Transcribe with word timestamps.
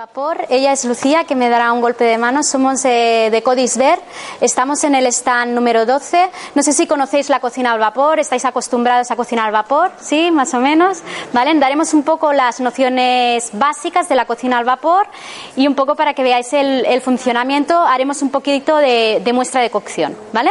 Vapor. 0.00 0.46
Ella 0.48 0.72
es 0.72 0.86
Lucía, 0.86 1.24
que 1.24 1.34
me 1.34 1.50
dará 1.50 1.74
un 1.74 1.82
golpe 1.82 2.04
de 2.04 2.16
mano. 2.16 2.42
Somos 2.42 2.82
eh, 2.86 3.28
de 3.30 3.42
Codisver. 3.42 3.98
Estamos 4.40 4.82
en 4.84 4.94
el 4.94 5.04
stand 5.08 5.52
número 5.52 5.84
12. 5.84 6.30
No 6.54 6.62
sé 6.62 6.72
si 6.72 6.86
conocéis 6.86 7.28
la 7.28 7.38
cocina 7.38 7.72
al 7.72 7.80
vapor, 7.80 8.18
estáis 8.18 8.46
acostumbrados 8.46 9.10
a 9.10 9.16
cocinar 9.16 9.44
al 9.44 9.52
vapor, 9.52 9.92
¿sí? 10.00 10.30
Más 10.30 10.54
o 10.54 10.60
menos. 10.60 11.02
¿Vale? 11.34 11.52
Daremos 11.58 11.92
un 11.92 12.02
poco 12.02 12.32
las 12.32 12.60
nociones 12.60 13.50
básicas 13.52 14.08
de 14.08 14.14
la 14.14 14.24
cocina 14.24 14.56
al 14.56 14.64
vapor 14.64 15.06
y 15.54 15.66
un 15.66 15.74
poco 15.74 15.94
para 15.96 16.14
que 16.14 16.22
veáis 16.22 16.50
el, 16.54 17.02
funcionamiento. 17.02 17.78
Haremos 17.78 18.22
un 18.22 18.30
poquito 18.30 18.78
de, 18.78 19.20
de 19.22 19.32
muestra 19.34 19.60
de 19.60 19.68
cocción, 19.68 20.16
¿vale? 20.32 20.50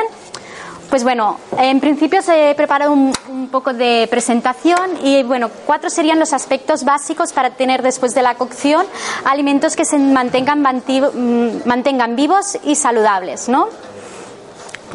Pues 0.89 1.03
bueno, 1.03 1.39
en 1.57 1.79
principio 1.79 2.23
se 2.23 2.49
he 2.49 2.55
preparado 2.55 2.91
un, 2.91 3.13
un, 3.29 3.47
poco 3.49 3.73
de 3.73 4.07
presentación 4.09 4.97
y 5.03 5.21
bueno, 5.21 5.51
cuatro 5.67 5.91
serían 5.91 6.17
los 6.17 6.33
aspectos 6.33 6.83
básicos 6.83 7.31
para 7.31 7.51
tener 7.51 7.83
después 7.83 8.15
de 8.15 8.23
la 8.23 8.33
cocción 8.35 8.87
alimentos 9.23 9.75
que 9.75 9.85
se 9.85 9.99
mantengan, 9.99 10.63
mantengan 10.63 12.15
vivos 12.15 12.57
y 12.63 12.73
saludables, 12.73 13.49
¿no? 13.49 13.69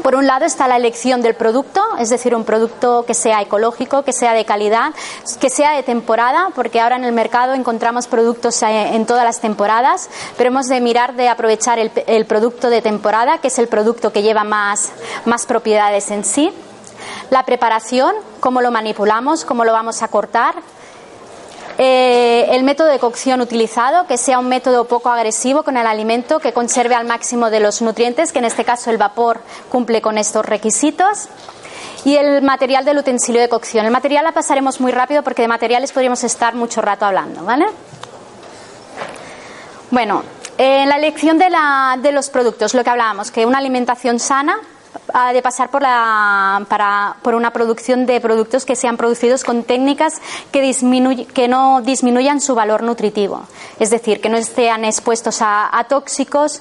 Por 0.03 0.17
un 0.17 0.27
lado 0.27 0.45
está 0.45 0.69
la 0.69 0.77
elección 0.77 1.23
del 1.23 1.35
producto, 1.35 1.81
es 1.99 2.11
decir, 2.11 2.35
un 2.35 2.45
producto 2.45 3.05
que 3.07 3.15
sea 3.15 3.41
ecológico, 3.41 4.03
que 4.03 4.13
sea 4.13 4.35
de 4.35 4.45
calidad, 4.45 4.93
que 5.41 5.51
sea 5.51 5.73
de 5.73 5.83
temporada, 5.83 6.51
porque 6.55 6.81
ahora 6.81 6.97
en 6.97 7.05
el 7.05 7.13
mercado 7.13 7.55
encontramos 7.55 8.07
productos 8.07 8.61
en 8.63 9.07
todas 9.07 9.25
las 9.25 9.41
temporadas, 9.41 10.11
pero 10.37 10.49
hemos 10.49 10.67
de 10.67 10.81
mirar 10.81 11.15
de 11.15 11.29
aprovechar 11.29 11.79
el, 11.79 12.27
producto 12.27 12.71
de 12.71 12.83
temporada, 12.83 13.39
que 13.39 13.49
es 13.49 13.59
el 13.59 13.69
producto 13.69 14.13
que 14.13 14.23
lleva 14.23 14.45
más 14.45 14.93
propiedades 15.47 16.11
en 16.11 16.25
sí. 16.25 16.53
La 17.31 17.45
preparación, 17.45 18.15
cómo 18.41 18.61
lo 18.61 18.71
manipulamos, 18.71 19.45
cómo 19.45 19.65
lo 19.65 19.73
vamos 19.73 20.03
a 20.03 20.09
cortar, 20.09 20.55
eh, 21.79 22.47
el 22.51 22.63
método 22.63 22.89
de 22.89 22.99
cocción 22.99 23.41
utilizado, 23.41 24.07
que 24.07 24.17
sea 24.17 24.39
un 24.39 24.49
método 24.49 24.87
poco 24.87 25.11
agresivo 25.11 25.63
con 25.63 25.77
el 25.77 25.87
alimento, 25.87 26.39
que 26.39 26.53
conserve 26.53 26.95
al 26.95 27.07
máximo 27.07 27.51
de 27.51 27.61
los 27.61 27.83
nutrientes, 27.83 28.33
que 28.33 28.39
en 28.39 28.45
este 28.45 28.65
caso 28.65 28.91
el 28.91 28.99
vapor 28.99 29.41
cumple 29.71 30.01
con 30.01 30.19
estos 30.19 30.47
requisitos. 30.47 31.29
Y 32.05 32.17
el 32.17 32.43
material 32.43 32.85
del 32.85 32.99
utensilio 32.99 33.41
de 33.41 33.49
cocción. 33.49 33.87
El 33.87 33.91
material 33.91 34.25
la 34.25 34.33
pasaremos 34.33 34.79
muy 34.79 34.93
rápido 34.93 35.23
porque 35.23 35.43
de 35.43 35.49
materiales 35.49 35.91
podríamos 35.91 36.23
estar 36.23 36.55
mucho 36.55 36.83
rato 36.83 37.07
hablando, 37.07 37.45
¿vale? 37.45 37.65
Bueno, 39.91 40.23
en 40.59 40.89
la 40.89 40.97
elección 40.97 41.39
de, 41.39 41.49
la, 41.51 41.99
de 42.01 42.13
los 42.13 42.29
productos, 42.29 42.75
lo 42.75 42.85
que 42.85 42.91
hablábamos, 42.91 43.31
que 43.31 43.47
una 43.47 43.59
alimentación 43.59 44.21
sana, 44.21 44.59
de 45.33 45.43
pasar 45.43 45.71
por, 45.71 45.81
la, 45.81 46.67
para, 46.69 47.17
por 47.23 47.35
una 47.35 47.53
producción 47.53 48.05
de 48.05 48.21
productos 48.21 48.65
que 48.65 48.75
sean 48.75 48.97
producidos 48.97 49.45
con 49.45 49.63
técnicas 49.63 50.21
que, 50.51 50.61
disminuy, 50.61 51.27
que 51.27 51.47
no 51.47 51.83
disminuyan 51.83 52.41
su 52.41 52.55
valor 52.57 52.83
nutritivo. 52.83 53.43
Es 53.79 53.91
decir, 53.91 54.21
que 54.21 54.29
no 54.29 54.37
estén 54.37 54.85
expuestos 54.85 55.41
a, 55.41 55.77
a 55.77 55.85
tóxicos 55.85 56.61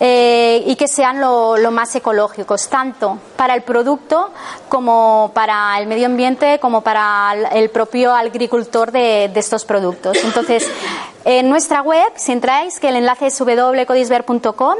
eh, 0.00 0.64
y 0.66 0.74
que 0.74 0.88
sean 0.88 1.20
lo, 1.20 1.56
lo, 1.56 1.70
más 1.70 1.94
ecológicos, 1.94 2.68
tanto 2.68 3.18
para 3.36 3.54
el 3.54 3.62
producto 3.62 4.30
como 4.68 5.30
para 5.32 5.78
el 5.78 5.86
medio 5.86 6.06
ambiente, 6.06 6.58
como 6.58 6.80
para 6.80 7.34
el 7.52 7.70
propio 7.70 8.14
agricultor 8.14 8.90
de, 8.90 9.30
de 9.32 9.40
estos 9.40 9.64
productos. 9.64 10.18
Entonces, 10.24 10.68
en 11.24 11.48
nuestra 11.48 11.82
web, 11.82 12.12
si 12.16 12.32
entráis, 12.32 12.80
que 12.80 12.88
el 12.88 12.96
enlace 12.96 13.28
es 13.28 13.38
www.codisver.com, 13.38 14.74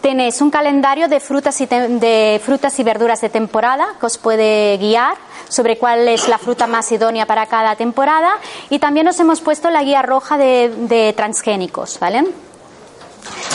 Tenéis 0.00 0.40
un 0.40 0.50
calendario 0.50 1.08
de 1.08 1.20
frutas, 1.20 1.60
y 1.60 1.66
de 1.66 2.40
frutas 2.44 2.78
y 2.78 2.82
verduras 2.82 3.20
de 3.20 3.28
temporada 3.28 3.94
que 3.98 4.06
os 4.06 4.18
puede 4.18 4.76
guiar 4.78 5.16
sobre 5.48 5.78
cuál 5.78 6.08
es 6.08 6.28
la 6.28 6.38
fruta 6.38 6.66
más 6.66 6.90
idónea 6.92 7.26
para 7.26 7.46
cada 7.46 7.76
temporada 7.76 8.38
y 8.70 8.78
también 8.78 9.08
os 9.08 9.18
hemos 9.20 9.40
puesto 9.40 9.70
la 9.70 9.82
guía 9.82 10.02
roja 10.02 10.38
de, 10.38 11.14
transgénicos, 11.16 11.98
¿vale? 12.00 12.24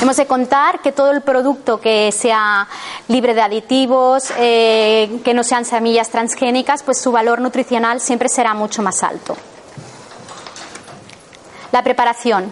Hemos 0.02 0.16
de 0.16 0.26
contar 0.26 0.80
que 0.80 0.92
todo 0.92 1.12
el 1.12 1.22
producto 1.22 1.80
que 1.80 2.12
sea 2.12 2.68
libre 3.08 3.34
de 3.34 3.42
aditivos, 3.42 4.32
eh, 4.38 5.20
que 5.24 5.34
no 5.34 5.44
sean 5.44 5.66
semillas 5.66 6.10
transgénicas, 6.10 6.84
pues 6.84 7.00
su 7.00 7.12
valor 7.12 7.42
nutricional 7.42 8.00
siempre 8.00 8.30
será 8.30 8.54
mucho 8.54 8.82
más 8.82 9.04
alto. 9.04 9.36
La 11.72 11.84
preparación. 11.84 12.52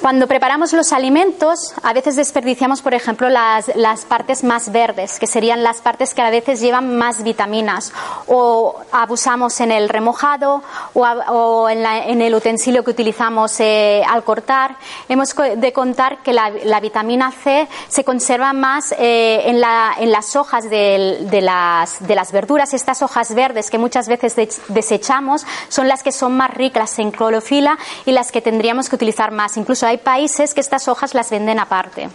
Cuando 0.00 0.26
preparamos 0.26 0.72
los 0.74 0.92
alimentos, 0.92 1.74
a 1.82 1.92
veces 1.92 2.16
desperdiciamos, 2.16 2.82
por 2.82 2.92
ejemplo, 2.92 3.28
las, 3.30 3.74
las, 3.74 4.04
partes 4.04 4.44
más 4.44 4.70
verdes, 4.70 5.18
que 5.18 5.26
serían 5.26 5.62
las 5.62 5.80
partes 5.80 6.12
que 6.12 6.22
a 6.22 6.30
veces 6.30 6.60
llevan 6.60 6.96
más 6.96 7.22
vitaminas, 7.22 7.92
o 8.26 8.76
abusamos 8.92 9.58
en 9.60 9.72
el 9.72 9.88
remojado 9.88 10.62
o, 10.92 11.68
en, 11.68 12.20
el 12.20 12.34
utensilio 12.34 12.84
que 12.84 12.90
utilizamos 12.90 13.58
eh, 13.60 14.02
al 14.06 14.22
cortar. 14.22 14.76
Hemos 15.08 15.34
de 15.34 15.72
contar 15.72 16.22
que 16.22 16.32
la, 16.32 16.50
la 16.64 16.80
vitamina 16.80 17.32
C 17.32 17.66
se 17.88 18.04
conserva 18.04 18.52
más 18.52 18.92
eh, 18.98 19.42
en, 19.46 19.60
la, 19.60 19.94
en, 19.98 20.12
las 20.12 20.36
hojas 20.36 20.68
de, 20.68 21.26
de, 21.30 21.40
las, 21.40 22.06
de 22.06 22.14
las 22.14 22.32
verduras. 22.32 22.74
Estas 22.74 23.02
hojas 23.02 23.34
verdes 23.34 23.70
que 23.70 23.78
muchas 23.78 24.08
veces 24.08 24.36
de, 24.36 24.48
desechamos 24.68 25.46
son 25.68 25.88
las 25.88 26.02
que 26.02 26.12
son 26.12 26.36
más 26.36 26.52
ricas 26.52 26.98
en 26.98 27.10
clorofila 27.10 27.78
y 28.04 28.12
las 28.12 28.30
que 28.30 28.42
tendríamos 28.42 28.88
que 28.88 28.96
utilizar 28.96 29.30
más. 29.30 29.56
Incluso 29.56 29.85
hay 29.88 29.98
países 29.98 30.54
que 30.54 30.60
estas 30.60 30.88
hojas 30.88 31.14
las 31.14 31.30
venden 31.30 31.58
aparte. 31.58 32.08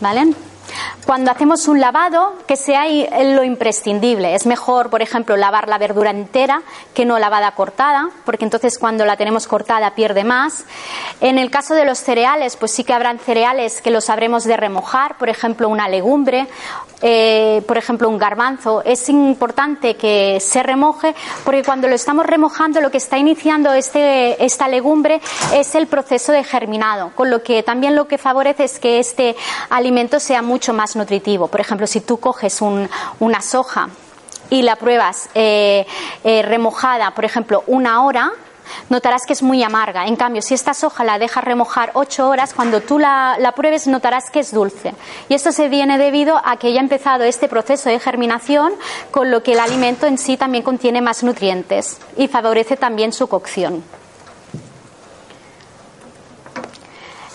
¿Vale? 0.00 0.34
Cuando 1.06 1.30
hacemos 1.30 1.66
un 1.66 1.80
lavado, 1.80 2.34
que 2.46 2.56
sea 2.56 2.84
lo 2.86 3.42
imprescindible. 3.42 4.34
Es 4.34 4.46
mejor, 4.46 4.88
por 4.88 5.02
ejemplo, 5.02 5.36
lavar 5.36 5.68
la 5.68 5.78
verdura 5.78 6.10
entera 6.10 6.62
que 6.94 7.04
no 7.04 7.18
lavada 7.18 7.52
cortada, 7.52 8.10
porque 8.24 8.44
entonces 8.44 8.78
cuando 8.78 9.04
la 9.04 9.16
tenemos 9.16 9.48
cortada 9.48 9.94
pierde 9.94 10.22
más. 10.22 10.64
En 11.20 11.38
el 11.38 11.50
caso 11.50 11.74
de 11.74 11.84
los 11.84 11.98
cereales, 11.98 12.56
pues 12.56 12.72
sí 12.72 12.84
que 12.84 12.92
habrán 12.92 13.18
cereales 13.18 13.82
que 13.82 13.90
los 13.90 14.10
habremos 14.10 14.44
de 14.44 14.56
remojar, 14.56 15.18
por 15.18 15.28
ejemplo, 15.28 15.68
una 15.68 15.88
legumbre, 15.88 16.46
eh, 17.02 17.62
por 17.66 17.76
ejemplo, 17.76 18.08
un 18.08 18.18
garbanzo. 18.18 18.82
Es 18.84 19.08
importante 19.08 19.96
que 19.96 20.38
se 20.40 20.62
remoje, 20.62 21.14
porque 21.44 21.62
cuando 21.62 21.88
lo 21.88 21.94
estamos 21.94 22.24
remojando, 22.24 22.80
lo 22.80 22.90
que 22.90 22.98
está 22.98 23.18
iniciando 23.18 23.72
este, 23.72 24.42
esta 24.44 24.68
legumbre 24.68 25.20
es 25.52 25.74
el 25.74 25.88
proceso 25.88 26.32
de 26.32 26.44
germinado, 26.44 27.10
con 27.14 27.30
lo 27.30 27.42
que 27.42 27.62
también 27.62 27.96
lo 27.96 28.08
que 28.08 28.18
favorece 28.18 28.64
es 28.64 28.78
que 28.78 28.98
este 28.98 29.36
alimento 29.68 30.20
sea 30.20 30.42
mucho 30.42 30.72
más 30.72 30.96
nutritivo. 30.96 31.48
Por 31.48 31.60
ejemplo, 31.60 31.86
si 31.86 32.00
tú 32.00 32.18
coges 32.18 32.62
un, 32.62 32.88
una 33.20 33.42
soja 33.42 33.88
y 34.50 34.62
la 34.62 34.76
pruebas 34.76 35.30
eh, 35.34 35.86
eh, 36.24 36.42
remojada, 36.42 37.12
por 37.12 37.24
ejemplo, 37.24 37.64
una 37.66 38.04
hora, 38.04 38.32
notarás 38.88 39.26
que 39.26 39.32
es 39.32 39.42
muy 39.42 39.62
amarga. 39.62 40.06
En 40.06 40.16
cambio, 40.16 40.42
si 40.42 40.54
esta 40.54 40.74
soja 40.74 41.04
la 41.04 41.18
dejas 41.18 41.44
remojar 41.44 41.90
ocho 41.94 42.28
horas, 42.28 42.54
cuando 42.54 42.80
tú 42.80 42.98
la, 42.98 43.36
la, 43.38 43.52
pruebes 43.52 43.86
notarás 43.86 44.30
que 44.30 44.40
es 44.40 44.52
dulce. 44.52 44.94
Y 45.28 45.34
esto 45.34 45.52
se 45.52 45.68
viene 45.68 45.98
debido 45.98 46.40
a 46.44 46.56
que 46.56 46.72
ya 46.72 46.80
ha 46.80 46.82
empezado 46.82 47.24
este 47.24 47.48
proceso 47.48 47.88
de 47.88 47.98
germinación, 47.98 48.72
con 49.10 49.30
lo 49.30 49.42
que 49.42 49.52
el 49.52 49.60
alimento 49.60 50.06
en 50.06 50.18
sí 50.18 50.36
también 50.36 50.64
contiene 50.64 51.00
más 51.00 51.22
nutrientes 51.22 51.98
y 52.16 52.28
favorece 52.28 52.76
también 52.76 53.12
su 53.12 53.28
cocción. 53.28 53.82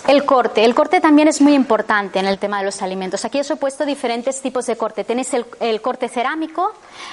El 0.07 0.23
corte. 0.23 0.63
El 0.63 0.73
corte 0.73 1.01
también 1.01 1.27
es 1.27 1.41
muy 1.41 1.53
importante 1.53 2.17
en 2.17 2.27
el 2.27 2.39
tema 2.39 2.59
de 2.59 2.63
los 2.65 2.81
alimentos. 2.81 3.25
Aquí 3.25 3.41
os 3.41 3.51
he 3.51 3.57
puesto 3.57 3.85
diferentes 3.85 4.41
tipos 4.41 4.65
de 4.65 4.77
corte. 4.77 5.03
Tenéis 5.03 5.33
el, 5.33 5.45
el, 5.59 5.81
corte 5.81 6.07
cerámico, 6.07 6.71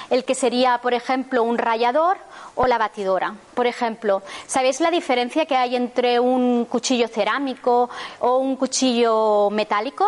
el 0.09 0.23
que 0.23 0.33
sería, 0.33 0.77
por 0.77 0.93
ejemplo, 0.93 1.43
un 1.43 1.57
rallador 1.57 2.17
o 2.55 2.67
la 2.67 2.77
batidora. 2.77 3.35
Por 3.53 3.67
ejemplo, 3.67 4.21
¿sabéis 4.47 4.79
la 4.79 4.91
diferencia 4.91 5.45
que 5.45 5.55
hay 5.55 5.75
entre 5.75 6.19
un 6.19 6.65
cuchillo 6.65 7.07
cerámico 7.07 7.89
o 8.19 8.37
un 8.37 8.55
cuchillo 8.55 9.49
metálico? 9.49 10.05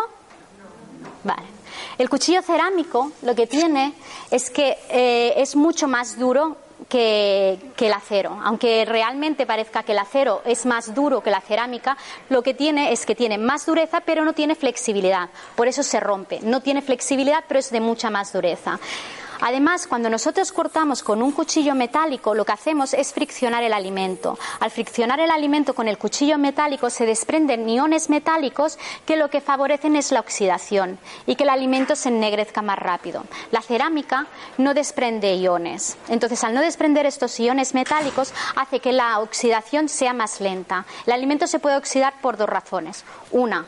Vale. 1.24 1.58
El 1.98 2.08
cuchillo 2.08 2.42
cerámico 2.42 3.12
lo 3.22 3.34
que 3.34 3.46
tiene 3.46 3.92
es 4.30 4.50
que 4.50 4.78
eh, 4.88 5.34
es 5.36 5.56
mucho 5.56 5.88
más 5.88 6.18
duro 6.18 6.56
que, 6.88 7.58
que, 7.76 7.88
el 7.88 7.92
acero. 7.92 8.38
Aunque 8.44 8.84
realmente 8.84 9.46
parezca 9.46 9.82
que 9.82 9.92
el 9.92 9.98
acero 9.98 10.42
es 10.44 10.64
más 10.64 10.94
duro 10.94 11.22
que 11.22 11.30
la 11.30 11.40
cerámica, 11.40 11.96
lo 12.28 12.42
que 12.42 12.54
tiene 12.54 12.92
es 12.92 13.04
que 13.04 13.14
tiene 13.14 13.36
más 13.36 13.66
dureza, 13.66 14.00
pero 14.00 14.24
no 14.24 14.32
tiene 14.32 14.54
flexibilidad. 14.54 15.28
Por 15.56 15.68
eso 15.68 15.82
se 15.82 16.00
rompe. 16.00 16.40
No 16.42 16.60
tiene 16.60 16.82
flexibilidad, 16.82 17.44
pero 17.46 17.60
es 17.60 17.70
de 17.70 17.80
mucha 17.80 18.10
más 18.10 18.32
dureza. 18.32 18.78
Además, 19.40 19.86
cuando 19.86 20.10
nosotros 20.10 20.52
cortamos 20.52 21.02
con 21.02 21.22
un 21.22 21.32
cuchillo 21.32 21.74
metálico, 21.74 22.34
lo 22.34 22.44
que 22.44 22.52
hacemos 22.52 22.92
es 22.94 23.12
friccionar 23.12 23.62
el 23.62 23.72
alimento. 23.72 24.38
Al 24.60 24.70
friccionar 24.70 25.20
el 25.20 25.30
alimento 25.30 25.74
con 25.74 25.88
el 25.88 25.98
cuchillo 25.98 26.38
metálico 26.38 26.90
se 26.90 27.06
desprenden 27.06 27.68
iones 27.68 28.10
metálicos 28.10 28.78
que 29.06 29.16
lo 29.16 29.30
que 29.30 29.40
favorecen 29.40 29.96
es 29.96 30.10
la 30.10 30.20
oxidación 30.20 30.98
y 31.26 31.36
que 31.36 31.44
el 31.44 31.50
alimento 31.50 31.94
se 31.94 32.08
ennegrezca 32.08 32.62
más 32.62 32.78
rápido. 32.78 33.24
La 33.50 33.62
cerámica 33.62 34.26
no 34.56 34.74
desprende 34.74 35.34
iones. 35.36 35.96
Entonces, 36.08 36.42
al 36.44 36.54
no 36.54 36.60
desprender 36.60 37.06
estos 37.06 37.38
iones 37.38 37.74
metálicos, 37.74 38.32
hace 38.56 38.80
que 38.80 38.92
la 38.92 39.20
oxidación 39.20 39.88
sea 39.88 40.12
más 40.12 40.40
lenta. 40.40 40.84
El 41.06 41.12
alimento 41.12 41.46
se 41.46 41.58
puede 41.58 41.76
oxidar 41.76 42.14
por 42.20 42.36
dos 42.36 42.48
razones. 42.48 43.04
Una, 43.30 43.66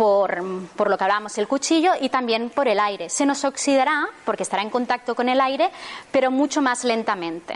por, 0.00 0.88
lo 0.88 0.96
que 0.96 1.04
hablábamos, 1.04 1.36
el 1.36 1.46
cuchillo 1.46 1.92
y 2.00 2.08
también 2.08 2.48
por 2.48 2.66
el 2.68 2.80
aire. 2.80 3.10
Se 3.10 3.26
nos 3.26 3.44
oxidará 3.44 4.08
porque 4.24 4.44
estará 4.44 4.62
en 4.62 4.70
contacto 4.70 5.14
con 5.14 5.28
el 5.28 5.42
aire, 5.42 5.70
pero 6.10 6.30
mucho 6.30 6.62
más 6.62 6.84
lentamente. 6.84 7.54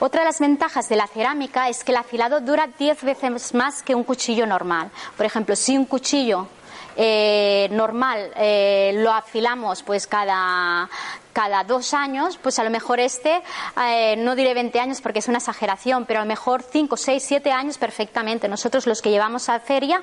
Otra 0.00 0.22
de 0.22 0.26
las 0.26 0.40
ventajas 0.40 0.88
de 0.88 0.96
la 0.96 1.06
cerámica 1.06 1.68
es 1.68 1.84
que 1.84 1.92
el 1.92 1.98
afilado 1.98 2.40
dura 2.40 2.68
10 2.76 3.04
veces 3.04 3.54
más 3.54 3.84
que 3.84 3.94
un 3.94 4.02
cuchillo 4.02 4.46
normal. 4.46 4.90
Por 5.16 5.26
ejemplo, 5.26 5.54
si 5.54 5.78
un 5.78 5.84
cuchillo 5.84 6.48
eh, 6.96 7.68
normal 7.70 8.32
eh, 8.34 8.90
lo 8.96 9.12
afilamos 9.12 9.84
pues 9.84 10.08
cada, 10.08 10.90
cada 11.34 11.64
dos 11.64 11.92
años, 11.92 12.38
pues 12.38 12.58
a 12.58 12.64
lo 12.64 12.70
mejor 12.70 13.00
este, 13.00 13.42
eh, 13.86 14.16
no 14.16 14.34
diré 14.34 14.54
20 14.54 14.80
años 14.80 15.02
porque 15.02 15.18
es 15.18 15.28
una 15.28 15.38
exageración, 15.38 16.06
pero 16.06 16.20
a 16.20 16.22
lo 16.22 16.28
mejor 16.28 16.62
5, 16.62 16.96
6, 16.96 17.22
7 17.22 17.52
años 17.52 17.76
perfectamente. 17.76 18.48
Nosotros 18.48 18.86
los 18.86 19.02
que 19.02 19.10
llevamos 19.10 19.50
a 19.50 19.60
feria 19.60 20.00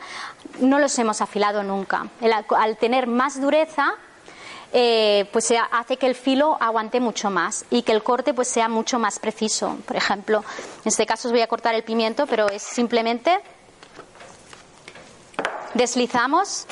no 0.60 0.78
los 0.78 1.00
hemos 1.00 1.22
afilado 1.22 1.63
nunca. 1.63 2.07
al 2.22 2.78
tener 2.78 3.07
más 3.07 3.42
dureza, 3.42 3.95
pues 4.72 5.54
hace 5.72 5.98
que 5.98 6.06
el 6.06 6.16
filo 6.16 6.57
aguante 6.60 7.00
mucho 7.00 7.30
más 7.30 7.66
y 7.69 7.81
que 7.81 7.94
el 7.94 8.04
corte 8.04 8.34
pues 8.34 8.48
sea 8.48 8.68
mucho 8.68 9.00
más 9.00 9.18
preciso. 9.18 9.77
Por 9.88 9.95
ejemplo, 9.95 10.44
en 10.84 10.89
este 10.89 11.06
caso 11.06 11.30
os 11.30 11.31
voy 11.31 11.42
a 11.42 11.48
cortar 11.48 11.74
el 11.74 11.84
pimiento, 11.84 12.27
pero 12.27 12.50
es 12.50 12.62
simplemente 12.62 13.39
deslizamos 15.74 16.68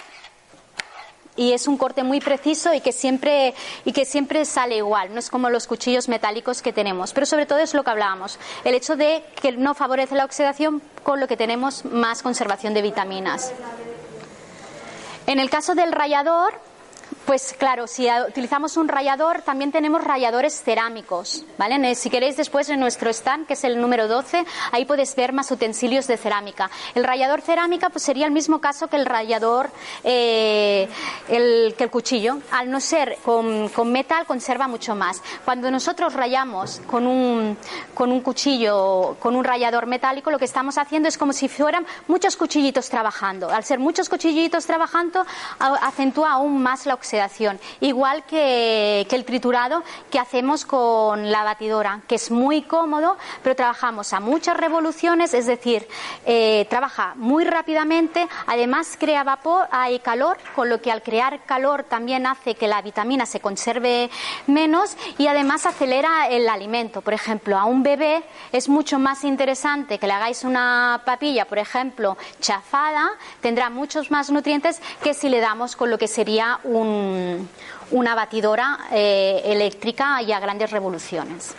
y 1.40 1.54
es 1.54 1.70
un 1.70 1.78
corte 1.78 2.04
muy 2.04 2.20
preciso 2.20 2.74
y 2.74 2.82
que 2.82 2.92
siempre 2.92 3.54
y 3.86 3.94
que 3.94 4.04
siempre 4.04 4.44
sale 4.44 4.76
igual, 4.76 5.14
no 5.14 5.20
es 5.20 5.30
como 5.30 5.50
los 5.50 5.68
cuchillos 5.68 6.10
metálicos 6.10 6.62
que 6.62 6.74
tenemos, 6.74 7.14
pero 7.14 7.26
sobre 7.26 7.46
todo 7.46 7.60
es 7.60 7.74
lo 7.74 7.82
que 7.82 7.92
hablábamos, 7.92 8.38
el 8.66 8.76
hecho 8.76 8.98
de 8.98 9.24
que 9.42 9.54
no 9.54 9.74
favorece 9.74 10.16
la 10.16 10.26
oxidación 10.26 10.82
con 11.02 11.22
lo 11.22 11.30
que 11.30 11.38
tenemos 11.38 11.86
más 11.86 12.22
conservación 12.24 12.74
de 12.74 12.82
vitaminas. 12.82 13.54
En 15.28 15.40
el 15.40 15.50
caso 15.50 15.76
del 15.76 15.94
rallador, 15.94 16.60
pues 17.30 17.54
claro, 17.56 17.86
si 17.86 18.08
utilizamos 18.28 18.76
un 18.76 18.88
rallador, 18.88 19.44
también 19.44 19.72
tenemos 19.72 20.04
ralladores 20.04 20.64
cerámicos, 20.64 21.46
¿vale? 21.60 21.94
Si 21.94 22.10
queréis 22.10 22.36
después 22.36 22.68
en 22.70 22.80
nuestro 22.80 23.12
stand, 23.12 23.46
que 23.46 23.54
es 23.54 23.64
el 23.66 23.80
número 23.80 24.08
12, 24.08 24.44
ahí 24.72 24.86
puedes 24.86 25.16
ver 25.16 25.32
más 25.32 25.52
utensilios 25.52 26.08
de 26.08 26.18
cerámica. 26.18 26.72
El 26.96 27.04
rallador 27.04 27.42
cerámica 27.42 27.92
pues 27.92 28.02
sería 28.02 28.26
el 28.26 28.32
mismo 28.32 28.60
caso 28.60 28.88
que 28.88 28.96
el 28.96 29.06
rallador, 29.06 29.70
eh, 30.04 30.90
el, 31.28 31.76
que 31.78 31.84
el 31.84 31.92
cuchillo. 31.92 32.40
Al 32.50 32.72
no 32.72 32.82
ser 32.82 33.20
con, 33.24 33.70
con, 33.70 33.92
metal, 33.92 34.26
conserva 34.26 34.68
mucho 34.68 34.96
más. 34.96 35.22
Cuando 35.46 35.70
nosotros 35.70 36.16
rayamos 36.16 36.82
con 36.88 37.06
un, 37.06 37.56
con 37.94 38.12
un 38.12 38.22
cuchillo, 38.22 39.18
con 39.20 39.36
un 39.36 39.44
rallador 39.44 39.86
metálico, 39.86 40.32
lo 40.32 40.40
que 40.40 40.46
estamos 40.46 40.80
haciendo 40.80 41.08
es 41.08 41.16
como 41.16 41.34
si 41.34 41.48
fueran 41.48 41.86
muchos 42.08 42.36
cuchillitos 42.36 42.90
trabajando. 42.90 43.52
Al 43.52 43.64
ser 43.64 43.78
muchos 43.78 44.10
cuchillitos 44.10 44.66
trabajando, 44.66 45.24
acentúa 45.60 46.32
aún 46.32 46.64
más 46.64 46.88
la 46.88 46.96
oxidación 46.96 47.19
Igual 47.80 48.24
que, 48.26 49.08
el 49.10 49.26
triturado 49.26 49.84
que 50.10 50.20
hacemos 50.20 50.66
con 50.66 51.32
la 51.32 51.44
batidora, 51.44 52.02
que 52.08 52.16
es 52.16 52.32
muy 52.32 52.62
cómodo, 52.62 53.18
pero 53.44 53.56
trabajamos 53.56 54.14
a 54.14 54.20
muchas 54.20 54.56
revoluciones, 54.58 55.34
es 55.34 55.46
decir, 55.46 55.88
eh, 56.26 56.68
trabaja 56.70 57.14
muy 57.16 57.44
rápidamente, 57.44 58.28
además 58.48 58.96
crea 59.00 59.24
vapor, 59.24 59.68
hay 59.72 60.00
calor, 60.00 60.38
con 60.56 60.70
lo 60.70 60.82
que 60.82 60.92
al 60.92 61.02
crear 61.02 61.44
calor 61.46 61.84
también 61.84 62.26
hace 62.26 62.56
que 62.56 62.68
la 62.68 62.82
vitamina 62.82 63.26
se 63.26 63.40
conserve 63.40 64.10
menos 64.48 64.96
y 65.18 65.28
además 65.28 65.66
acelera 65.66 66.28
el 66.30 66.48
alimento. 66.48 67.02
Por 67.02 67.14
ejemplo, 67.14 67.58
a 67.58 67.66
un 67.66 67.84
bebé 67.84 68.24
es 68.52 68.70
mucho 68.70 69.00
más 69.00 69.24
interesante 69.24 69.98
que 69.98 70.08
le 70.08 70.14
hagáis 70.14 70.44
una 70.44 71.02
papilla, 71.06 71.46
por 71.46 71.58
ejemplo, 71.58 72.18
chafada, 72.40 73.10
tendrá 73.42 73.70
muchos 73.70 74.12
más 74.12 74.30
nutrientes 74.30 74.82
que 75.04 75.14
si 75.14 75.30
le 75.30 75.40
damos 75.40 75.76
con 75.76 75.90
lo 75.90 75.98
que 75.98 76.08
sería 76.08 76.60
un 76.64 77.09
una 77.92 78.16
batidora 78.16 78.88
eh, 78.92 79.42
eléctrica 79.46 80.22
y 80.22 80.32
a 80.32 80.40
grandes 80.40 80.72
revoluciones. 80.72 81.54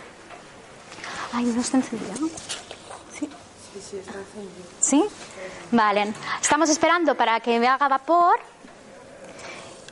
Ay, 1.33 1.45
¿no 1.45 1.61
está 1.61 1.77
encendida? 1.77 2.13
¿Sí? 2.15 3.29
Sí, 3.73 3.81
sí, 3.81 3.97
está 3.97 4.19
encendida. 4.19 4.65
¿Sí? 4.79 5.03
Vale. 5.71 6.13
Estamos 6.41 6.69
esperando 6.69 7.15
para 7.15 7.39
que 7.39 7.59
me 7.59 7.67
haga 7.67 7.87
vapor. 7.87 8.39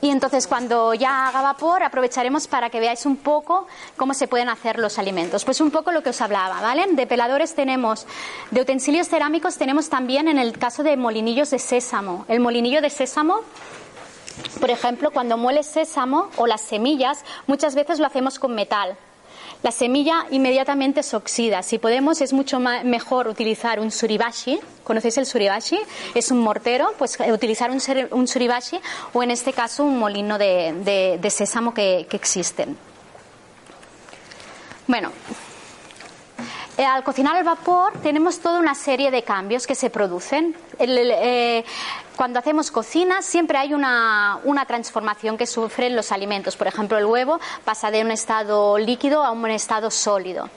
Y 0.01 0.09
entonces 0.11 0.47
cuando 0.47 0.93
ya 0.93 1.27
haga 1.27 1.41
vapor 1.41 1.83
aprovecharemos 1.83 2.47
para 2.47 2.69
que 2.69 2.79
veáis 2.79 3.05
un 3.05 3.17
poco 3.17 3.67
cómo 3.97 4.13
se 4.13 4.29
pueden 4.29 4.47
hacer 4.47 4.79
los 4.79 4.97
alimentos. 4.97 5.43
Pues 5.43 5.59
un 5.59 5.71
poco 5.71 5.91
lo 5.91 6.01
que 6.01 6.11
os 6.11 6.21
hablaba, 6.21 6.61
¿vale? 6.61 6.85
De 6.91 7.05
peladores 7.05 7.53
tenemos, 7.53 8.07
de 8.49 8.61
utensilios 8.61 9.09
cerámicos 9.09 9.57
tenemos 9.57 9.89
también 9.89 10.29
en 10.29 10.39
el 10.39 10.57
caso 10.57 10.83
de 10.83 10.95
molinillos 10.95 11.49
de 11.49 11.59
sésamo. 11.59 12.23
El 12.29 12.39
molinillo 12.39 12.81
de 12.81 12.89
sésamo 12.89 13.41
por 14.59 14.69
ejemplo, 14.69 15.11
cuando 15.11 15.37
mueles 15.37 15.67
sésamo 15.67 16.29
o 16.37 16.47
las 16.47 16.61
semillas, 16.61 17.23
muchas 17.47 17.75
veces 17.75 17.99
lo 17.99 18.05
hacemos 18.05 18.39
con 18.39 18.55
metal. 18.55 18.97
La 19.61 19.71
semilla 19.71 20.25
inmediatamente 20.31 21.03
se 21.03 21.17
oxida. 21.17 21.63
Si 21.63 21.79
podemos, 21.79 22.21
es 22.21 22.31
mucho 22.31 22.59
mejor 22.59 23.27
utilizar 23.27 23.79
un 23.81 23.91
suribashi. 23.91 24.57
¿Conocéis 24.85 25.17
el 25.17 25.25
suribashi? 25.25 25.77
Es 26.15 26.31
un 26.31 26.39
mortero, 26.39 26.93
pues 26.97 27.19
eh, 27.19 27.33
utilizar 27.33 27.69
un, 27.69 28.27
suribashi 28.27 28.79
o 29.11 29.21
en 29.21 29.31
este 29.31 29.51
caso 29.51 29.83
un 29.83 29.99
molino 29.99 30.37
de, 30.37 31.19
sésamo 31.29 31.73
que, 31.73 32.07
que 32.09 32.15
existen. 32.15 32.77
Bueno, 34.87 35.11
eh, 36.79 36.85
al 36.85 37.03
cocinar 37.03 37.35
al 37.35 37.43
vapor 37.43 37.91
tenemos 38.01 38.39
toda 38.39 38.57
una 38.57 38.73
serie 38.73 39.11
de 39.11 39.21
cambios 39.23 39.67
que 39.67 39.75
se 39.75 39.89
producen. 39.89 40.55
Eh, 40.79 41.65
cuando 42.15 42.39
hacemos 42.39 42.71
cocina 42.71 43.21
siempre 43.21 43.57
hay 43.57 43.73
una, 43.73 44.39
una, 44.45 44.65
transformación 44.65 45.37
que 45.37 45.45
sufren 45.45 45.93
los 45.93 46.13
alimentos. 46.13 46.55
Por 46.55 46.67
ejemplo, 46.67 46.97
el 46.97 47.03
huevo 47.03 47.37
pasa 47.65 47.91
de 47.91 48.01
un 48.01 48.11
estado 48.11 48.77
líquido 48.77 49.25
a 49.25 49.31
un 49.31 49.49
estado 49.49 49.91
sólido. 49.91 50.49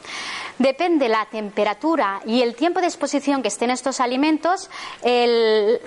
Depende 0.59 1.09
la 1.09 1.27
temperatura 1.27 2.21
y 2.25 2.43
el 2.43 2.55
tiempo 2.55 2.81
de 2.81 2.87
exposición 2.87 3.43
que 3.43 3.49
estén 3.49 3.71
estos 3.71 3.99
alimentos, 3.99 4.71
el, 5.03 5.81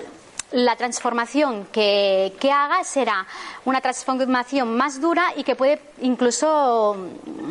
la 0.52 0.76
transformación 0.76 1.66
que, 1.72 2.32
haga 2.52 2.84
será 2.84 3.26
una 3.64 3.80
transformación 3.80 4.76
más 4.76 5.00
dura 5.00 5.32
y 5.36 5.42
que 5.42 5.56
puede 5.56 5.80
incluso 6.00 6.96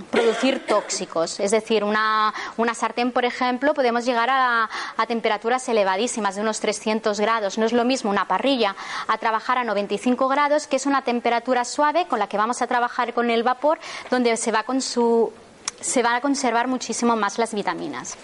producir 0.09 0.65
tóxicos. 0.65 1.39
Es 1.39 1.51
decir, 1.51 1.83
una, 1.83 2.33
una 2.57 2.73
sartén, 2.73 3.11
por 3.11 3.25
ejemplo, 3.25 3.73
podemos 3.73 4.05
llegar 4.05 4.29
a, 4.29 4.69
a, 4.97 5.05
temperaturas 5.05 5.67
elevadísimas 5.67 6.35
de 6.35 6.41
unos 6.41 6.59
300 6.59 7.19
grados. 7.19 7.57
No 7.57 7.65
es 7.65 7.73
lo 7.73 7.83
mismo 7.83 8.09
una 8.09 8.27
parrilla 8.27 8.75
a 9.07 9.17
trabajar 9.17 9.57
a 9.57 9.63
95 9.63 10.27
grados, 10.29 10.67
que 10.67 10.77
es 10.77 10.85
una 10.85 11.03
temperatura 11.03 11.65
suave 11.65 12.07
con 12.07 12.19
la 12.19 12.27
que 12.27 12.37
vamos 12.37 12.61
a 12.61 12.67
trabajar 12.67 13.13
con 13.13 13.29
el 13.29 13.43
vapor, 13.43 13.79
donde 14.09 14.37
se 14.37 14.51
va, 14.51 14.63
con 14.63 14.81
su, 14.81 15.33
se 15.81 16.01
va 16.01 16.15
a 16.15 16.21
conservar 16.21 16.67
muchísimo 16.67 17.15
más 17.15 17.37
las 17.37 17.53
vitaminas 17.53 18.17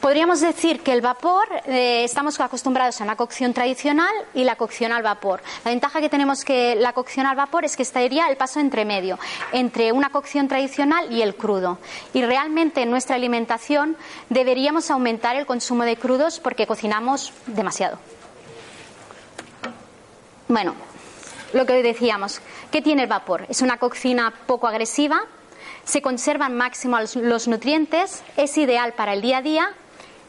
podríamos 0.00 0.40
decir 0.40 0.80
que 0.80 0.92
el 0.92 1.00
vapor, 1.00 1.46
eh, 1.66 2.04
estamos 2.04 2.38
acostumbrados 2.40 3.00
a 3.00 3.04
una 3.04 3.16
cocción 3.16 3.52
tradicional 3.52 4.12
y 4.34 4.44
la 4.44 4.56
cocción 4.56 4.92
al 4.92 5.02
vapor. 5.02 5.42
La 5.64 5.70
ventaja 5.70 6.00
que 6.00 6.08
tenemos 6.08 6.44
que 6.44 6.74
la 6.74 6.92
cocción 6.92 7.26
al 7.26 7.36
vapor 7.36 7.64
es 7.64 7.76
que 7.76 7.82
estaría 7.82 8.28
el 8.28 8.36
paso 8.36 8.60
entre 8.60 8.84
medio, 8.84 9.18
entre 9.52 9.92
una 9.92 10.10
cocción 10.10 10.48
tradicional 10.48 11.12
y 11.12 11.22
el 11.22 11.34
crudo. 11.34 11.78
Y 12.12 12.22
realmente 12.22 12.82
en 12.82 12.90
nuestra 12.90 13.16
alimentación 13.16 13.96
deberíamos 14.30 14.90
aumentar 14.90 15.36
el 15.36 15.46
consumo 15.46 15.84
de 15.84 15.96
crudos 15.96 16.40
porque 16.40 16.66
cocinamos 16.66 17.32
demasiado. 17.46 17.98
Bueno, 20.48 20.74
lo 21.52 21.66
que 21.66 21.82
decíamos, 21.82 22.40
¿qué 22.70 22.82
tiene 22.82 23.02
el 23.02 23.08
vapor? 23.08 23.46
Es 23.48 23.62
una 23.62 23.78
cocina 23.78 24.32
poco 24.46 24.66
agresiva, 24.66 25.22
se 25.84 26.02
conservan 26.02 26.56
máximo 26.56 26.98
los 27.00 27.48
nutrientes, 27.48 28.22
es 28.36 28.56
ideal 28.58 28.92
para 28.92 29.12
el 29.12 29.22
día 29.22 29.38
a 29.38 29.42
día, 29.42 29.70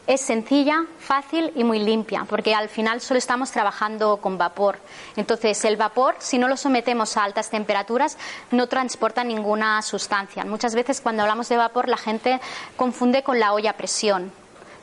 es 0.06 0.20
sencilla, 0.20 0.84
fácil 0.98 1.52
y 1.56 1.64
muy 1.64 1.80
limpia, 1.80 2.24
porque 2.28 2.54
al 2.54 2.68
final 2.68 3.00
solo 3.00 3.18
estamos 3.18 3.50
trabajando 3.50 4.18
con 4.18 4.38
vapor. 4.38 4.78
Entonces, 5.16 5.64
el 5.64 5.76
vapor, 5.76 6.14
si 6.18 6.38
no 6.38 6.48
lo 6.48 6.56
sometemos 6.56 7.16
a 7.16 7.24
altas 7.24 7.50
temperaturas, 7.50 8.16
no 8.52 8.68
transporta 8.68 9.24
ninguna 9.24 9.82
sustancia. 9.82 10.44
Muchas 10.44 10.74
veces 10.74 11.00
cuando 11.00 11.22
hablamos 11.22 11.48
de 11.48 11.56
vapor 11.56 11.88
la 11.88 11.96
gente 11.96 12.40
confunde 12.76 13.22
con 13.22 13.40
la 13.40 13.52
olla 13.52 13.70
a 13.70 13.76
presión. 13.76 14.30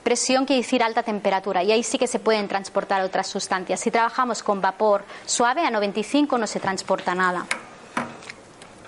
Presión 0.04 0.46
quiere 0.46 0.62
decir 0.62 0.84
alta 0.84 1.04
temperatura 1.04 1.64
y 1.64 1.72
ahí 1.72 1.84
sí 1.84 1.98
que 1.98 2.08
se 2.08 2.20
pueden 2.20 2.50
transportar 2.50 3.02
otras 3.04 3.28
sustancias. 3.28 3.80
Si 3.80 3.90
trabajamos 3.90 4.44
con 4.44 4.60
vapor 4.60 5.06
suave 5.26 5.66
a 5.66 5.72
95 5.72 6.38
no 6.38 6.48
se 6.48 6.60
transporta 6.60 7.16
nada. 7.16 7.46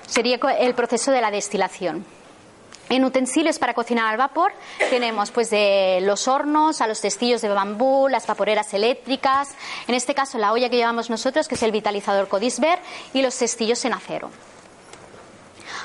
Sería 0.07 0.39
el 0.59 0.75
proceso 0.75 1.11
de 1.11 1.21
la 1.21 1.31
destilación. 1.31 2.05
En 2.87 3.03
utensilios 3.03 3.57
para 3.57 3.73
cocinar 3.73 4.05
al 4.11 4.17
vapor 4.17 4.53
tenemos 4.91 5.31
pues 5.31 5.49
de 5.49 5.99
los 6.01 6.27
hornos 6.27 6.81
a 6.81 6.87
los 6.87 7.01
testillos 7.01 7.41
de 7.41 7.49
bambú, 7.49 8.07
las 8.07 8.27
vaporeras 8.27 8.73
eléctricas, 8.75 9.55
en 9.87 9.95
este 9.95 10.13
caso 10.13 10.37
la 10.37 10.51
olla 10.51 10.69
que 10.69 10.77
llevamos 10.77 11.09
nosotros 11.09 11.47
que 11.47 11.55
es 11.55 11.63
el 11.63 11.71
vitalizador 11.71 12.27
Codisver 12.27 12.77
y 13.13 13.23
los 13.23 13.35
testillos 13.35 13.83
en 13.85 13.93
acero. 13.93 14.29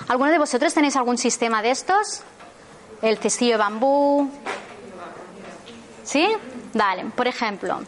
¿Alguno 0.08 0.30
de 0.30 0.38
vosotros 0.38 0.74
tenéis 0.74 0.96
algún 0.96 1.16
sistema 1.16 1.62
de 1.62 1.70
estos? 1.70 2.22
El 3.00 3.18
testillo 3.18 3.52
de 3.52 3.58
bambú. 3.58 4.30
¿Sí? 6.04 6.28
Dale, 6.74 7.06
por 7.16 7.28
ejemplo, 7.28 7.80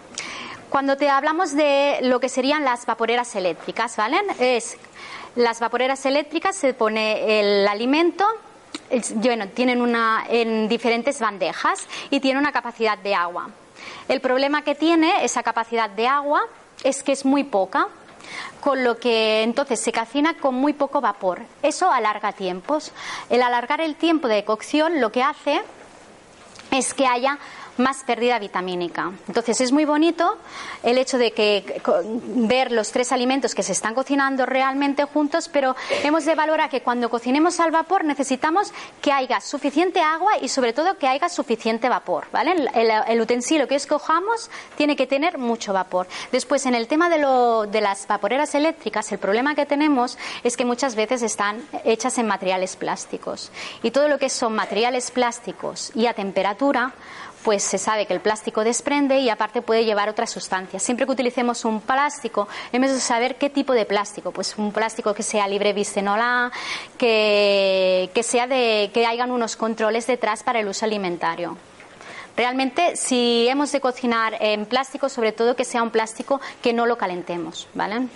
cuando 0.71 0.97
te 0.97 1.11
hablamos 1.11 1.55
de 1.55 1.99
lo 2.03 2.19
que 2.19 2.31
serían 2.31 2.65
las 2.65 2.87
vaporeras 2.87 3.35
eléctricas, 3.37 3.97
¿vale? 3.97 4.23
Es 4.39 4.79
las 5.37 5.61
vaporeras 5.61 6.05
eléctricas 6.07 6.57
se 6.57 6.75
pone 6.75 7.41
el 7.41 7.69
alimento 7.69 8.27
bueno, 9.15 9.49
tienen 9.49 9.81
una 9.81 10.25
en 10.29 10.69
diferentes 10.69 11.21
bandejas 11.21 11.87
y 12.11 12.21
tiene 12.21 12.39
una 12.39 12.53
capacidad 12.53 12.99
de 12.99 13.15
agua. 13.15 13.49
El 14.09 14.21
problema 14.21 14.63
que 14.63 14.75
tiene 14.75 15.25
esa 15.25 15.43
capacidad 15.43 15.89
de 15.89 16.07
agua 16.07 16.43
es 16.85 17.03
que 17.03 17.13
es 17.13 17.25
muy 17.25 17.45
poca, 17.45 17.89
con 18.61 18.85
lo 18.85 18.99
que 18.99 19.43
entonces 19.43 19.81
se 19.81 19.93
cocina 19.93 20.37
con 20.39 20.55
muy 20.55 20.73
poco 20.73 21.01
vapor. 21.01 21.43
Eso 21.63 21.91
alarga 21.91 22.33
tiempos. 22.33 22.93
El 23.31 23.43
alargar 23.43 23.81
el 23.81 23.97
tiempo 23.97 24.29
de 24.29 24.45
cocción 24.45 25.01
lo 25.01 25.11
que 25.11 25.23
hace 25.23 25.63
es 26.71 26.95
que 26.95 27.07
haya 27.07 27.39
más 27.83 28.05
pérdida 28.05 28.39
vitamínica. 28.39 29.13
Entonces 29.29 29.61
es 29.61 29.73
muy 29.73 29.85
bonito 29.85 30.39
el 30.83 30.99
hecho 30.99 31.19
de 31.19 31.33
que 31.33 31.83
ver 32.35 32.73
los 32.73 32.93
tres 32.93 33.13
alimentos 33.13 33.55
que 33.55 33.63
se 33.63 33.73
están 33.73 33.95
cocinando 33.95 34.47
realmente 34.47 35.05
juntos, 35.05 35.49
pero 35.49 35.77
hemos 36.03 36.25
de 36.25 36.35
valorar 36.35 36.71
que 36.71 36.83
cuando 36.83 37.11
cocinemos 37.11 37.61
al 37.61 37.71
vapor 37.71 38.05
necesitamos 38.05 38.73
que 39.01 39.13
haya 39.13 39.41
suficiente 39.41 40.01
agua 40.01 40.33
y 40.41 40.49
sobre 40.49 40.73
todo 40.73 40.97
que 40.99 41.09
haya 41.09 41.29
suficiente 41.29 41.89
vapor, 41.89 42.27
¿vale? 42.33 42.69
El, 42.75 43.21
utensilio 43.21 43.69
que 43.69 43.77
escojamos 43.77 44.51
tiene 44.77 44.97
que 44.97 45.07
tener 45.07 45.39
mucho 45.39 45.73
vapor. 45.73 46.09
Después 46.33 46.67
en 46.67 46.75
el 46.75 46.89
tema 46.89 47.09
de, 47.09 47.19
lo, 47.19 47.67
de 47.67 47.81
las 47.81 48.07
vaporeras 48.07 48.55
eléctricas, 48.55 49.11
el 49.13 49.19
problema 49.19 49.55
que 49.55 49.67
tenemos 49.67 50.19
es 50.43 50.57
que 50.57 50.65
muchas 50.65 50.95
veces 50.95 51.23
están 51.23 51.63
hechas 51.85 52.19
en 52.19 52.27
materiales 52.27 52.77
plásticos 52.77 53.51
y 53.83 53.91
todo 53.91 54.09
lo 54.09 54.19
que 54.19 54.29
son 54.29 54.55
materiales 54.55 55.11
plásticos 55.11 55.93
y 55.95 56.07
a 56.07 56.15
temperatura 56.15 56.95
pues 57.43 57.63
se 57.63 57.79
sabe 57.79 58.07
que 58.07 58.15
el 58.15 58.21
plástico 58.21 58.65
desprende 58.65 59.19
y 59.19 59.29
aparte 59.29 59.63
puede 59.63 59.85
llevar 59.85 60.09
otras 60.09 60.31
sustancias. 60.31 60.83
Siempre 60.83 61.07
que 61.07 61.13
utilicemos 61.13 61.65
un 61.65 61.81
plástico, 61.81 62.49
hemos 62.73 62.91
de 62.91 63.01
saber 63.01 63.37
qué 63.37 63.51
tipo 63.51 63.73
de 63.73 63.85
plástico, 63.85 64.31
pues 64.31 64.57
un 64.59 64.73
plástico 64.73 65.15
que 65.15 65.23
sea 65.23 65.49
libre 65.49 65.73
bisfenol 65.73 66.21
que, 66.99 68.11
que 68.15 68.23
sea 68.23 68.47
de 68.47 68.91
que 68.93 69.07
unos 69.29 69.57
controles 69.57 70.07
detrás 70.07 70.43
para 70.43 70.61
el 70.61 70.69
uso 70.69 70.85
alimentario. 70.85 71.57
Realmente, 72.37 72.97
si 72.97 73.47
hemos 73.49 73.73
de 73.73 73.81
cocinar 73.81 74.37
en 74.41 74.67
plástico, 74.67 75.09
sobre 75.09 75.33
todo 75.33 75.55
que 75.55 75.65
sea 75.65 75.83
un 75.83 75.91
plástico 75.91 76.41
que 76.63 76.73
no 76.73 76.87
lo 76.87 76.97
calentemos, 76.97 77.69
¿vale? 77.75 78.09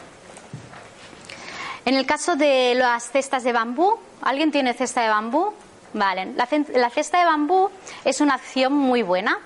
En 1.85 1.95
el 1.95 2.07
caso 2.07 2.35
de 2.35 2.75
las 2.75 3.11
cestas 3.11 3.45
de 3.45 3.53
bambú, 3.53 3.99
¿alguien 4.23 4.51
tiene 4.51 4.73
cesta 4.75 5.03
de 5.03 5.09
bambú? 5.09 5.53
Vale, 5.97 6.35
la, 6.35 6.91
cesta 6.91 7.19
de 7.19 7.25
bambú 7.25 7.71
es 8.05 8.21
una 8.21 8.35
acción 8.35 8.75
muy 8.75 9.03
buena. 9.03 9.39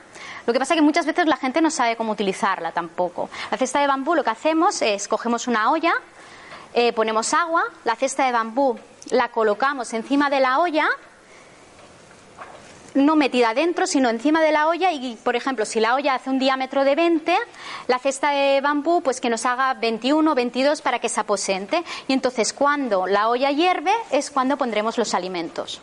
Lo 0.47 0.53
que 0.53 0.59
pasa 0.59 0.75
es 0.75 0.79
que 0.79 0.83
muchas 0.83 1.07
veces 1.07 1.27
la 1.27 1.37
gente 1.37 1.61
no 1.61 1.71
sabe 1.71 1.95
cómo 1.95 2.11
utilizarla 2.11 2.73
tampoco. 2.73 3.31
La 3.53 3.57
cesta 3.57 3.79
de 3.79 3.87
bambú 3.87 4.17
lo 4.17 4.25
que 4.25 4.31
hacemos 4.31 4.83
es 4.83 5.07
cogemos 5.07 5.47
una 5.47 5.71
olla, 5.71 5.93
eh, 6.75 6.93
ponemos 6.93 7.33
agua, 7.35 7.63
la 7.85 7.95
cesta 7.95 8.27
de 8.27 8.33
bambú 8.33 8.77
la 9.11 9.29
colocamos 9.29 9.95
encima 9.95 10.29
de 10.29 10.41
la 10.41 10.59
olla, 10.59 10.89
no 12.95 13.15
metida 13.15 13.55
dentro, 13.55 13.87
sino 13.87 14.09
encima 14.09 14.43
de 14.43 14.51
la 14.51 14.67
olla 14.67 14.91
y, 14.91 15.15
por 15.23 15.37
ejemplo, 15.37 15.65
si 15.65 15.79
la 15.79 15.95
olla 15.95 16.17
hace 16.17 16.31
un 16.31 16.41
diámetro 16.41 16.83
de 16.83 16.97
20, 16.97 17.39
la 17.87 18.01
cesta 18.01 18.31
de 18.31 18.61
bambú 18.61 19.03
pues 19.03 19.21
que 19.21 19.31
nos 19.31 19.47
haga 19.47 19.75
21 19.75 20.35
22 20.35 20.83
para 20.83 20.99
que 20.99 21.09
se 21.09 21.21
aposente 21.21 21.85
y 22.09 22.13
entonces 22.13 22.53
cuando 22.53 23.07
la 23.07 23.29
olla 23.29 23.53
hierve 23.53 23.93
es 24.11 24.33
cuando 24.33 24.57
pondremos 24.57 24.99
los 24.99 25.15
alimentos. 25.15 25.81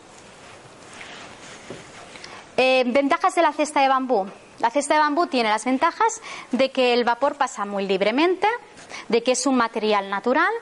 Eh, 2.60 2.82
ventajas 2.88 3.36
de 3.36 3.42
la 3.42 3.52
cesta 3.52 3.82
de 3.82 3.88
bambú. 3.88 4.26
La 4.58 4.70
cesta 4.70 4.94
de 4.94 5.00
bambú 5.00 5.28
tiene 5.28 5.48
las 5.48 5.64
ventajas 5.64 6.20
de 6.50 6.72
que 6.72 6.92
el 6.92 7.04
vapor 7.04 7.36
pasa 7.36 7.64
muy 7.64 7.86
libremente, 7.86 8.48
de 9.06 9.22
que 9.22 9.30
es 9.30 9.46
un 9.46 9.54
material 9.54 10.10
natural, 10.10 10.52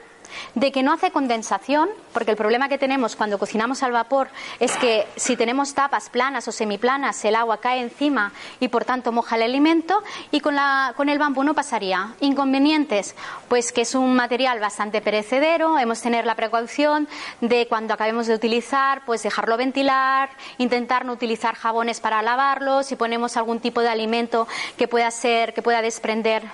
de 0.54 0.72
que 0.72 0.82
no 0.82 0.92
hace 0.92 1.10
condensación, 1.10 1.88
porque 2.12 2.30
el 2.30 2.36
problema 2.36 2.68
que 2.68 2.78
tenemos 2.78 3.16
cuando 3.16 3.38
cocinamos 3.38 3.82
al 3.82 3.92
vapor 3.92 4.28
es 4.60 4.76
que 4.76 5.06
si 5.16 5.36
tenemos 5.36 5.74
tapas 5.74 6.08
planas 6.08 6.48
o 6.48 6.52
semiplanas, 6.52 7.24
el 7.24 7.34
agua 7.34 7.58
cae 7.58 7.80
encima 7.80 8.32
y 8.60 8.68
por 8.68 8.84
tanto 8.84 9.12
moja 9.12 9.36
el 9.36 9.42
alimento 9.42 10.02
y 10.30 10.40
con, 10.40 10.54
la, 10.54 10.94
con 10.96 11.08
el 11.08 11.18
bambú 11.18 11.44
no 11.44 11.54
pasaría. 11.54 12.14
Inconvenientes, 12.20 13.14
pues 13.48 13.72
que 13.72 13.82
es 13.82 13.94
un 13.94 14.14
material 14.14 14.60
bastante 14.60 15.00
perecedero, 15.00 15.78
hemos 15.78 16.00
tener 16.00 16.24
la 16.24 16.36
precaución 16.36 17.08
de 17.40 17.66
cuando 17.66 17.92
acabemos 17.92 18.28
de 18.28 18.34
utilizar, 18.34 19.04
pues 19.04 19.24
dejarlo 19.24 19.56
ventilar, 19.56 20.30
intentar 20.58 21.04
no 21.04 21.12
utilizar 21.12 21.56
jabones 21.56 22.00
para 22.00 22.22
lavarlo, 22.22 22.84
si 22.84 22.94
ponemos 22.94 23.36
algún 23.36 23.58
tipo 23.58 23.80
de 23.80 23.88
alimento 23.88 24.46
que 24.78 24.86
pueda 24.86 25.10
ser, 25.10 25.52
que 25.52 25.62
pueda 25.62 25.82
desprender. 25.82 26.44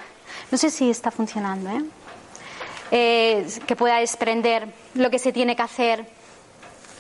No 0.51 0.57
sé 0.57 0.71
si 0.71 0.91
está 0.91 1.11
funcionando, 1.11 1.71
¿eh? 1.71 1.85
Eh, 2.95 3.47
que 3.67 3.75
pueda 3.75 3.97
desprender 3.97 4.69
lo 4.93 5.09
que 5.09 5.19
se 5.19 5.33
tiene 5.33 5.57
que 5.57 5.63
hacer 5.63 6.05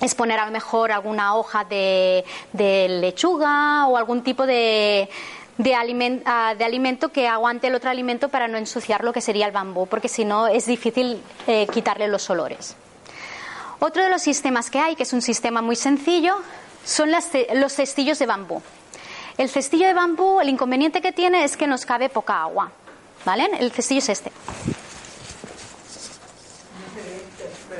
es 0.00 0.14
poner 0.14 0.40
a 0.40 0.46
lo 0.46 0.50
mejor 0.50 0.90
alguna 0.90 1.36
hoja 1.36 1.64
de, 1.64 2.24
lechuga 2.54 3.86
o 3.86 3.98
algún 3.98 4.22
tipo 4.22 4.46
de, 4.46 5.10
ah, 6.24 6.54
de, 6.56 6.64
alimento 6.64 7.10
que 7.10 7.28
aguante 7.28 7.66
el 7.66 7.74
otro 7.74 7.90
alimento 7.90 8.30
para 8.30 8.48
no 8.48 8.56
ensuciar 8.56 9.04
lo 9.04 9.12
que 9.12 9.20
sería 9.20 9.44
el 9.44 9.52
bambú, 9.52 9.86
porque 9.86 10.08
si 10.08 10.24
no 10.24 10.46
es 10.46 10.64
difícil 10.64 11.22
eh, 11.46 11.66
quitarle 11.70 12.08
los 12.08 12.30
olores. 12.30 12.74
Otro 13.78 14.02
de 14.02 14.08
los 14.08 14.22
sistemas 14.22 14.70
que 14.70 14.78
hay, 14.78 14.96
que 14.96 15.02
es 15.02 15.12
un 15.12 15.20
sistema 15.20 15.60
muy 15.60 15.76
sencillo, 15.76 16.36
son 16.86 17.10
los 17.12 17.72
cestillos 17.74 18.18
de 18.18 18.24
bambú. 18.24 18.62
El 19.36 19.50
cestillo 19.50 19.86
de 19.86 19.92
bambú, 19.92 20.40
el 20.40 20.48
inconveniente 20.48 21.02
que 21.02 21.12
tiene 21.12 21.44
es 21.44 21.58
que 21.58 21.66
nos 21.66 21.84
cabe 21.84 22.08
poca 22.08 22.40
agua. 22.40 22.72
¿Vale? 23.26 23.50
El 23.60 23.70
cestillo 23.72 23.98
es 23.98 24.08
este. 24.08 24.32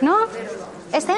¿No? 0.03 0.19
¿Este? 0.93 1.15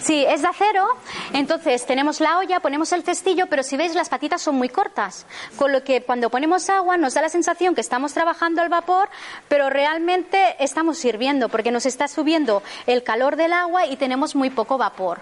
Sí, 0.00 0.24
es 0.28 0.42
de 0.42 0.48
acero. 0.48 0.86
Entonces 1.32 1.84
tenemos 1.86 2.20
la 2.20 2.38
olla, 2.38 2.60
ponemos 2.60 2.92
el 2.92 3.02
cestillo, 3.02 3.46
pero 3.48 3.62
si 3.62 3.76
veis 3.76 3.94
las 3.94 4.08
patitas 4.08 4.42
son 4.42 4.54
muy 4.54 4.68
cortas. 4.68 5.26
Con 5.56 5.72
lo 5.72 5.82
que 5.82 6.02
cuando 6.02 6.30
ponemos 6.30 6.68
agua 6.68 6.96
nos 6.96 7.14
da 7.14 7.22
la 7.22 7.30
sensación 7.30 7.74
que 7.74 7.80
estamos 7.80 8.12
trabajando 8.12 8.62
al 8.62 8.68
vapor, 8.68 9.08
pero 9.48 9.70
realmente 9.70 10.54
estamos 10.60 10.98
sirviendo 10.98 11.48
porque 11.48 11.72
nos 11.72 11.86
está 11.86 12.06
subiendo 12.06 12.62
el 12.86 13.02
calor 13.02 13.34
del 13.34 13.52
agua 13.52 13.86
y 13.86 13.96
tenemos 13.96 14.36
muy 14.36 14.50
poco 14.50 14.78
vapor. 14.78 15.20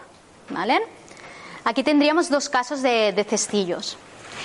¿Vale? 0.50 0.82
Aquí 1.64 1.82
tendríamos 1.82 2.28
dos 2.28 2.48
casos 2.48 2.82
de, 2.82 3.26
cestillos. 3.28 3.96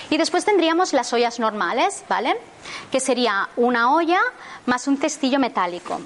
Y 0.10 0.18
después 0.18 0.46
tendríamos 0.46 0.94
las 0.94 1.12
ollas 1.14 1.40
normales, 1.40 2.04
¿vale? 2.08 2.38
Que 2.92 3.00
sería 3.00 3.50
una 3.58 3.94
olla 3.94 4.22
más 4.66 4.88
un 4.88 4.98
cestillo 4.98 5.40
metálico. 5.40 6.00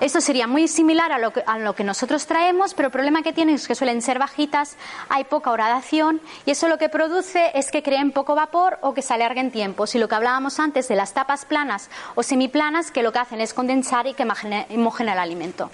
Esto 0.00 0.20
sería 0.20 0.46
muy 0.46 0.68
similar 0.68 1.10
a 1.10 1.18
lo, 1.18 1.32
que, 1.32 1.42
a 1.46 1.58
lo 1.58 1.74
que 1.74 1.82
nosotros 1.82 2.26
traemos, 2.26 2.74
pero 2.74 2.88
el 2.88 2.92
problema 2.92 3.22
que 3.22 3.32
tienen 3.32 3.54
es 3.54 3.66
que 3.66 3.74
suelen 3.74 4.02
ser 4.02 4.18
bajitas, 4.18 4.76
hay 5.08 5.24
poca 5.24 5.50
horadación 5.50 6.20
y 6.44 6.50
eso 6.50 6.68
lo 6.68 6.76
que 6.76 6.90
produce 6.90 7.50
es 7.54 7.70
que 7.70 7.82
creen 7.82 8.12
poco 8.12 8.34
vapor 8.34 8.78
o 8.82 8.92
que 8.92 9.00
se 9.00 9.14
alarguen 9.14 9.50
tiempos. 9.50 9.94
Y 9.94 9.98
lo 9.98 10.06
que 10.06 10.14
hablábamos 10.14 10.60
antes 10.60 10.88
de 10.88 10.96
las 10.96 11.14
tapas 11.14 11.46
planas 11.46 11.88
o 12.14 12.22
semiplanas, 12.22 12.90
que 12.90 13.02
lo 13.02 13.10
que 13.10 13.20
hacen 13.20 13.40
es 13.40 13.54
condensar 13.54 14.06
y 14.06 14.12
que 14.12 14.26
mojen 14.26 15.08
el 15.08 15.18
alimento. 15.18 15.70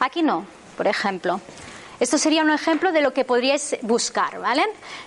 Aquí 0.00 0.22
no, 0.22 0.44
por 0.76 0.86
ejemplo. 0.86 1.40
Esto 1.98 2.18
sería 2.18 2.42
un 2.42 2.50
ejemplo 2.50 2.92
de 2.92 3.00
lo 3.00 3.14
que 3.14 3.24
podríais 3.24 3.78
buscar, 3.80 4.38
¿vale? 4.38 4.66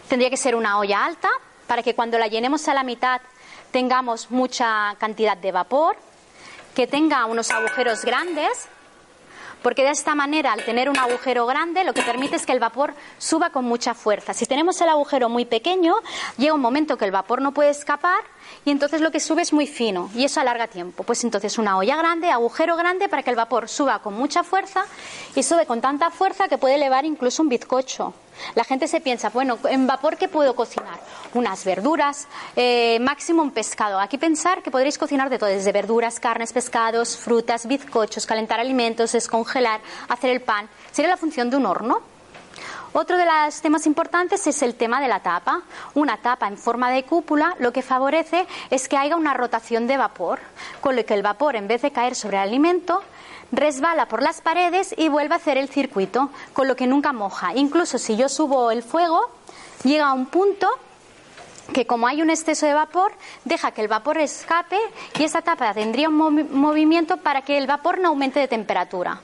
Tendría 0.09 0.31
que 0.31 0.37
ser 0.37 0.55
una 0.55 0.79
olla 0.79 1.05
alta 1.05 1.29
para 1.67 1.83
que 1.83 1.93
cuando 1.93 2.17
la 2.17 2.27
llenemos 2.27 2.67
a 2.67 2.73
la 2.73 2.83
mitad 2.83 3.21
tengamos 3.71 4.31
mucha 4.31 4.95
cantidad 4.97 5.37
de 5.37 5.51
vapor 5.51 5.97
que 6.75 6.85
tenga 6.85 7.25
unos 7.25 7.49
agujeros 7.51 8.03
grandes, 8.03 8.67
porque 9.63 9.83
de 9.83 9.89
esta 9.89 10.13
manera, 10.13 10.53
al 10.53 10.63
tener 10.63 10.89
un 10.89 10.97
agujero 10.97 11.47
grande, 11.47 11.83
lo 11.83 11.93
que 11.93 12.03
permite 12.03 12.35
es 12.35 12.45
que 12.45 12.51
el 12.51 12.59
vapor 12.59 12.93
suba 13.17 13.49
con 13.49 13.65
mucha 13.65 13.95
fuerza. 13.95 14.33
Si 14.35 14.45
tenemos 14.45 14.79
el 14.81 14.89
agujero 14.89 15.27
muy 15.29 15.45
pequeño, 15.45 15.95
llega 16.37 16.53
un 16.53 16.61
momento 16.61 16.97
que 16.97 17.05
el 17.05 17.11
vapor 17.11 17.41
no 17.41 17.51
puede 17.51 17.71
escapar 17.71 18.21
y 18.65 18.71
entonces 18.71 19.01
lo 19.01 19.11
que 19.11 19.19
sube 19.19 19.41
es 19.41 19.53
muy 19.53 19.67
fino 19.67 20.09
y 20.15 20.23
eso 20.25 20.39
alarga 20.39 20.67
tiempo. 20.67 21.03
Pues 21.03 21.23
entonces 21.23 21.57
una 21.57 21.77
olla 21.77 21.95
grande, 21.95 22.31
agujero 22.31 22.75
grande 22.75 23.07
para 23.09 23.23
que 23.23 23.29
el 23.29 23.35
vapor 23.35 23.69
suba 23.69 23.99
con 23.99 24.13
mucha 24.13 24.43
fuerza 24.43 24.85
y 25.35 25.43
sube 25.43 25.65
con 25.65 25.81
tanta 25.81 26.09
fuerza 26.09 26.47
que 26.47 26.57
puede 26.57 26.75
elevar 26.75 27.05
incluso 27.05 27.43
un 27.43 27.49
bizcocho. 27.49 28.13
La 28.55 28.63
gente 28.63 28.87
se 28.87 29.01
piensa, 29.01 29.29
bueno, 29.29 29.57
¿en 29.69 29.87
vapor 29.87 30.17
qué 30.17 30.27
puedo 30.27 30.55
cocinar? 30.55 30.99
Unas 31.33 31.63
verduras, 31.63 32.27
eh, 32.55 32.97
máximo 33.01 33.41
un 33.41 33.51
pescado. 33.51 33.99
Aquí 33.99 34.17
pensar 34.17 34.61
que 34.61 34.71
podréis 34.71 34.97
cocinar 34.97 35.29
de 35.29 35.37
todo, 35.37 35.49
desde 35.49 35.71
verduras, 35.71 36.19
carnes, 36.19 36.51
pescados, 36.51 37.17
frutas, 37.17 37.67
bizcochos, 37.67 38.25
calentar 38.25 38.59
alimentos, 38.59 39.11
descongelar, 39.11 39.79
hacer 40.09 40.31
el 40.31 40.41
pan. 40.41 40.67
Sería 40.91 41.11
la 41.11 41.17
función 41.17 41.49
de 41.49 41.57
un 41.57 41.65
horno. 41.65 42.14
Otro 42.97 43.17
de 43.17 43.25
los 43.25 43.59
temas 43.59 43.87
importantes 43.87 44.47
es 44.47 44.61
el 44.61 44.75
tema 44.75 45.01
de 45.01 45.09
la 45.09 45.19
tapa. 45.19 45.63
Una 45.95 46.15
tapa 46.15 46.47
en 46.47 46.57
forma 46.57 46.89
de 46.91 47.03
cúpula 47.03 47.53
lo 47.59 47.73
que 47.73 47.81
favorece 47.81 48.47
es 48.69 48.87
que 48.87 48.95
haya 48.95 49.17
una 49.17 49.33
rotación 49.33 49.85
de 49.85 49.97
vapor, 49.97 50.39
con 50.79 50.95
lo 50.95 51.05
que 51.05 51.13
el 51.13 51.21
vapor, 51.21 51.57
en 51.57 51.67
vez 51.67 51.81
de 51.81 51.91
caer 51.91 52.15
sobre 52.15 52.37
el 52.37 52.43
alimento, 52.43 53.03
resbala 53.51 54.07
por 54.07 54.21
las 54.21 54.39
paredes 54.39 54.95
y 54.97 55.09
vuelve 55.09 55.33
a 55.33 55.39
hacer 55.39 55.57
el 55.57 55.67
circuito, 55.67 56.29
con 56.53 56.69
lo 56.69 56.77
que 56.77 56.87
nunca 56.87 57.11
moja. 57.11 57.53
Incluso 57.53 57.97
si 57.97 58.15
yo 58.15 58.29
subo 58.29 58.71
el 58.71 58.81
fuego, 58.81 59.29
llega 59.83 60.07
a 60.07 60.13
un 60.13 60.27
punto 60.27 60.69
que 61.73 61.85
como 61.85 62.07
hay 62.07 62.21
un 62.21 62.29
exceso 62.29 62.65
de 62.65 62.75
vapor, 62.75 63.11
deja 63.43 63.71
que 63.71 63.81
el 63.81 63.89
vapor 63.89 64.19
escape 64.19 64.79
y 65.19 65.25
esa 65.25 65.41
tapa 65.41 65.73
tendría 65.73 66.07
un 66.07 66.47
movimiento 66.49 67.17
para 67.17 67.41
que 67.41 67.57
el 67.57 67.67
vapor 67.67 67.99
no 67.99 68.07
aumente 68.07 68.39
de 68.39 68.47
temperatura. 68.47 69.19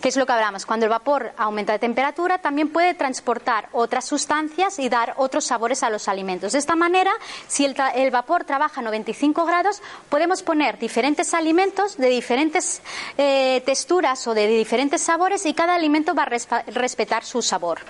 ¿Qué 0.00 0.08
es 0.08 0.16
lo 0.16 0.24
que 0.24 0.32
hablamos? 0.32 0.64
Cuando 0.64 0.86
el 0.86 0.90
vapor 0.90 1.32
aumenta 1.36 1.74
de 1.74 1.78
temperatura, 1.78 2.38
también 2.38 2.70
puede 2.70 2.94
transportar 2.94 3.68
otras 3.72 4.06
sustancias 4.06 4.78
y 4.78 4.88
dar 4.88 5.12
otros 5.18 5.44
sabores 5.44 5.82
a 5.82 5.90
los 5.90 6.08
alimentos. 6.08 6.52
De 6.52 6.58
esta 6.58 6.74
manera, 6.74 7.12
si 7.48 7.66
el, 7.66 8.10
vapor 8.10 8.44
trabaja 8.44 8.80
a 8.80 8.84
95 8.84 9.44
grados, 9.44 9.82
podemos 10.08 10.42
poner 10.42 10.78
diferentes 10.78 11.34
alimentos 11.34 11.98
de 11.98 12.08
diferentes 12.08 12.80
eh, 13.18 13.62
texturas 13.66 14.26
o 14.26 14.32
de 14.32 14.46
diferentes 14.46 15.02
sabores 15.02 15.44
y 15.44 15.52
cada 15.52 15.74
alimento 15.74 16.14
va 16.14 16.22
a 16.22 16.62
respetar 16.70 17.22
su 17.22 17.42
sabor. 17.42 17.80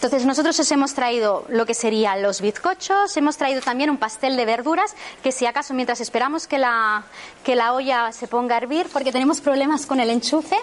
Entonces 0.00 0.24
nosotros 0.24 0.58
os 0.58 0.72
hemos 0.72 0.94
traído 0.94 1.44
lo 1.50 1.66
que 1.66 1.74
serían 1.74 2.22
los 2.22 2.40
bizcochos, 2.40 3.14
hemos 3.18 3.36
traído 3.36 3.60
también 3.60 3.90
un 3.90 3.98
pastel 3.98 4.34
de 4.34 4.46
verduras, 4.46 4.96
que 5.22 5.30
si 5.30 5.44
acaso 5.44 5.74
mientras 5.74 6.00
esperamos 6.00 6.46
que 6.46 6.56
la, 6.56 7.04
que 7.44 7.54
la 7.54 7.74
olla 7.74 8.10
se 8.10 8.26
ponga 8.26 8.54
a 8.54 8.58
hervir, 8.58 8.86
porque 8.94 9.12
tenemos 9.12 9.42
problemas 9.42 9.84
con 9.84 10.00
el 10.00 10.08
enchufe, 10.08 10.56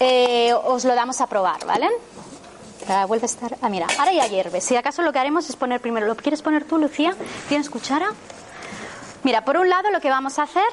eh, 0.00 0.52
os 0.52 0.84
lo 0.84 0.94
damos 0.94 1.22
a 1.22 1.28
probar, 1.28 1.64
¿vale? 1.64 1.88
vuelve 3.06 3.24
a 3.24 3.26
estar. 3.26 3.56
Ah, 3.62 3.70
mira, 3.70 3.86
ahora 3.98 4.12
ya 4.12 4.26
hierve. 4.26 4.60
Si 4.60 4.76
acaso 4.76 5.00
lo 5.00 5.10
que 5.10 5.18
haremos 5.18 5.48
es 5.48 5.56
poner 5.56 5.80
primero. 5.80 6.06
¿Lo 6.06 6.14
quieres 6.14 6.42
poner 6.42 6.64
tú, 6.64 6.76
Lucía? 6.76 7.16
¿Tienes 7.48 7.70
cuchara? 7.70 8.12
Mira, 9.22 9.44
por 9.46 9.56
un 9.56 9.68
lado 9.68 9.90
lo 9.90 10.00
que 10.00 10.10
vamos 10.10 10.38
a 10.38 10.42
hacer 10.42 10.64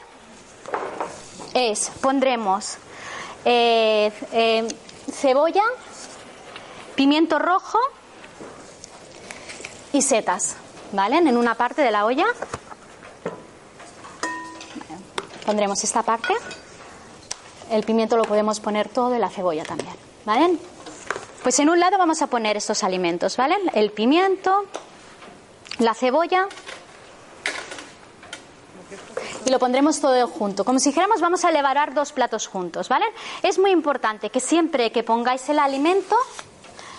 es 1.54 1.92
pondremos 2.02 2.78
eh, 3.46 4.12
eh, 4.34 4.68
cebolla 5.12 5.64
pimiento 6.96 7.40
rojo 7.40 7.80
y 9.94 10.02
setas, 10.02 10.56
¿vale? 10.92 11.18
En 11.18 11.38
una 11.38 11.56
parte 11.56 11.82
de 11.82 11.92
la 11.92 12.06
olla. 12.06 12.26
Pondremos 15.46 15.84
esta 15.84 16.04
parte. 16.04 16.34
El 17.70 17.84
pimiento 17.84 18.18
lo 18.18 18.24
podemos 18.24 18.60
poner 18.60 18.90
todo 18.90 19.16
y 19.16 19.20
la 19.20 19.30
cebolla 19.30 19.64
también, 19.64 19.96
¿vale? 20.26 20.58
Pues 21.44 21.60
en 21.60 21.70
un 21.70 21.80
lado 21.80 21.98
vamos 21.98 22.22
a 22.22 22.28
poner 22.28 22.58
estos 22.58 22.84
alimentos, 22.84 23.38
¿vale? 23.38 23.56
El 23.74 23.92
pimiento, 23.92 24.66
la 25.80 25.94
cebolla 25.94 26.48
y 29.46 29.50
lo 29.52 29.60
pondremos 29.60 30.00
todo 30.00 30.28
junto. 30.28 30.66
Como 30.66 30.80
si 30.80 30.90
dijéramos 30.90 31.22
vamos 31.22 31.46
a 31.46 31.50
elevar 31.50 31.94
dos 31.94 32.12
platos 32.12 32.48
juntos, 32.48 32.90
¿vale? 32.90 33.06
Es 33.44 33.60
muy 33.60 33.72
importante 33.72 34.30
que 34.30 34.40
siempre 34.40 34.92
que 34.92 35.04
pongáis 35.04 35.48
el 35.50 35.60
alimento 35.60 36.16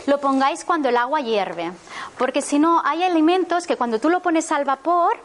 lo 0.07 0.21
pongáis 0.21 0.65
cuando 0.65 0.89
el 0.89 0.97
agua 0.97 1.21
hierve. 1.21 1.73
Porque 2.19 2.43
si 2.43 2.59
no, 2.59 2.83
hay 2.85 3.03
alimentos 3.03 3.67
que 3.67 3.77
cuando 3.77 3.99
tú 3.99 4.09
lo 4.09 4.21
pones 4.21 4.51
al 4.53 4.65
vapor, 4.65 5.19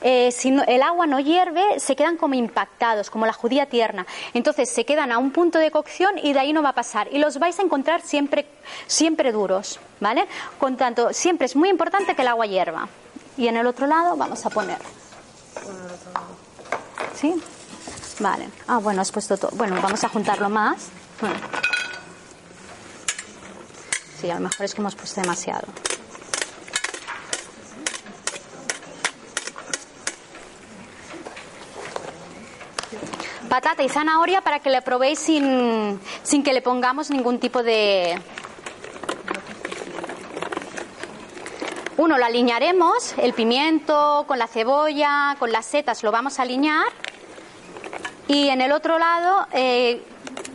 eh, 0.00 0.30
si 0.32 0.48
el 0.48 0.82
agua 0.82 1.06
no 1.06 1.20
hierve, 1.20 1.80
se 1.80 1.96
quedan 1.96 2.16
como 2.16 2.34
impactados, 2.34 3.10
como 3.10 3.26
la 3.26 3.32
judía 3.32 3.66
tierna. 3.66 4.06
Entonces 4.32 4.70
se 4.70 4.84
quedan 4.84 5.12
a 5.12 5.18
un 5.18 5.30
punto 5.30 5.58
de 5.58 5.70
cocción 5.70 6.18
y 6.18 6.32
de 6.32 6.40
ahí 6.40 6.52
no 6.52 6.62
va 6.62 6.70
a 6.70 6.74
pasar. 6.74 7.08
Y 7.12 7.18
los 7.18 7.38
vais 7.38 7.58
a 7.58 7.62
encontrar 7.62 8.02
siempre, 8.02 8.46
siempre 8.86 9.32
duros, 9.32 9.80
¿vale? 10.00 10.26
Con 10.58 10.76
tanto, 10.76 11.12
siempre 11.12 11.46
es 11.46 11.56
muy 11.56 11.68
importante 11.68 12.14
que 12.14 12.22
el 12.22 12.28
agua 12.28 12.46
hierva. 12.46 12.88
Y 13.36 13.48
en 13.48 13.56
el 13.56 13.66
otro 13.66 13.86
lado 13.86 14.16
vamos 14.16 14.44
a 14.46 14.50
poner. 14.50 14.78
¿Sí? 17.14 17.34
Vale. 18.20 18.48
Ah, 18.68 18.78
bueno, 18.78 19.00
has 19.00 19.10
puesto 19.10 19.36
todo. 19.36 19.50
Bueno, 19.54 19.76
vamos 19.82 20.04
a 20.04 20.08
juntarlo 20.08 20.48
más. 20.48 20.88
Sí, 24.20 24.30
a 24.30 24.34
lo 24.34 24.40
mejor 24.40 24.64
es 24.64 24.74
que 24.74 24.80
hemos 24.80 24.94
puesto 24.94 25.20
demasiado. 25.20 25.66
Patata 33.48 33.82
y 33.82 33.88
zanahoria 33.88 34.40
para 34.40 34.58
que 34.60 34.70
le 34.70 34.82
probéis 34.82 35.18
sin, 35.18 36.00
sin 36.22 36.42
que 36.42 36.52
le 36.52 36.62
pongamos 36.62 37.10
ningún 37.10 37.38
tipo 37.38 37.62
de... 37.62 38.20
Uno 41.96 42.18
lo 42.18 42.24
alinearemos, 42.24 43.14
el 43.18 43.32
pimiento 43.32 44.24
con 44.26 44.38
la 44.40 44.48
cebolla, 44.48 45.36
con 45.38 45.52
las 45.52 45.66
setas 45.66 46.02
lo 46.02 46.10
vamos 46.10 46.38
a 46.38 46.42
alinear. 46.42 46.86
Y 48.26 48.48
en 48.48 48.60
el 48.60 48.72
otro 48.72 48.98
lado 48.98 49.46
eh, 49.52 50.02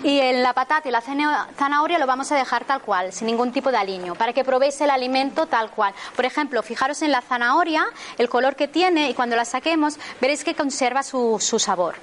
y 0.03 0.19
en 0.19 0.41
la 0.43 0.53
patata 0.53 0.87
y 0.87 0.91
la 0.91 1.01
zanahoria 1.01 1.97
lo 1.97 2.07
vamos 2.07 2.31
a 2.31 2.35
dejar 2.35 2.65
tal 2.65 2.81
cual, 2.81 3.11
sin 3.11 3.27
ningún 3.27 3.51
tipo 3.51 3.71
de 3.71 3.77
aliño, 3.77 4.15
para 4.15 4.33
que 4.33 4.43
probéis 4.43 4.79
el 4.81 4.89
alimento 4.89 5.45
tal 5.45 5.71
cual. 5.71 5.93
Por 6.15 6.25
ejemplo, 6.25 6.63
fijaros 6.63 7.01
en 7.01 7.11
la 7.11 7.21
zanahoria, 7.21 7.85
el 8.17 8.29
color 8.29 8.55
que 8.55 8.67
tiene, 8.67 9.09
y 9.09 9.13
cuando 9.13 9.35
la 9.35 9.45
saquemos, 9.45 9.97
veréis 10.21 10.43
que 10.43 10.55
conserva 10.55 11.03
su, 11.03 11.37
su 11.39 11.59
sabor 11.59 11.95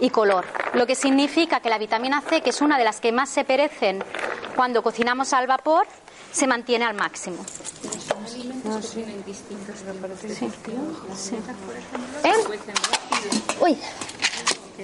y 0.00 0.10
color. 0.10 0.44
Lo 0.74 0.86
que 0.86 0.94
significa 0.94 1.60
que 1.60 1.70
la 1.70 1.78
vitamina 1.78 2.20
C, 2.20 2.40
que 2.40 2.50
es 2.50 2.60
una 2.60 2.78
de 2.78 2.84
las 2.84 3.00
que 3.00 3.12
más 3.12 3.28
se 3.28 3.44
perecen 3.44 4.02
cuando 4.54 4.82
cocinamos 4.82 5.32
al 5.32 5.46
vapor, 5.46 5.86
se 6.32 6.46
mantiene 6.46 6.84
al 6.84 6.94
máximo. 6.94 7.44
Uy 13.60 13.78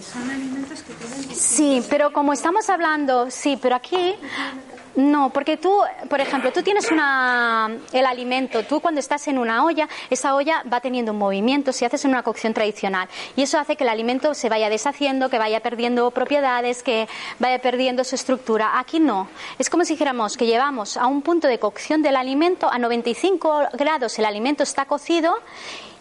son 0.01 0.31
alimentos 0.31 0.83
que 0.83 0.95
tienen... 0.95 1.35
Sí, 1.35 1.83
pero 1.91 2.13
como 2.13 2.33
estamos 2.33 2.71
hablando, 2.71 3.31
sí, 3.31 3.59
pero 3.61 3.75
aquí 3.75 4.15
no, 4.97 5.31
porque 5.31 5.57
tú, 5.57 5.73
por 6.09 6.21
ejemplo, 6.21 6.53
tú 6.53 6.63
tienes 6.63 6.91
una, 6.91 7.71
el 7.93 8.07
alimento, 8.07 8.65
tú 8.65 8.81
cuando 8.81 8.99
estás 8.99 9.29
en 9.29 9.39
una 9.39 9.65
olla, 9.65 9.89
esa 10.11 10.35
olla 10.35 10.65
va 10.71 10.81
teniendo 10.81 11.13
un 11.13 11.19
movimiento 11.19 11.73
si 11.73 11.85
haces 11.85 12.05
en 12.05 12.11
una 12.11 12.23
cocción 12.23 12.55
tradicional. 12.55 13.09
Y 13.37 13.43
eso 13.43 13.59
hace 13.59 13.77
que 13.77 13.85
el 13.85 13.91
alimento 13.91 14.35
se 14.35 14.49
vaya 14.49 14.69
deshaciendo, 14.69 15.31
que 15.31 15.39
vaya 15.39 15.61
perdiendo 15.61 16.11
propiedades, 16.11 16.83
que 16.83 17.09
vaya 17.39 17.61
perdiendo 17.61 18.03
su 18.03 18.17
estructura. 18.17 18.79
Aquí 18.79 18.99
no. 18.99 19.29
Es 19.59 19.71
como 19.71 19.85
si 19.85 19.95
dijéramos 19.95 20.37
que 20.37 20.47
llevamos 20.47 20.97
a 20.97 21.07
un 21.07 21.23
punto 21.23 21.47
de 21.47 21.59
cocción 21.59 22.03
del 22.03 22.17
alimento, 22.17 22.69
a 22.71 22.79
95 22.79 23.69
grados 23.75 24.19
el 24.19 24.25
alimento 24.25 24.65
está 24.65 24.87
cocido 24.87 25.37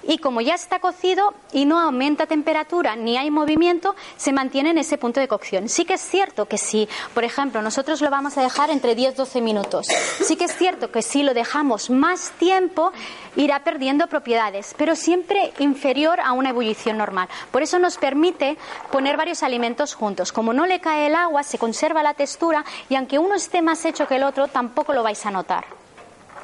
y 0.09 0.17
como 0.17 0.41
ya 0.41 0.55
está 0.55 0.79
cocido 0.79 1.35
y 1.53 1.65
no 1.65 1.79
aumenta 1.79 2.25
temperatura 2.25 2.95
ni 2.95 3.15
hay 3.15 3.29
movimiento, 3.29 3.95
se 4.17 4.33
mantiene 4.33 4.71
en 4.71 4.79
ese 4.79 4.97
punto 4.97 5.19
de 5.19 5.27
cocción. 5.27 5.69
Sí 5.69 5.85
que 5.85 5.93
es 5.93 6.01
cierto 6.01 6.47
que 6.47 6.57
si, 6.57 6.89
por 7.13 7.23
ejemplo, 7.23 7.61
nosotros 7.61 8.01
lo 8.01 8.09
vamos 8.09 8.35
a 8.37 8.41
dejar 8.41 8.71
entre 8.71 8.97
10-12 8.97 9.41
minutos, 9.41 9.87
sí 9.87 10.35
que 10.35 10.45
es 10.45 10.57
cierto 10.57 10.91
que 10.91 11.03
si 11.03 11.21
lo 11.21 11.35
dejamos 11.35 11.91
más 11.91 12.31
tiempo, 12.39 12.91
irá 13.35 13.63
perdiendo 13.63 14.07
propiedades, 14.07 14.73
pero 14.77 14.95
siempre 14.95 15.53
inferior 15.59 16.19
a 16.19 16.31
una 16.31 16.49
ebullición 16.49 16.97
normal. 16.97 17.29
Por 17.51 17.61
eso 17.61 17.77
nos 17.77 17.97
permite 17.97 18.57
poner 18.91 19.15
varios 19.15 19.43
alimentos 19.43 19.93
juntos. 19.93 20.31
Como 20.31 20.53
no 20.53 20.65
le 20.65 20.81
cae 20.81 21.05
el 21.05 21.15
agua, 21.15 21.43
se 21.43 21.59
conserva 21.59 22.01
la 22.01 22.15
textura 22.15 22.65
y 22.89 22.95
aunque 22.95 23.19
uno 23.19 23.35
esté 23.35 23.61
más 23.61 23.85
hecho 23.85 24.07
que 24.07 24.15
el 24.15 24.23
otro, 24.23 24.47
tampoco 24.47 24.91
lo 24.91 25.03
vais 25.03 25.23
a 25.27 25.31
notar. 25.31 25.65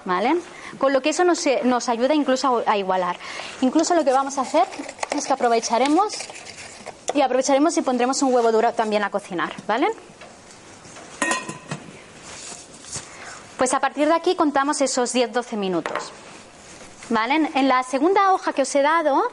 ¿Vale? 0.06 0.36
Con 0.78 0.94
lo 0.94 1.02
que 1.02 1.10
eso 1.10 1.24
nos, 1.24 1.44
nos 1.64 1.90
ayuda 1.90 2.14
incluso 2.14 2.64
a, 2.66 2.78
igualar. 2.78 3.18
Incluso 3.62 3.96
lo 3.96 4.04
que 4.04 4.12
vamos 4.12 4.38
a 4.38 4.42
hacer 4.42 4.66
es 5.16 5.26
que 5.26 5.34
aprovecharemos 5.34 6.14
y 7.14 7.22
aprovecharemos 7.22 7.78
y 7.78 7.82
pondremos 7.82 8.22
un 8.22 8.34
huevo 8.34 8.52
duro 8.52 8.74
también 8.74 9.04
a 9.04 9.10
cocinar, 9.10 9.54
¿vale? 9.68 9.88
Pues 13.58 13.74
a 13.74 13.80
partir 13.80 14.08
de 14.08 14.14
aquí 14.14 14.36
contamos 14.36 14.82
esos 14.82 15.16
10-12 15.16 15.56
minutos. 15.56 16.12
¿Vale? 17.10 17.52
En 17.54 17.68
la 17.68 17.84
segunda 17.84 18.34
hoja 18.34 18.52
que 18.52 18.64
os 18.64 18.76
he 18.76 18.82
dado, 18.82 19.32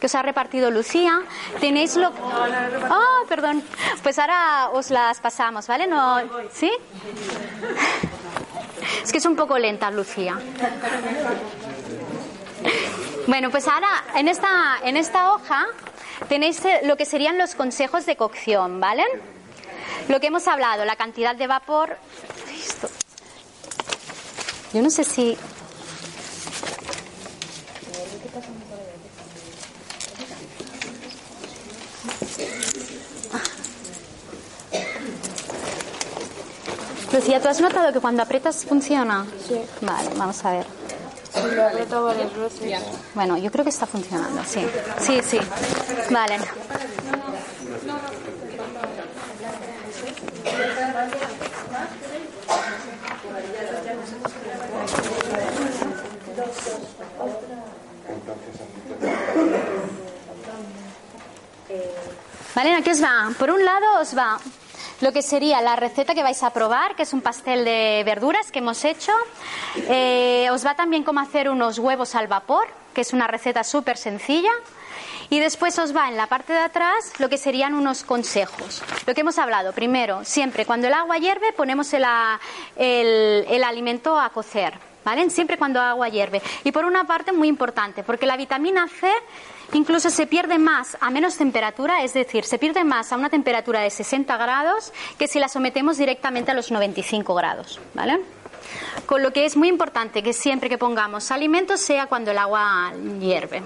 que 0.00 0.06
os 0.06 0.14
ha 0.14 0.22
repartido 0.22 0.70
Lucía, 0.70 1.20
tenéis 1.60 1.94
lo. 1.96 2.12
Ah, 2.90 3.20
perdón. 3.28 3.62
Pues 4.02 4.18
ahora 4.18 4.70
os 4.72 4.90
las 4.90 5.20
pasamos, 5.20 5.66
¿vale? 5.68 5.86
No, 5.86 6.20
¿Sí? 6.52 6.70
Es 9.02 9.12
que 9.12 9.18
es 9.18 9.26
un 9.26 9.36
poco 9.36 9.58
lenta, 9.58 9.90
Lucía. 9.90 10.38
Bueno, 13.26 13.50
pues 13.50 13.68
ahora 13.68 14.04
en 14.16 14.28
esta, 14.28 14.78
en 14.82 14.96
esta 14.96 15.32
hoja 15.32 15.66
tenéis 16.28 16.64
eh, 16.64 16.80
lo 16.84 16.96
que 16.96 17.04
serían 17.04 17.38
los 17.38 17.54
consejos 17.54 18.06
de 18.06 18.16
cocción, 18.16 18.80
¿vale? 18.80 19.04
Lo 20.08 20.20
que 20.20 20.28
hemos 20.28 20.48
hablado, 20.48 20.84
la 20.84 20.96
cantidad 20.96 21.36
de 21.36 21.46
vapor. 21.46 21.96
Yo 24.72 24.82
no 24.82 24.90
sé 24.90 25.04
si. 25.04 25.36
Lucía, 37.12 37.40
¿tú 37.40 37.48
has 37.48 37.60
notado 37.60 37.92
que 37.92 38.00
cuando 38.00 38.22
aprietas 38.22 38.64
funciona? 38.64 39.26
Sí. 39.46 39.60
Vale, 39.82 40.08
vamos 40.16 40.42
a 40.44 40.52
ver. 40.52 40.66
Sí, 41.34 41.40
lo 41.54 41.66
aprieto 41.66 42.04
varias 42.04 42.34
veces. 42.34 42.82
Bueno, 43.14 43.36
yo 43.36 43.50
creo 43.50 43.64
que 43.64 43.70
está 43.70 43.86
funcionando, 43.86 44.42
sí. 44.44 44.66
Sí, 44.98 45.20
sí. 45.22 45.38
Vale. 46.10 46.38
Vale, 62.54 62.74
aquí 62.74 62.90
os 62.90 63.02
va. 63.02 63.30
Por 63.38 63.50
un 63.50 63.64
lado 63.64 64.00
os 64.00 64.16
va 64.16 64.38
lo 65.02 65.12
que 65.12 65.20
sería 65.20 65.60
la 65.60 65.74
receta 65.74 66.14
que 66.14 66.22
vais 66.22 66.42
a 66.44 66.50
probar, 66.50 66.94
que 66.94 67.02
es 67.02 67.12
un 67.12 67.20
pastel 67.20 67.64
de 67.64 68.02
verduras 68.06 68.52
que 68.52 68.60
hemos 68.60 68.84
hecho. 68.84 69.12
Eh, 69.88 70.48
os 70.52 70.64
va 70.64 70.76
también 70.76 71.02
cómo 71.02 71.18
hacer 71.18 71.50
unos 71.50 71.80
huevos 71.80 72.14
al 72.14 72.28
vapor, 72.28 72.68
que 72.94 73.00
es 73.00 73.12
una 73.12 73.26
receta 73.26 73.64
súper 73.64 73.98
sencilla. 73.98 74.52
Y 75.28 75.40
después 75.40 75.76
os 75.80 75.94
va 75.94 76.08
en 76.08 76.16
la 76.16 76.28
parte 76.28 76.52
de 76.52 76.60
atrás 76.60 77.18
lo 77.18 77.28
que 77.28 77.36
serían 77.36 77.74
unos 77.74 78.04
consejos. 78.04 78.80
Lo 79.04 79.14
que 79.14 79.22
hemos 79.22 79.38
hablado, 79.38 79.72
primero, 79.72 80.24
siempre 80.24 80.66
cuando 80.66 80.86
el 80.86 80.94
agua 80.94 81.18
hierve 81.18 81.52
ponemos 81.52 81.92
el 81.94 83.64
alimento 83.64 84.20
a 84.20 84.30
cocer, 84.30 84.91
¿vale? 85.04 85.28
Siempre 85.30 85.58
cuando 85.58 85.80
agua 85.80 86.08
hierve. 86.08 86.42
Y 86.64 86.72
por 86.72 86.84
una 86.84 87.04
parte 87.04 87.32
muy 87.32 87.48
importante, 87.48 88.02
porque 88.02 88.26
la 88.26 88.36
vitamina 88.36 88.86
C 88.88 89.10
incluso 89.72 90.10
se 90.10 90.26
pierde 90.26 90.58
más 90.58 90.96
a 91.00 91.10
menos 91.10 91.36
temperatura, 91.36 92.02
es 92.02 92.14
decir, 92.14 92.44
se 92.44 92.58
pierde 92.58 92.84
más 92.84 93.12
a 93.12 93.16
una 93.16 93.30
temperatura 93.30 93.80
de 93.80 93.90
60 93.90 94.36
grados 94.36 94.92
que 95.18 95.28
si 95.28 95.38
la 95.38 95.48
sometemos 95.48 95.96
directamente 95.98 96.50
a 96.50 96.54
los 96.54 96.70
95 96.70 97.34
grados, 97.34 97.80
¿vale? 97.94 98.20
Con 99.06 99.22
lo 99.22 99.32
que 99.32 99.44
es 99.44 99.56
muy 99.56 99.68
importante 99.68 100.22
que 100.22 100.32
siempre 100.32 100.68
que 100.68 100.78
pongamos 100.78 101.30
alimentos 101.30 101.80
sea 101.80 102.06
cuando 102.06 102.30
el 102.30 102.38
agua 102.38 102.92
hierve. 103.20 103.62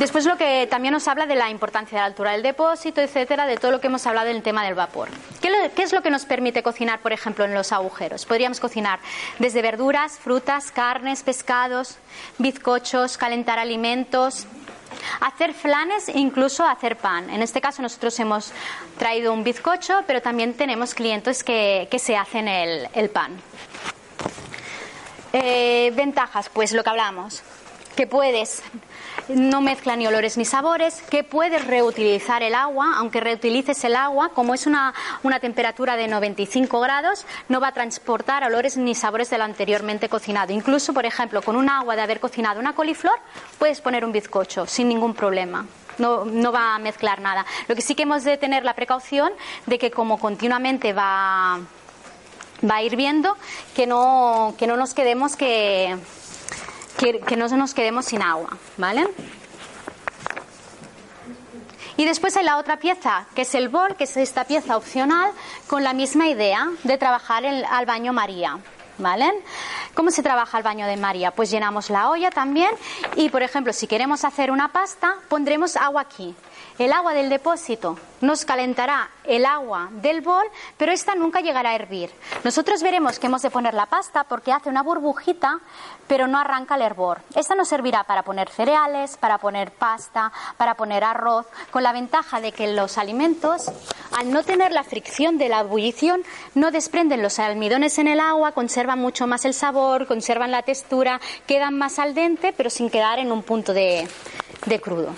Después 0.00 0.24
lo 0.24 0.38
que 0.38 0.66
también 0.70 0.94
nos 0.94 1.06
habla 1.08 1.26
de 1.26 1.34
la 1.34 1.50
importancia 1.50 1.98
de 1.98 2.00
la 2.00 2.06
altura 2.06 2.32
del 2.32 2.42
depósito, 2.42 3.02
etcétera, 3.02 3.44
de 3.44 3.58
todo 3.58 3.70
lo 3.70 3.82
que 3.82 3.88
hemos 3.88 4.06
hablado 4.06 4.30
en 4.30 4.36
el 4.36 4.42
tema 4.42 4.64
del 4.64 4.72
vapor. 4.72 5.10
¿Qué, 5.42 5.70
es 5.76 5.92
lo 5.92 6.00
que 6.00 6.08
nos 6.08 6.24
permite 6.24 6.62
cocinar, 6.62 7.00
por 7.00 7.12
ejemplo, 7.12 7.44
en 7.44 7.52
los 7.52 7.70
agujeros? 7.70 8.24
Podríamos 8.24 8.60
cocinar 8.60 8.98
desde 9.38 9.60
verduras, 9.60 10.18
frutas, 10.18 10.72
carnes, 10.72 11.22
pescados, 11.22 11.98
bizcochos, 12.38 13.18
calentar 13.18 13.58
alimentos, 13.58 14.46
hacer 15.20 15.52
flanes 15.52 16.08
e 16.08 16.18
incluso 16.18 16.64
hacer 16.64 16.96
pan. 16.96 17.28
En 17.28 17.42
este 17.42 17.60
caso 17.60 17.82
nosotros 17.82 18.18
hemos 18.20 18.54
traído 18.96 19.34
un 19.34 19.44
bizcocho, 19.44 20.02
pero 20.06 20.22
también 20.22 20.54
tenemos 20.54 20.94
clientes 20.94 21.44
que, 21.44 21.88
que 21.90 21.98
se 21.98 22.16
hacen 22.16 22.48
el, 22.48 22.88
el 22.94 23.10
pan. 23.10 23.38
Eh, 25.34 25.92
ventajas, 25.94 26.48
pues 26.48 26.72
lo 26.72 26.82
que 26.82 26.88
hablamos, 26.88 27.42
que 27.96 28.06
puedes 28.06 28.62
no 29.28 29.60
mezcla 29.60 29.96
ni 29.96 30.06
olores 30.06 30.36
ni 30.36 30.44
sabores, 30.44 31.02
que 31.10 31.24
puedes 31.24 31.64
reutilizar 31.66 32.42
el 32.42 32.54
agua, 32.54 32.94
aunque 32.96 33.20
reutilices 33.20 33.82
el 33.84 33.96
agua, 33.96 34.30
como 34.30 34.54
es 34.54 34.66
una, 34.66 34.94
una 35.22 35.40
temperatura 35.40 35.96
de 35.96 36.08
95 36.08 36.80
grados, 36.80 37.26
no 37.48 37.60
va 37.60 37.68
a 37.68 37.72
transportar 37.72 38.44
olores 38.44 38.76
ni 38.76 38.94
sabores 38.94 39.30
de 39.30 39.38
lo 39.38 39.44
anteriormente 39.44 40.08
cocinado. 40.08 40.52
Incluso, 40.52 40.92
por 40.92 41.06
ejemplo, 41.06 41.42
con 41.42 41.56
un 41.56 41.68
agua 41.68 41.96
de 41.96 42.02
haber 42.02 42.20
cocinado 42.20 42.60
una 42.60 42.74
coliflor, 42.74 43.18
puedes 43.58 43.80
poner 43.80 44.04
un 44.04 44.12
bizcocho 44.12 44.66
sin 44.66 44.88
ningún 44.88 45.14
problema. 45.14 45.66
No, 45.98 46.24
no 46.24 46.50
va 46.50 46.74
a 46.74 46.78
mezclar 46.78 47.20
nada. 47.20 47.44
Lo 47.68 47.74
que 47.74 47.82
sí 47.82 47.94
que 47.94 48.04
hemos 48.04 48.24
de 48.24 48.38
tener 48.38 48.64
la 48.64 48.74
precaución 48.74 49.32
de 49.66 49.78
que 49.78 49.90
como 49.90 50.18
continuamente 50.18 50.92
va, 50.92 51.58
va 52.68 52.74
a 52.76 52.82
ir 52.82 52.96
viendo, 52.96 53.36
que 53.74 53.86
no, 53.86 54.54
que 54.58 54.66
no 54.66 54.76
nos 54.76 54.94
quedemos 54.94 55.36
que, 55.36 55.96
que, 56.98 57.36
no 57.36 57.48
nos 57.48 57.74
quedemos 57.74 58.06
sin 58.06 58.22
agua, 58.22 58.56
¿vale? 58.76 59.06
Y 61.96 62.04
después 62.06 62.36
hay 62.36 62.44
la 62.44 62.56
otra 62.56 62.78
pieza, 62.78 63.26
que 63.34 63.42
es 63.42 63.54
el 63.54 63.68
bol, 63.68 63.94
que 63.96 64.04
es 64.04 64.16
esta 64.16 64.44
pieza 64.44 64.76
opcional, 64.76 65.32
con 65.66 65.84
la 65.84 65.92
misma 65.92 66.28
idea 66.28 66.68
de 66.84 66.96
trabajar 66.96 67.44
el- 67.44 67.64
al 67.64 67.86
baño 67.86 68.12
María. 68.12 68.58
¿Vale? 68.98 69.32
¿Cómo 69.94 70.10
se 70.10 70.22
trabaja 70.22 70.58
el 70.58 70.62
baño 70.62 70.86
de 70.86 70.98
María? 70.98 71.30
Pues 71.30 71.50
llenamos 71.50 71.88
la 71.88 72.10
olla 72.10 72.30
también 72.30 72.70
y, 73.16 73.30
por 73.30 73.42
ejemplo, 73.42 73.72
si 73.72 73.86
queremos 73.86 74.26
hacer 74.26 74.50
una 74.50 74.72
pasta, 74.72 75.14
pondremos 75.30 75.74
agua 75.76 76.02
aquí. 76.02 76.34
El 76.80 76.94
agua 76.94 77.12
del 77.12 77.28
depósito 77.28 77.98
nos 78.22 78.46
calentará 78.46 79.10
el 79.24 79.44
agua 79.44 79.90
del 79.92 80.22
bol, 80.22 80.46
pero 80.78 80.92
esta 80.92 81.14
nunca 81.14 81.42
llegará 81.42 81.72
a 81.72 81.74
hervir. 81.74 82.10
Nosotros 82.42 82.82
veremos 82.82 83.18
que 83.18 83.26
hemos 83.26 83.42
de 83.42 83.50
poner 83.50 83.74
la 83.74 83.84
pasta 83.84 84.24
porque 84.24 84.50
hace 84.50 84.70
una 84.70 84.82
burbujita, 84.82 85.60
pero 86.06 86.26
no 86.26 86.38
arranca 86.38 86.76
el 86.76 86.80
hervor. 86.80 87.20
Esta 87.34 87.54
nos 87.54 87.68
servirá 87.68 88.04
para 88.04 88.22
poner 88.22 88.48
cereales, 88.48 89.18
para 89.18 89.36
poner 89.36 89.72
pasta, 89.72 90.32
para 90.56 90.72
poner 90.74 91.04
arroz, 91.04 91.44
con 91.70 91.82
la 91.82 91.92
ventaja 91.92 92.40
de 92.40 92.52
que 92.52 92.72
los 92.72 92.96
alimentos, 92.96 93.70
al 94.16 94.32
no 94.32 94.42
tener 94.42 94.72
la 94.72 94.82
fricción 94.82 95.36
de 95.36 95.50
la 95.50 95.60
ebullición, 95.60 96.22
no 96.54 96.70
desprenden 96.70 97.20
los 97.20 97.38
almidones 97.40 97.98
en 97.98 98.08
el 98.08 98.20
agua, 98.20 98.52
conservan 98.52 99.00
mucho 99.00 99.26
más 99.26 99.44
el 99.44 99.52
sabor, 99.52 100.06
conservan 100.06 100.50
la 100.50 100.62
textura, 100.62 101.20
quedan 101.46 101.76
más 101.76 101.98
al 101.98 102.14
dente, 102.14 102.54
pero 102.56 102.70
sin 102.70 102.88
quedar 102.88 103.18
en 103.18 103.32
un 103.32 103.42
punto 103.42 103.74
de, 103.74 104.08
de 104.64 104.80
crudo. 104.80 105.14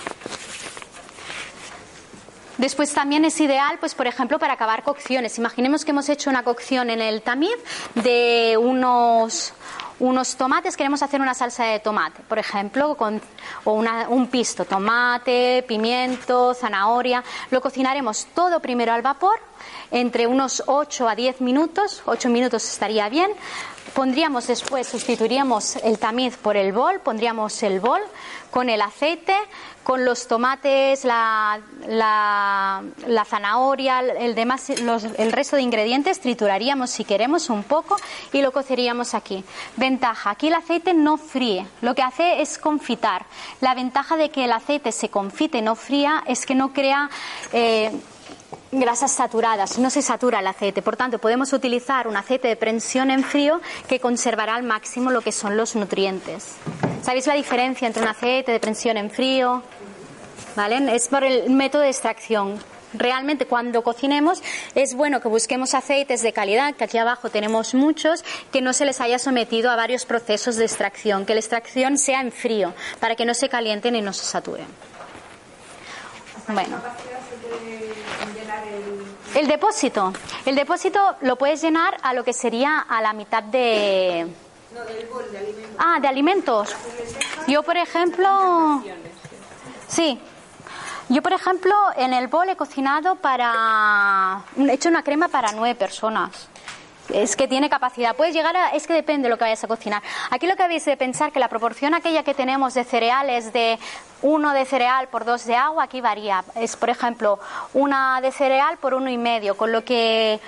Después 2.63 2.95
también 2.95 3.25
es 3.25 3.41
ideal, 3.41 3.79
pues 3.81 3.93
por 3.93 4.07
ejemplo, 4.07 4.39
para 4.39 4.53
acabar 4.53 4.85
cocciones. 4.85 5.37
Imaginemos 5.37 5.85
que 5.85 5.91
hemos 5.91 6.09
hecho 6.09 6.31
una 6.31 6.45
cocción 6.45 6.91
en 6.91 7.01
el 7.01 7.21
tamiz 7.21 7.57
de 7.97 8.57
unos, 8.57 9.53
unos 9.99 10.37
tomates, 10.37 10.77
queremos 10.77 11.03
hacer 11.03 11.21
una 11.21 11.35
salsa 11.35 11.65
de 11.65 11.81
tomate, 11.81 12.23
por 12.29 12.39
ejemplo, 12.39 12.95
con, 12.95 13.21
o 13.65 13.73
un 13.73 14.29
pisto, 14.29 14.65
tomate, 14.65 15.65
pimiento, 15.67 16.55
zanahoria. 16.55 17.25
Lo 17.51 17.61
cocinaremos 17.61 18.29
todo 18.33 18.61
primero 18.61 18.93
al 18.93 19.03
vapor, 19.03 19.41
entre 19.91 20.29
unos 20.29 20.63
8 20.65 21.09
a 21.09 21.17
10 21.17 21.41
minutos, 21.41 22.05
8 22.07 22.29
minutos 22.29 22.65
estaría 22.65 23.09
bien. 23.09 23.33
Pondríamos 23.95 24.47
después, 24.47 24.87
sustituiríamos 24.87 25.77
el 25.77 25.99
tamiz 25.99 26.37
por 26.37 26.57
el 26.57 26.73
bol, 26.73 27.01
pondríamos 27.01 27.63
el 27.63 27.79
bol 27.81 28.01
con 28.51 28.69
el 28.71 28.81
aceite, 28.81 29.35
con 29.83 30.05
los 30.05 30.29
tomates, 30.29 31.05
la, 31.05 31.61
la, 31.89 32.83
la 33.07 33.25
zanahoria, 33.25 34.01
el, 34.01 34.35
demás, 34.35 34.81
los- 34.81 35.05
el 35.05 35.33
resto 35.33 35.57
de 35.57 35.63
ingredientes, 35.63 36.21
trituraríamos 36.21 36.91
si 36.91 37.05
queremos 37.05 37.51
un 37.51 37.65
poco 37.65 37.97
y 38.33 38.41
lo 38.41 38.53
coceríamos 38.53 39.15
aquí. 39.15 39.45
Ventaja, 39.77 40.31
aquí 40.31 40.49
el 40.49 40.55
aceite 40.55 40.95
no 40.95 41.17
fríe, 41.19 41.67
lo 41.83 41.95
que 41.95 42.03
hace 42.03 42.41
es 42.41 42.57
confitar. 42.59 43.27
La 43.61 43.75
ventaja 43.75 44.17
de 44.17 44.31
que 44.31 44.45
el 44.45 44.53
aceite 44.53 44.93
se 44.93 45.11
confite 45.11 45.61
no 45.61 45.75
fría 45.75 46.23
es 46.27 46.47
que 46.47 46.55
no 46.55 46.73
crea... 46.73 47.11
eh, 47.53 47.91
grasas 48.73 49.13
saturadas, 49.13 49.79
no 49.79 49.91
se 49.91 50.03
satura 50.03 50.41
el 50.41 50.47
aceite. 50.47 50.83
Por 50.83 50.97
tanto, 50.97 51.19
podemos 51.19 51.53
utilizar 51.53 52.09
un 52.09 52.17
aceite 52.17 52.49
de 52.49 52.57
prensión 52.57 53.11
en 53.11 53.23
frío 53.23 53.61
que 53.87 54.01
conservará 54.01 54.55
al 54.55 54.63
máximo 54.63 55.11
lo 55.11 55.21
que 55.21 55.31
son 55.31 55.57
los 55.57 55.77
nutrientes. 55.77 56.57
¿Sabéis 57.03 57.27
la 57.27 57.35
diferencia 57.35 57.87
entre 57.87 58.03
un 58.03 58.09
aceite 58.09 58.51
de 58.51 58.61
prensión 58.61 58.97
en 58.97 59.11
frío? 59.11 59.63
¿Vale? 60.57 60.95
Es 60.95 61.09
por 61.09 61.23
el 61.23 61.51
método 61.51 61.83
de 61.83 61.89
extracción. 61.89 62.59
Realmente 62.95 63.47
cuando 63.47 63.83
cocinemos 63.83 64.43
es 64.75 64.95
bueno 64.95 65.21
que 65.21 65.29
busquemos 65.29 65.75
aceites 65.75 66.23
de 66.23 66.33
calidad, 66.33 66.75
que 66.75 66.85
aquí 66.85 66.99
abajo 66.99 67.31
tenemos 67.31 67.75
muchos, 67.75 68.23
que 68.53 68.61
no 68.61 68.75
se 68.75 68.85
les 68.85 69.01
haya 69.01 69.19
sometido 69.19 69.71
a 69.71 69.77
varios 69.77 70.05
procesos 70.05 70.57
de 70.57 70.65
extracción, 70.65 71.25
que 71.25 71.35
la 71.35 71.41
extracción 71.41 71.97
sea 71.97 72.21
en 72.21 72.33
frío, 72.33 72.75
para 73.01 73.17
que 73.17 73.25
no 73.25 73.33
se 73.33 73.49
calienten 73.49 73.97
y 73.97 74.03
no 74.03 74.13
se 74.13 74.27
saturen. 74.27 74.67
Bueno. 76.49 76.83
El 79.35 79.49
depósito. 79.49 80.13
El 80.45 80.55
depósito 80.57 81.17
lo 81.23 81.37
puedes 81.37 81.63
llenar 81.63 81.97
a 82.03 82.13
lo 82.13 82.25
que 82.25 82.33
sería 82.33 82.81
a 82.81 83.01
la 83.01 83.13
mitad 83.13 83.43
de. 83.43 84.27
Ah, 85.79 85.99
de 86.01 86.09
alimentos. 86.09 86.75
Yo, 87.47 87.63
por 87.63 87.77
ejemplo. 87.77 88.83
Sí. 89.89 90.21
Yo, 91.09 91.23
por 91.23 91.33
ejemplo, 91.33 91.75
en 91.97 92.13
el 92.15 92.29
bol 92.29 92.49
he 92.49 92.57
cocinado 92.57 93.17
para. 93.17 94.43
He 94.57 94.73
hecho 94.73 94.89
una 94.89 95.03
crema 95.03 95.29
para 95.29 95.53
nueve 95.53 95.75
personas. 95.75 96.49
Es 97.13 97.37
que 97.37 97.49
tiene 97.49 97.69
capacidad. 97.69 98.17
Puede 98.17 98.33
llegar 98.33 98.57
a, 98.57 98.71
es 98.71 98.87
que 98.87 98.95
depende 98.95 99.25
de 99.27 99.31
lo 99.31 99.39
que 99.39 99.45
vayas 99.45 99.63
a 99.65 99.69
cocinar. 99.69 100.03
Aquí 100.31 100.47
lo 100.47 100.57
que 100.57 100.63
habéis 100.63 100.85
de 100.85 100.97
pensar 100.97 101.33
que 101.33 101.39
la 101.39 101.49
proporción 101.49 101.95
aquella 101.95 102.23
que 102.23 102.35
tenemos 102.35 102.75
de 102.75 102.85
cereales 102.85 103.53
de 103.53 103.79
uno 104.23 104.53
de 104.53 104.65
cereal 104.65 105.09
por 105.09 105.25
dos 105.25 105.45
de 105.47 105.57
agua, 105.57 105.85
aquí 105.85 106.01
varía. 106.01 106.45
Es, 106.55 106.77
por 106.77 106.91
ejemplo, 106.91 107.39
una 107.75 108.21
de 108.21 108.33
cereal 108.33 108.79
por 108.79 108.95
uno 108.95 109.11
y 109.11 109.19
medio, 109.19 109.57
con 109.57 109.73
lo 109.73 109.85
que 109.85 110.41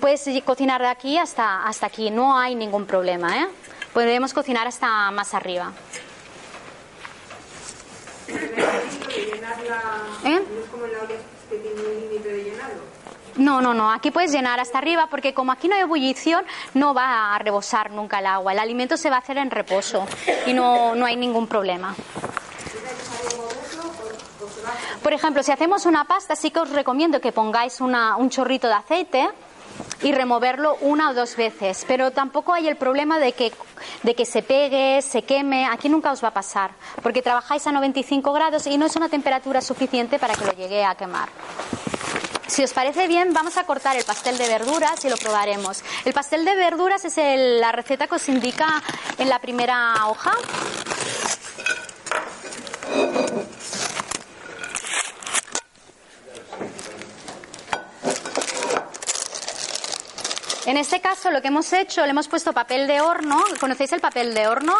puedes 0.00 0.28
cocinar 0.44 0.80
de 0.80 0.88
aquí 0.88 1.18
hasta, 1.18 1.66
hasta 1.66 1.86
aquí. 1.86 2.10
No 2.10 2.38
hay 2.38 2.54
ningún 2.54 2.86
problema, 2.86 3.42
¿eh? 3.42 3.48
Podemos 3.92 4.32
cocinar 4.32 4.66
hasta 4.66 5.10
más 5.10 5.32
arriba. 5.34 5.72
¿Eh? 10.24 10.42
No, 13.36 13.60
no, 13.60 13.74
no. 13.74 13.90
Aquí 13.90 14.10
puedes 14.10 14.32
llenar 14.32 14.60
hasta 14.60 14.78
arriba 14.78 15.08
porque 15.10 15.34
como 15.34 15.52
aquí 15.52 15.68
no 15.68 15.74
hay 15.74 15.82
ebullición, 15.82 16.44
no 16.74 16.94
va 16.94 17.34
a 17.34 17.38
rebosar 17.38 17.90
nunca 17.90 18.18
el 18.18 18.26
agua. 18.26 18.52
El 18.52 18.58
alimento 18.58 18.96
se 18.96 19.10
va 19.10 19.16
a 19.16 19.18
hacer 19.20 19.38
en 19.38 19.50
reposo 19.50 20.06
y 20.46 20.52
no, 20.52 20.94
no 20.94 21.06
hay 21.06 21.16
ningún 21.16 21.46
problema. 21.46 21.94
Por 25.02 25.12
ejemplo, 25.12 25.42
si 25.42 25.52
hacemos 25.52 25.86
una 25.86 26.04
pasta, 26.04 26.34
sí 26.34 26.50
que 26.50 26.60
os 26.60 26.70
recomiendo 26.70 27.20
que 27.20 27.30
pongáis 27.30 27.80
una, 27.80 28.16
un 28.16 28.28
chorrito 28.28 28.66
de 28.66 28.74
aceite 28.74 29.30
y 30.02 30.12
removerlo 30.12 30.76
una 30.80 31.10
o 31.10 31.14
dos 31.14 31.36
veces. 31.36 31.84
Pero 31.86 32.10
tampoco 32.10 32.52
hay 32.52 32.66
el 32.66 32.76
problema 32.76 33.18
de 33.18 33.32
que, 33.32 33.52
de 34.02 34.14
que 34.14 34.24
se 34.24 34.42
pegue, 34.42 35.00
se 35.02 35.22
queme. 35.22 35.66
Aquí 35.66 35.88
nunca 35.88 36.12
os 36.12 36.22
va 36.24 36.28
a 36.28 36.34
pasar, 36.34 36.72
porque 37.02 37.22
trabajáis 37.22 37.66
a 37.66 37.72
95 37.72 38.32
grados 38.32 38.66
y 38.66 38.76
no 38.78 38.86
es 38.86 38.96
una 38.96 39.08
temperatura 39.08 39.60
suficiente 39.60 40.18
para 40.18 40.34
que 40.34 40.44
lo 40.44 40.52
llegue 40.52 40.84
a 40.84 40.94
quemar. 40.94 41.28
Si 42.46 42.62
os 42.62 42.72
parece 42.72 43.08
bien, 43.08 43.32
vamos 43.32 43.56
a 43.56 43.64
cortar 43.64 43.96
el 43.96 44.04
pastel 44.04 44.38
de 44.38 44.48
verduras 44.48 45.04
y 45.04 45.10
lo 45.10 45.16
probaremos. 45.16 45.82
El 46.04 46.12
pastel 46.12 46.44
de 46.44 46.54
verduras 46.54 47.04
es 47.04 47.16
la 47.60 47.72
receta 47.72 48.06
que 48.06 48.14
os 48.14 48.28
indica 48.28 48.82
en 49.18 49.28
la 49.28 49.40
primera 49.40 49.94
hoja. 50.06 50.32
En 60.66 60.76
este 60.76 61.00
caso 61.00 61.30
lo 61.30 61.40
que 61.40 61.48
hemos 61.48 61.72
hecho, 61.72 62.02
le 62.04 62.10
hemos 62.10 62.26
puesto 62.28 62.52
papel 62.52 62.86
de 62.86 63.00
horno. 63.00 63.42
¿Conocéis 63.60 63.92
el 63.92 64.00
papel 64.00 64.34
de 64.34 64.48
horno? 64.48 64.74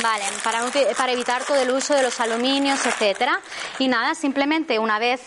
Vale, 0.00 0.24
para, 0.44 0.60
para, 0.96 1.12
evitar 1.12 1.44
todo 1.44 1.56
el 1.56 1.72
uso 1.72 1.92
de 1.92 2.02
los 2.02 2.20
aluminios, 2.20 2.86
etcétera. 2.86 3.40
Y 3.80 3.88
nada, 3.88 4.14
simplemente 4.14 4.78
una 4.78 5.00
vez 5.00 5.20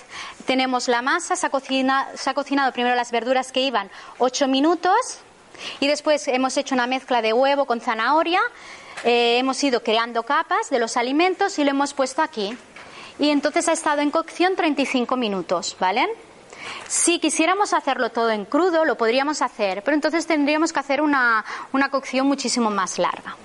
tenemos 0.45 0.88
la 0.88 1.01
masa, 1.01 1.36
se 1.36 1.45
ha, 1.45 1.49
cocinado 1.49 2.71
primero 2.71 2.95
las 2.95 3.12
verduras 3.12 3.51
que 3.51 3.60
iban 3.62 3.91
8 4.19 4.47
minutos 4.47 4.95
y 5.81 5.88
después 5.88 6.25
hemos 6.29 6.55
hecho 6.55 6.73
una 6.73 6.88
mezcla 6.88 7.21
de 7.21 7.34
huevo 7.34 7.65
con 7.65 7.81
zanahoria. 7.81 8.39
Eh, 9.03 9.39
hemos 9.39 9.62
ido 9.62 9.84
creando 9.84 10.23
capas 10.23 10.69
de 10.69 10.79
los 10.79 10.95
alimentos 10.95 11.60
y 11.60 11.65
lo 11.65 11.71
hemos 11.71 11.93
puesto 11.93 12.21
aquí. 12.21 12.57
Y 13.19 13.29
entonces 13.29 13.67
ha 13.67 13.73
estado 13.73 14.01
en 14.01 14.10
cocción 14.10 14.55
35 14.55 15.17
minutos, 15.17 15.75
¿vale? 15.79 16.07
Si 16.88 17.19
quisiéramos 17.19 17.73
hacerlo 17.73 18.12
todo 18.12 18.29
en 18.29 18.45
crudo, 18.45 18.86
lo 18.86 18.95
podríamos 18.95 19.41
hacer, 19.41 19.84
pero 19.84 19.95
entonces 19.95 20.25
tendríamos 20.27 20.71
que 20.71 20.79
hacer 20.79 21.01
una, 21.01 21.43
una 21.73 21.89
cocción 21.89 22.25
muchísimo 22.27 22.69
más 22.69 22.99
larga. 22.99 23.36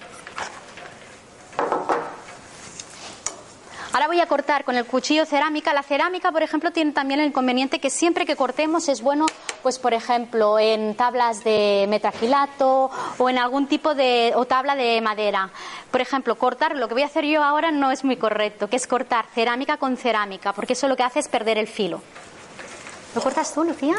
Ahora 3.97 4.09
voy 4.09 4.21
a 4.21 4.27
cortar 4.27 4.65
con 4.65 4.77
el 4.77 4.85
cuchillo 4.85 5.25
cerámica. 5.25 5.73
La 5.73 5.83
cerámica, 5.83 6.31
por 6.31 6.43
ejemplo, 6.43 6.71
tiene 6.71 6.93
también 6.93 7.19
el 7.19 7.29
inconveniente 7.29 7.79
que 7.79 7.89
siempre 7.89 8.27
que 8.27 8.37
cortemos 8.37 8.91
es 8.91 9.01
bueno, 9.01 9.25
pues 9.63 9.79
por 9.79 9.95
ejemplo, 9.95 10.59
en 10.59 10.95
tablas 10.95 11.43
de 11.45 11.87
metafilato 11.89 12.91
o 13.17 13.31
en 13.31 13.39
algún 13.39 13.67
tipo 13.69 13.95
de 13.95 14.35
o 14.37 14.45
tabla 14.45 14.77
de 14.77 15.01
madera. 15.01 15.49
Por 15.91 16.03
ejemplo, 16.03 16.37
cortar, 16.37 16.77
lo 16.77 16.89
que 16.89 16.93
voy 16.93 17.05
a 17.05 17.07
hacer 17.07 17.25
yo 17.25 17.43
ahora 17.43 17.71
no 17.71 17.91
es 17.91 18.05
muy 18.05 18.19
correcto, 18.19 18.69
que 18.69 18.77
es 18.77 18.87
cortar 18.87 19.25
cerámica 19.35 19.79
con 19.79 19.97
cerámica, 19.97 20.53
porque 20.53 20.75
eso 20.75 20.89
lo 20.89 20.97
que 20.99 21.03
hace 21.03 21.21
es 21.21 21.29
perder 21.29 21.57
el 21.57 21.67
filo. 21.67 22.03
¿Lo 23.15 23.23
cortas 23.23 23.55
tú, 23.55 23.65
Lucía? 23.65 23.97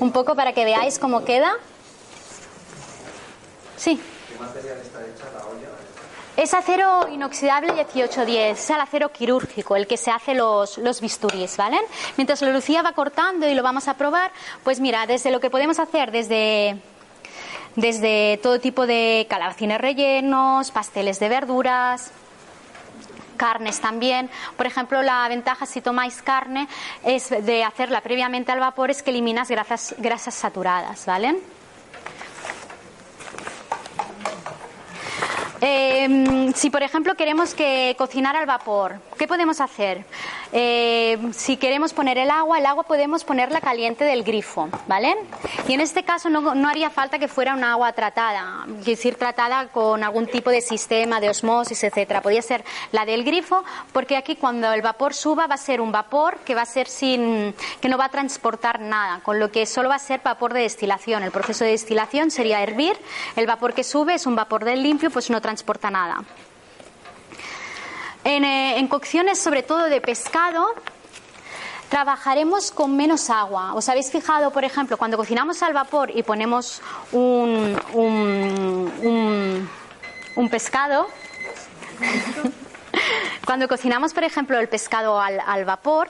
un 0.00 0.12
poco 0.12 0.34
para 0.34 0.52
que 0.52 0.66
veáis 0.66 0.98
cómo 0.98 1.24
queda. 1.24 1.54
Sí. 3.78 3.98
Es 6.36 6.52
acero 6.52 7.08
inoxidable 7.10 7.72
1810, 7.72 8.58
es 8.58 8.70
el 8.70 8.80
acero 8.80 9.10
quirúrgico, 9.10 9.74
el 9.74 9.86
que 9.86 9.96
se 9.96 10.10
hace 10.10 10.34
los, 10.34 10.76
los 10.76 11.00
¿vale? 11.56 11.78
Mientras 12.18 12.42
la 12.42 12.50
Lucía 12.50 12.82
va 12.82 12.92
cortando 12.92 13.48
y 13.48 13.54
lo 13.54 13.62
vamos 13.62 13.88
a 13.88 13.94
probar, 13.94 14.30
pues 14.62 14.78
mira, 14.78 15.06
desde 15.06 15.30
lo 15.30 15.40
que 15.40 15.48
podemos 15.48 15.78
hacer, 15.78 16.10
desde, 16.10 16.76
desde 17.74 18.38
todo 18.42 18.60
tipo 18.60 18.86
de 18.86 19.26
calabacines 19.30 19.80
rellenos, 19.80 20.70
pasteles 20.72 21.18
de 21.20 21.30
verduras, 21.30 22.12
carnes 23.38 23.80
también. 23.80 24.28
Por 24.58 24.66
ejemplo, 24.66 25.02
la 25.02 25.26
ventaja 25.28 25.64
si 25.64 25.80
tomáis 25.80 26.20
carne 26.20 26.68
es 27.02 27.30
de 27.30 27.64
hacerla 27.64 28.02
previamente 28.02 28.52
al 28.52 28.60
vapor 28.60 28.90
es 28.90 29.02
que 29.02 29.08
eliminas 29.08 29.48
grasas, 29.48 29.94
grasas 29.96 30.34
saturadas, 30.34 31.06
¿vale? 31.06 31.36
Eh, 35.60 36.52
si, 36.54 36.70
por 36.70 36.82
ejemplo, 36.82 37.14
queremos 37.14 37.54
que 37.54 37.94
cocinar 37.96 38.36
al 38.36 38.46
vapor, 38.46 39.00
¿qué 39.18 39.26
podemos 39.26 39.60
hacer? 39.60 40.04
Eh, 40.52 41.18
si 41.32 41.56
queremos 41.56 41.92
poner 41.92 42.18
el 42.18 42.30
agua, 42.30 42.58
el 42.58 42.66
agua 42.66 42.84
podemos 42.84 43.24
ponerla 43.24 43.60
caliente 43.60 44.04
del 44.04 44.22
grifo, 44.22 44.68
¿vale? 44.86 45.16
Y 45.66 45.72
en 45.72 45.80
este 45.80 46.04
caso 46.04 46.28
no, 46.28 46.54
no 46.54 46.68
haría 46.68 46.90
falta 46.90 47.18
que 47.18 47.28
fuera 47.28 47.54
una 47.54 47.72
agua 47.72 47.92
tratada, 47.92 48.66
es 48.80 48.84
decir, 48.84 49.16
tratada 49.16 49.68
con 49.68 50.04
algún 50.04 50.26
tipo 50.26 50.50
de 50.50 50.60
sistema 50.60 51.20
de 51.20 51.30
osmosis, 51.30 51.82
etcétera. 51.84 52.20
Podría 52.20 52.42
ser 52.42 52.64
la 52.92 53.04
del 53.04 53.24
grifo, 53.24 53.64
porque 53.92 54.16
aquí 54.16 54.36
cuando 54.36 54.72
el 54.72 54.82
vapor 54.82 55.14
suba 55.14 55.46
va 55.46 55.54
a 55.54 55.58
ser 55.58 55.80
un 55.80 55.90
vapor 55.90 56.38
que 56.44 56.54
va 56.54 56.62
a 56.62 56.66
ser 56.66 56.86
sin, 56.86 57.54
que 57.80 57.88
no 57.88 57.98
va 57.98 58.06
a 58.06 58.10
transportar 58.10 58.80
nada, 58.80 59.20
con 59.22 59.38
lo 59.38 59.50
que 59.50 59.66
solo 59.66 59.88
va 59.88 59.96
a 59.96 60.00
ser 60.00 60.20
vapor 60.22 60.52
de 60.52 60.60
destilación. 60.60 61.22
El 61.22 61.30
proceso 61.30 61.64
de 61.64 61.70
destilación 61.70 62.30
sería 62.30 62.62
hervir, 62.62 62.96
el 63.36 63.46
vapor 63.46 63.74
que 63.74 63.84
sube 63.84 64.14
es 64.14 64.26
un 64.26 64.36
vapor 64.36 64.64
del 64.64 64.82
limpio, 64.82 65.10
pues 65.10 65.30
no 65.30 65.40
transporta 65.46 65.92
nada. 65.92 66.24
Eh, 68.24 68.78
en, 68.78 68.88
cocciones, 68.88 69.38
sobre 69.38 69.62
todo 69.62 69.84
de 69.84 70.00
pescado, 70.00 70.66
trabajaremos 71.88 72.72
con 72.72 72.96
menos 72.96 73.30
agua. 73.30 73.74
¿Os 73.74 73.88
habéis 73.88 74.10
fijado, 74.10 74.50
por 74.50 74.64
ejemplo, 74.64 74.96
cuando 74.96 75.16
cocinamos 75.16 75.62
al 75.62 75.72
vapor 75.72 76.10
y 76.12 76.24
ponemos 76.24 76.82
un, 77.12 77.78
un, 80.34 80.48
pescado? 80.50 81.06
cuando 83.46 83.68
cocinamos, 83.68 84.12
por 84.12 84.24
ejemplo, 84.24 84.58
el 84.58 84.68
pescado 84.68 85.20
al 85.20 85.64
vapor, 85.64 86.08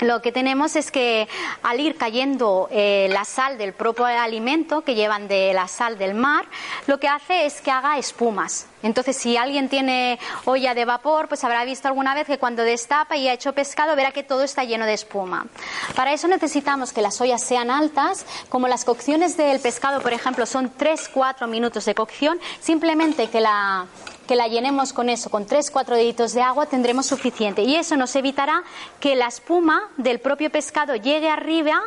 lo 0.00 0.22
que 0.22 0.32
tenemos 0.32 0.76
es 0.76 0.90
que 0.90 1.28
al 1.62 1.80
ir 1.80 1.96
cayendo 1.96 2.68
eh, 2.70 3.08
la 3.10 3.24
sal 3.24 3.58
del 3.58 3.72
propio 3.72 4.06
alimento 4.06 4.82
que 4.82 4.94
llevan 4.94 5.28
de 5.28 5.52
la 5.52 5.68
sal 5.68 5.98
del 5.98 6.14
mar, 6.14 6.46
lo 6.86 6.98
que 6.98 7.08
hace 7.08 7.46
es 7.46 7.60
que 7.60 7.70
haga 7.70 7.98
espumas. 7.98 8.66
Entonces, 8.82 9.16
si 9.16 9.36
alguien 9.36 9.68
tiene 9.68 10.18
olla 10.46 10.74
de 10.74 10.86
vapor, 10.86 11.28
pues 11.28 11.44
habrá 11.44 11.64
visto 11.64 11.86
alguna 11.86 12.14
vez 12.14 12.26
que 12.26 12.38
cuando 12.38 12.62
destapa 12.62 13.16
y 13.16 13.28
ha 13.28 13.34
hecho 13.34 13.52
pescado, 13.52 13.94
verá 13.94 14.10
que 14.12 14.22
todo 14.22 14.42
está 14.42 14.64
lleno 14.64 14.86
de 14.86 14.94
espuma. 14.94 15.46
Para 15.94 16.14
eso 16.14 16.28
necesitamos 16.28 16.92
que 16.92 17.02
las 17.02 17.20
ollas 17.20 17.42
sean 17.44 17.70
altas. 17.70 18.24
Como 18.48 18.68
las 18.68 18.86
cocciones 18.86 19.36
del 19.36 19.60
pescado, 19.60 20.00
por 20.00 20.14
ejemplo, 20.14 20.46
son 20.46 20.72
3-4 20.74 21.46
minutos 21.46 21.84
de 21.84 21.94
cocción, 21.94 22.40
simplemente 22.60 23.28
que 23.28 23.40
la, 23.40 23.86
que 24.30 24.36
la 24.36 24.46
llenemos 24.46 24.92
con 24.92 25.08
eso, 25.08 25.28
con 25.28 25.44
3-4 25.44 25.86
deditos 25.86 26.34
de 26.34 26.40
agua, 26.40 26.66
tendremos 26.66 27.06
suficiente. 27.06 27.62
Y 27.62 27.74
eso 27.74 27.96
nos 27.96 28.14
evitará 28.14 28.62
que 29.00 29.16
la 29.16 29.26
espuma 29.26 29.88
del 29.96 30.20
propio 30.20 30.50
pescado 30.50 30.94
llegue 30.94 31.28
arriba 31.28 31.82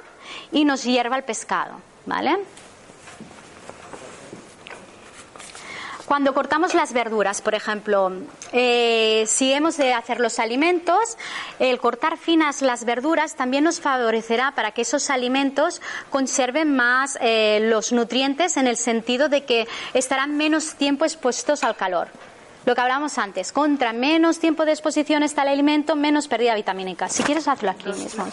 y 0.51 0.65
nos 0.65 0.83
hierva 0.83 1.15
el 1.15 1.23
pescado. 1.23 1.75
¿Vale? 2.05 2.37
Cuando 6.05 6.33
cortamos 6.33 6.73
las 6.73 6.91
verduras, 6.91 7.41
por 7.41 7.55
ejemplo, 7.55 8.11
eh, 8.51 9.23
si 9.25 9.53
hemos 9.53 9.77
de 9.77 9.93
hacer 9.93 10.19
los 10.19 10.37
alimentos, 10.37 11.17
el 11.59 11.79
cortar 11.79 12.17
finas 12.17 12.61
las 12.61 12.83
verduras 12.83 13.37
también 13.37 13.63
nos 13.63 13.79
favorecerá 13.79 14.51
para 14.53 14.71
que 14.71 14.81
esos 14.81 15.09
alimentos 15.09 15.81
conserven 16.09 16.75
más 16.75 17.17
eh, 17.21 17.59
los 17.71 17.93
nutrientes 17.93 18.57
en 18.57 18.67
el 18.67 18.75
sentido 18.75 19.29
de 19.29 19.45
que 19.45 19.65
estarán 19.93 20.35
menos 20.35 20.75
tiempo 20.75 21.05
expuestos 21.05 21.63
al 21.63 21.77
calor. 21.77 22.09
Lo 22.65 22.75
que 22.75 22.81
hablamos 22.81 23.17
antes, 23.17 23.51
contra 23.51 23.91
menos 23.91 24.39
tiempo 24.39 24.63
de 24.63 24.71
exposición 24.71 25.21
está 25.21 25.41
el 25.41 25.49
alimento, 25.49 25.97
menos 25.97 26.29
pérdida 26.29 26.55
vitamínica. 26.55 27.09
Si 27.09 27.21
quieres, 27.21 27.47
hazlo 27.47 27.71
aquí 27.71 27.89
mismo. 27.89 28.25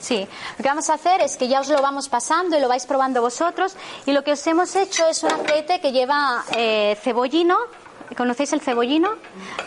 ¿sí? 0.00 0.28
Lo 0.58 0.62
que 0.62 0.68
vamos 0.68 0.90
a 0.90 0.94
hacer 0.94 1.22
es 1.22 1.38
que 1.38 1.48
ya 1.48 1.60
os 1.60 1.68
lo 1.68 1.80
vamos 1.80 2.10
pasando 2.10 2.58
y 2.58 2.60
lo 2.60 2.68
vais 2.68 2.84
probando 2.84 3.22
vosotros. 3.22 3.74
Y 4.04 4.12
lo 4.12 4.22
que 4.22 4.32
os 4.32 4.46
hemos 4.46 4.76
hecho 4.76 5.06
es 5.06 5.22
un 5.22 5.32
aceite 5.32 5.80
que 5.80 5.92
lleva 5.92 6.44
eh, 6.54 6.98
cebollino. 7.02 7.56
¿Conocéis 8.16 8.52
el 8.52 8.60
cebollino? 8.60 9.12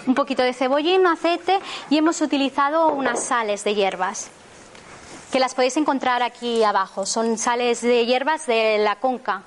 Un 0.05 0.13
poquito 0.13 0.43
de 0.43 0.53
cebollino, 0.53 1.09
aceite 1.09 1.59
y 1.89 1.97
hemos 1.97 2.21
utilizado 2.21 2.89
unas 2.89 3.23
sales 3.23 3.63
de 3.63 3.73
hierbas. 3.73 4.29
que 5.31 5.39
las 5.39 5.55
podéis 5.55 5.75
encontrar 5.75 6.21
aquí 6.21 6.63
abajo. 6.63 7.05
Son 7.05 7.37
sales 7.37 7.81
de 7.81 8.05
hierbas 8.05 8.45
de 8.45 8.77
la 8.77 8.97
conca, 8.97 9.43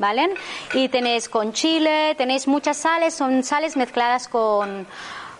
¿vale? 0.00 0.34
Y 0.74 0.88
tenéis 0.88 1.28
con 1.28 1.52
chile, 1.52 2.16
tenéis 2.16 2.48
muchas 2.48 2.78
sales, 2.78 3.14
son 3.14 3.44
sales 3.44 3.76
mezcladas 3.76 4.26
con, 4.26 4.86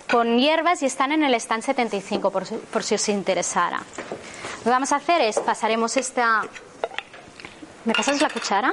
con 0.08 0.38
hierbas 0.38 0.82
y 0.82 0.86
están 0.86 1.10
en 1.10 1.24
el 1.24 1.34
stand 1.34 1.64
75 1.64 2.30
por, 2.30 2.44
por 2.46 2.82
si 2.84 2.94
os 2.94 3.08
interesara. 3.08 3.78
Lo 4.58 4.64
que 4.64 4.70
vamos 4.70 4.92
a 4.92 4.96
hacer 4.96 5.22
es 5.22 5.40
pasaremos 5.40 5.96
esta. 5.96 6.42
¿Me 7.86 7.94
pasas 7.94 8.20
la 8.20 8.28
cuchara? 8.28 8.72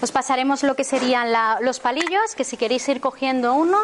Os 0.00 0.12
pasaremos 0.12 0.62
lo 0.62 0.76
que 0.76 0.84
serían 0.84 1.32
la- 1.32 1.58
los 1.60 1.80
palillos, 1.80 2.34
que 2.36 2.44
si 2.44 2.56
queréis 2.56 2.86
ir 2.88 3.00
cogiendo 3.00 3.54
uno, 3.54 3.78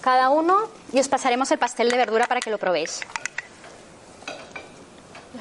cada 0.00 0.30
uno, 0.30 0.56
y 0.92 1.00
os 1.00 1.08
pasaremos 1.08 1.50
el 1.50 1.58
pastel 1.58 1.90
de 1.90 1.96
verdura 1.96 2.26
para 2.26 2.40
que 2.40 2.50
lo 2.50 2.58
probéis. 2.58 3.00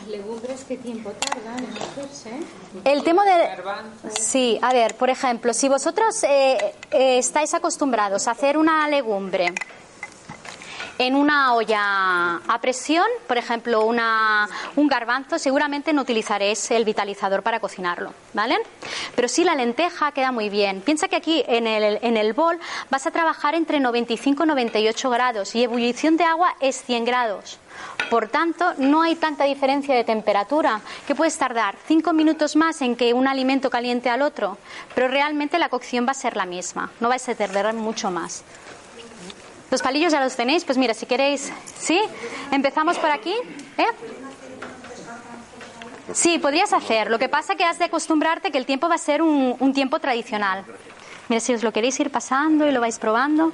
Las 0.07 0.19
legumbres, 0.19 0.63
¿qué 0.65 0.77
tiempo 0.77 1.11
tardan 1.11 1.65
en 1.65 1.81
hacerse? 1.81 2.31
El 2.85 3.03
tema 3.03 3.25
de... 3.25 3.49
Sí, 4.09 4.57
a 4.61 4.71
ver, 4.71 4.95
por 4.95 5.09
ejemplo, 5.09 5.53
si 5.53 5.67
vosotros 5.67 6.23
eh, 6.23 6.73
eh, 6.91 7.17
estáis 7.17 7.53
acostumbrados 7.53 8.27
a 8.27 8.31
hacer 8.31 8.57
una 8.57 8.87
legumbre 8.87 9.53
en 10.97 11.15
una 11.15 11.53
olla 11.53 12.41
a 12.47 12.59
presión, 12.61 13.05
por 13.27 13.37
ejemplo, 13.37 13.85
una, 13.85 14.47
un 14.75 14.87
garbanzo, 14.87 15.37
seguramente 15.37 15.93
no 15.93 16.01
utilizaréis 16.01 16.71
el 16.71 16.85
vitalizador 16.85 17.43
para 17.43 17.59
cocinarlo, 17.59 18.13
¿vale? 18.33 18.57
Pero 19.15 19.27
sí 19.27 19.43
la 19.43 19.55
lenteja 19.55 20.11
queda 20.11 20.31
muy 20.31 20.49
bien. 20.49 20.81
Piensa 20.81 21.07
que 21.07 21.15
aquí 21.15 21.43
en 21.47 21.67
el, 21.67 21.99
en 22.01 22.17
el 22.17 22.33
bol 22.33 22.59
vas 22.89 23.05
a 23.05 23.11
trabajar 23.11 23.55
entre 23.55 23.79
95 23.79 24.43
y 24.43 24.47
98 24.47 25.09
grados 25.09 25.55
y 25.55 25.63
ebullición 25.63 26.17
de 26.17 26.23
agua 26.23 26.55
es 26.59 26.83
100 26.83 27.05
grados. 27.05 27.59
Por 28.09 28.29
tanto, 28.29 28.73
no 28.77 29.01
hay 29.01 29.15
tanta 29.15 29.43
diferencia 29.43 29.93
de 29.93 30.03
temperatura, 30.03 30.81
que 31.05 31.13
puedes 31.13 31.37
tardar 31.37 31.75
5 31.87 32.13
minutos 32.13 32.55
más 32.55 32.81
en 32.81 32.95
que 32.95 33.13
un 33.13 33.27
alimento 33.27 33.69
caliente 33.69 34.09
al 34.09 34.21
otro, 34.21 34.57
pero 34.95 35.07
realmente 35.09 35.59
la 35.59 35.69
cocción 35.69 36.07
va 36.07 36.11
a 36.11 36.15
ser 36.15 36.37
la 36.37 36.45
misma, 36.45 36.89
no 36.99 37.09
vais 37.09 37.27
a 37.27 37.35
tardar 37.35 37.71
mucho 37.73 38.09
más. 38.09 38.43
Los 39.69 39.81
palillos 39.81 40.11
ya 40.13 40.21
los 40.21 40.35
tenéis, 40.35 40.63
pues 40.63 40.77
mira, 40.77 40.93
si 40.93 41.05
queréis, 41.05 41.51
¿sí? 41.77 41.99
Empezamos 42.51 42.97
por 42.97 43.11
aquí, 43.11 43.33
¿eh? 43.77 43.85
Sí, 46.13 46.39
podrías 46.39 46.71
hacer. 46.71 47.09
Lo 47.09 47.19
que 47.19 47.27
pasa 47.27 47.55
que 47.55 47.65
has 47.65 47.77
de 47.79 47.85
acostumbrarte 47.85 48.49
que 48.51 48.57
el 48.57 48.65
tiempo 48.65 48.87
va 48.87 48.95
a 48.95 48.99
ser 48.99 49.21
un, 49.21 49.55
un 49.59 49.73
tiempo 49.73 49.99
tradicional. 49.99 50.63
Mira, 51.27 51.41
si 51.41 51.53
os 51.53 51.63
lo 51.63 51.73
queréis 51.73 51.99
ir 51.99 52.09
pasando 52.09 52.65
y 52.65 52.71
lo 52.71 52.79
vais 52.79 52.97
probando. 52.97 53.51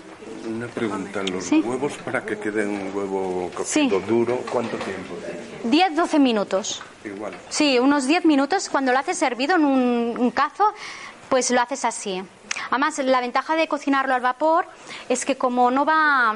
Una 0.47 0.67
pregunta, 0.67 1.23
los 1.23 1.45
Sí. 1.45 1.61
huevos 1.61 1.93
para 2.05 2.23
que 2.23 2.37
queden 2.37 2.69
un 2.69 2.91
huevo 2.95 3.49
Sí. 3.49 3.89
cocido 3.89 3.99
duro, 4.01 4.37
¿cuánto 4.51 4.77
tiempo? 4.77 5.15
10-12 5.63 6.19
minutos. 6.19 6.83
Igual. 7.03 7.33
Sí, 7.49 7.79
unos 7.79 8.05
10 8.05 8.25
minutos. 8.25 8.69
Cuando 8.69 8.91
lo 8.91 8.99
haces 8.99 9.19
hervido 9.23 9.55
en 9.55 9.65
un, 9.65 10.15
un 10.19 10.29
cazo, 10.29 10.65
pues 11.29 11.49
lo 11.49 11.59
haces 11.61 11.83
así. 11.85 12.21
Además, 12.69 12.97
la 12.99 13.21
ventaja 13.21 13.55
de 13.55 13.67
cocinarlo 13.67 14.13
al 14.15 14.21
vapor 14.21 14.65
es 15.09 15.25
que 15.25 15.35
como 15.37 15.71
no 15.71 15.85
va, 15.85 16.35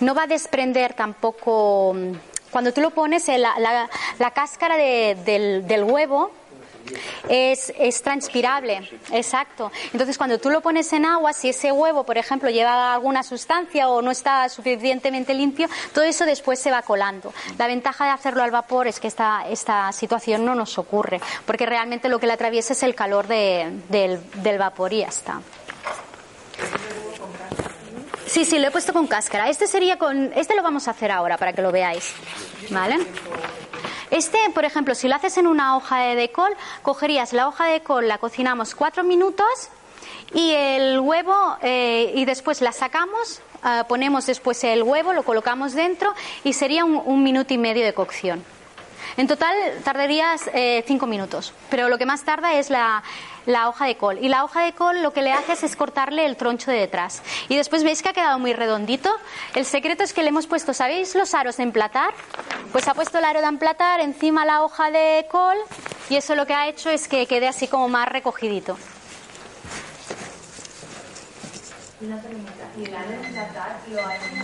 no 0.00 0.14
va 0.14 0.22
a 0.24 0.26
desprender 0.26 0.94
tampoco, 0.94 1.94
mm, 1.94 2.12
cuando 2.50 2.72
tú 2.72 2.80
lo 2.80 2.90
pones, 2.90 3.28
eh, 3.28 3.38
la, 3.38 3.58
la- 3.58 3.88
la 4.18 4.30
cáscara 4.30 4.76
de- 4.76 5.16
del, 5.24 5.66
del 5.66 5.84
huevo 5.84 6.30
es, 7.28 7.72
es 7.78 8.02
transpirable, 8.02 8.88
exacto. 9.12 9.70
Entonces, 9.92 10.16
cuando 10.18 10.38
tú 10.38 10.50
lo 10.50 10.60
pones 10.60 10.92
en 10.92 11.04
agua, 11.04 11.32
si 11.32 11.48
ese 11.50 11.72
huevo, 11.72 12.04
por 12.04 12.18
ejemplo, 12.18 12.50
lleva 12.50 12.94
alguna 12.94 13.22
sustancia 13.22 13.88
o 13.88 14.02
no 14.02 14.10
está 14.10 14.48
suficientemente 14.48 15.34
limpio, 15.34 15.68
todo 15.92 16.04
eso 16.04 16.24
después 16.24 16.58
se 16.58 16.70
va 16.70 16.82
colando. 16.82 17.32
La 17.58 17.66
ventaja 17.66 18.04
de 18.06 18.10
hacerlo 18.10 18.42
al 18.42 18.50
vapor 18.50 18.86
es 18.86 19.00
que 19.00 19.08
esta, 19.08 19.46
esta 19.48 19.90
situación 19.92 20.44
no 20.44 20.54
nos 20.54 20.78
ocurre, 20.78 21.20
porque 21.44 21.66
realmente 21.66 22.08
lo 22.08 22.18
que 22.18 22.26
le 22.26 22.32
atraviesa 22.34 22.72
es 22.72 22.82
el 22.82 22.94
calor 22.94 23.26
de- 23.26 23.70
del, 23.88 24.20
del 24.42 24.58
vapor 24.58 24.92
y 24.92 24.98
ya 25.00 25.08
está. 25.08 25.40
Sí, 28.26 28.44
sí, 28.44 28.58
lo 28.58 28.68
he 28.68 28.70
puesto 28.70 28.92
con 28.92 29.06
cáscara. 29.06 29.48
Este 29.48 29.66
sería 29.66 29.98
con, 29.98 30.32
este 30.34 30.54
lo 30.56 30.62
vamos 30.62 30.88
a 30.88 30.90
hacer 30.90 31.10
ahora 31.12 31.38
para 31.38 31.52
que 31.52 31.62
lo 31.62 31.70
veáis, 31.72 32.12
¿vale? 32.70 32.98
Este, 34.10 34.38
por 34.54 34.64
ejemplo, 34.64 34.94
si 34.94 35.08
lo 35.08 35.14
haces 35.14 35.36
en 35.36 35.46
una 35.46 35.76
hoja 35.76 35.98
de, 35.98 36.16
de 36.16 36.30
col, 36.30 36.52
cogerías 36.82 37.32
la 37.32 37.48
hoja 37.48 37.66
de 37.66 37.80
col, 37.82 38.08
la 38.08 38.18
cocinamos 38.18 38.74
cuatro 38.74 39.04
minutos 39.04 39.70
y 40.32 40.52
el 40.52 41.00
huevo 41.00 41.56
eh, 41.62 42.12
y 42.14 42.24
después 42.24 42.60
la 42.60 42.72
sacamos, 42.72 43.40
ah, 43.62 43.84
ponemos 43.88 44.26
después 44.26 44.62
el 44.64 44.82
huevo, 44.82 45.12
lo 45.12 45.22
colocamos 45.22 45.72
dentro 45.72 46.14
y 46.44 46.52
sería 46.52 46.84
un, 46.84 47.00
un 47.04 47.22
minuto 47.22 47.54
y 47.54 47.58
medio 47.58 47.84
de 47.84 47.94
cocción. 47.94 48.44
En 49.16 49.26
total 49.26 49.54
tardarías 49.82 50.50
eh, 50.52 50.84
cinco 50.86 51.06
minutos, 51.06 51.54
pero 51.70 51.88
lo 51.88 51.96
que 51.96 52.06
más 52.06 52.24
tarda 52.24 52.54
es 52.54 52.70
la, 52.70 53.02
la 53.46 53.68
hoja 53.68 53.86
de 53.86 53.96
col. 53.96 54.18
Y 54.20 54.28
la 54.28 54.44
hoja 54.44 54.62
de 54.62 54.72
col 54.72 55.02
lo 55.02 55.12
que 55.12 55.22
le 55.22 55.32
haces 55.32 55.62
es 55.62 55.76
cortarle 55.76 56.26
el 56.26 56.36
troncho 56.36 56.70
de 56.70 56.78
detrás. 56.78 57.22
Y 57.48 57.56
después 57.56 57.84
veis 57.84 58.02
que 58.02 58.10
ha 58.10 58.12
quedado 58.12 58.38
muy 58.38 58.52
redondito. 58.52 59.10
El 59.54 59.64
secreto 59.64 60.04
es 60.04 60.12
que 60.12 60.22
le 60.22 60.28
hemos 60.28 60.46
puesto, 60.46 60.74
¿sabéis 60.74 61.14
los 61.14 61.34
aros 61.34 61.56
de 61.56 61.62
emplatar? 61.62 62.12
Pues 62.72 62.88
ha 62.88 62.94
puesto 62.94 63.18
el 63.18 63.24
aro 63.24 63.40
de 63.40 63.46
emplatar 63.46 64.00
encima 64.00 64.44
la 64.44 64.62
hoja 64.62 64.90
de 64.90 65.26
col 65.30 65.56
y 66.10 66.16
eso 66.16 66.34
lo 66.34 66.46
que 66.46 66.54
ha 66.54 66.68
hecho 66.68 66.90
es 66.90 67.08
que 67.08 67.26
quede 67.26 67.48
así 67.48 67.68
como 67.68 67.88
más 67.88 68.08
recogidito. 68.08 68.76
¿y 72.78 72.84
el 72.84 72.94
aro 72.94 73.08
de 73.08 73.14
emplatar 73.14 73.80
lo 73.90 74.00
hacen 74.00 74.34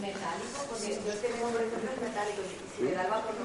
metálico? 0.00 0.58
Porque 0.68 0.94
yo 0.94 1.14
tengo, 1.20 1.48
por 1.50 1.60
ejemplo, 1.60 1.90
metálico 2.02 2.42
si 2.76 2.82
le 2.84 2.92
da 2.92 3.02
el 3.04 3.10
vapor 3.10 3.35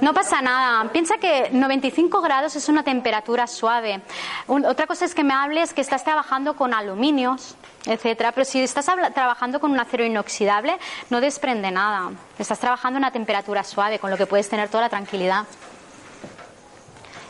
no 0.00 0.14
pasa 0.14 0.40
nada. 0.40 0.90
Piensa 0.90 1.18
que 1.18 1.50
95 1.52 2.20
grados 2.20 2.56
es 2.56 2.68
una 2.68 2.82
temperatura 2.82 3.46
suave. 3.46 4.00
Otra 4.46 4.86
cosa 4.86 5.04
es 5.04 5.14
que 5.14 5.24
me 5.24 5.34
hables 5.34 5.72
que 5.72 5.80
estás 5.80 6.04
trabajando 6.04 6.54
con 6.56 6.74
aluminios, 6.74 7.56
etcétera, 7.86 8.32
pero 8.32 8.44
si 8.44 8.60
estás 8.60 8.86
trabajando 9.14 9.60
con 9.60 9.72
un 9.72 9.80
acero 9.80 10.04
inoxidable, 10.04 10.78
no 11.10 11.20
desprende 11.20 11.70
nada. 11.70 12.10
Estás 12.38 12.58
trabajando 12.58 12.98
a 12.98 13.00
una 13.00 13.10
temperatura 13.10 13.64
suave, 13.64 13.98
con 13.98 14.10
lo 14.10 14.16
que 14.16 14.26
puedes 14.26 14.48
tener 14.48 14.68
toda 14.68 14.84
la 14.84 14.88
tranquilidad. 14.88 15.44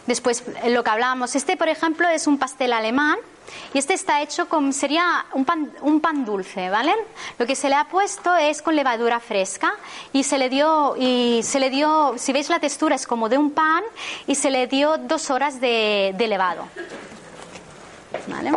Después, 0.09 0.43
eh, 0.63 0.71
lo 0.71 0.83
que 0.83 0.89
hablábamos, 0.89 1.37
este, 1.37 1.59
por 1.59 1.69
ejemplo, 1.69 2.09
es 2.09 2.27
un 2.27 2.39
pastel 2.39 2.73
alemán 2.73 3.19
y 3.75 3.79
este 3.79 3.93
está 3.93 4.23
hecho 4.23 4.49
con, 4.49 4.73
sería 4.73 5.27
un 5.35 5.45
pan, 5.45 5.71
un 5.83 6.01
pan 6.01 6.25
dulce, 6.25 6.71
¿vale? 6.71 6.95
Lo 7.39 7.45
que 7.45 7.55
se 7.55 7.69
le 7.69 7.75
ha 7.75 7.85
puesto 7.85 8.35
es 8.35 8.63
con 8.63 8.75
levadura 8.75 9.21
fresca 9.21 9.75
y 10.15 10.25
se 10.25 10.39
le 10.39 10.49
dio, 10.49 10.97
y 10.97 11.43
se 11.43 11.61
le 11.61 11.69
dio, 11.69 12.15
si 12.17 12.33
veis 12.33 12.49
la 12.49 12.59
textura 12.59 12.95
es 12.95 13.07
como 13.07 13.29
de 13.29 13.37
un 13.37 13.51
pan 13.51 13.85
y 14.27 14.35
se 14.35 14.51
le 14.51 14.67
dio 14.67 14.97
dos 14.97 15.29
horas 15.29 15.61
de, 15.61 16.15
de 16.17 16.27
levado, 16.27 16.65
¿vale? 18.29 18.53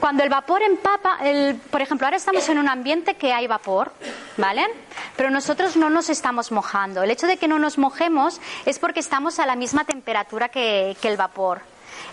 Cuando 0.00 0.22
el 0.24 0.30
vapor 0.30 0.62
empapa, 0.62 1.18
el, 1.22 1.56
por 1.56 1.82
ejemplo, 1.82 2.06
ahora 2.06 2.16
estamos 2.16 2.48
en 2.48 2.58
un 2.58 2.68
ambiente 2.70 3.16
que 3.16 3.34
hay 3.34 3.46
vapor, 3.46 3.92
¿vale? 4.38 4.66
Pero 5.14 5.30
nosotros 5.30 5.76
no 5.76 5.90
nos 5.90 6.08
estamos 6.08 6.50
mojando. 6.52 7.02
El 7.02 7.10
hecho 7.10 7.26
de 7.26 7.36
que 7.36 7.46
no 7.46 7.58
nos 7.58 7.76
mojemos 7.76 8.40
es 8.64 8.78
porque 8.78 9.00
estamos 9.00 9.38
a 9.38 9.46
la 9.46 9.56
misma 9.56 9.84
temperatura 9.84 10.48
que, 10.48 10.96
el 11.02 11.16
vapor. 11.18 11.60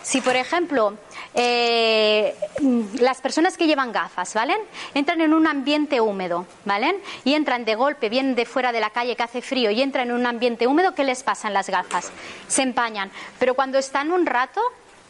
Si, 0.02 0.20
por 0.20 0.36
ejemplo, 0.36 0.96
eh, 1.34 2.36
las 3.00 3.22
personas 3.22 3.56
que 3.56 3.68
llevan 3.68 3.94
gafas, 3.94 4.34
¿vale? 4.34 4.58
Entran 4.94 5.22
en 5.22 5.34
un 5.34 5.48
ambiente 5.48 6.02
húmedo, 6.02 6.46
¿vale? 6.66 7.00
Y 7.24 7.36
entran 7.36 7.64
de 7.64 7.76
golpe, 7.76 8.10
vienen 8.10 8.36
de 8.36 8.46
fuera 8.46 8.74
de 8.74 8.82
la 8.82 8.90
calle 8.90 9.16
que 9.16 9.24
hace 9.24 9.42
frío 9.42 9.72
y 9.72 9.82
entran 9.82 10.10
en 10.10 10.16
un 10.16 10.26
ambiente 10.26 10.68
húmedo, 10.68 10.94
¿qué 10.94 11.06
les 11.06 11.24
pasa 11.24 11.48
en 11.48 11.54
las 11.54 11.70
gafas? 11.70 12.12
Se 12.50 12.64
empañan. 12.64 13.12
Pero 13.40 13.54
cuando 13.54 13.78
están 13.78 14.12
un 14.12 14.26
rato 14.26 14.62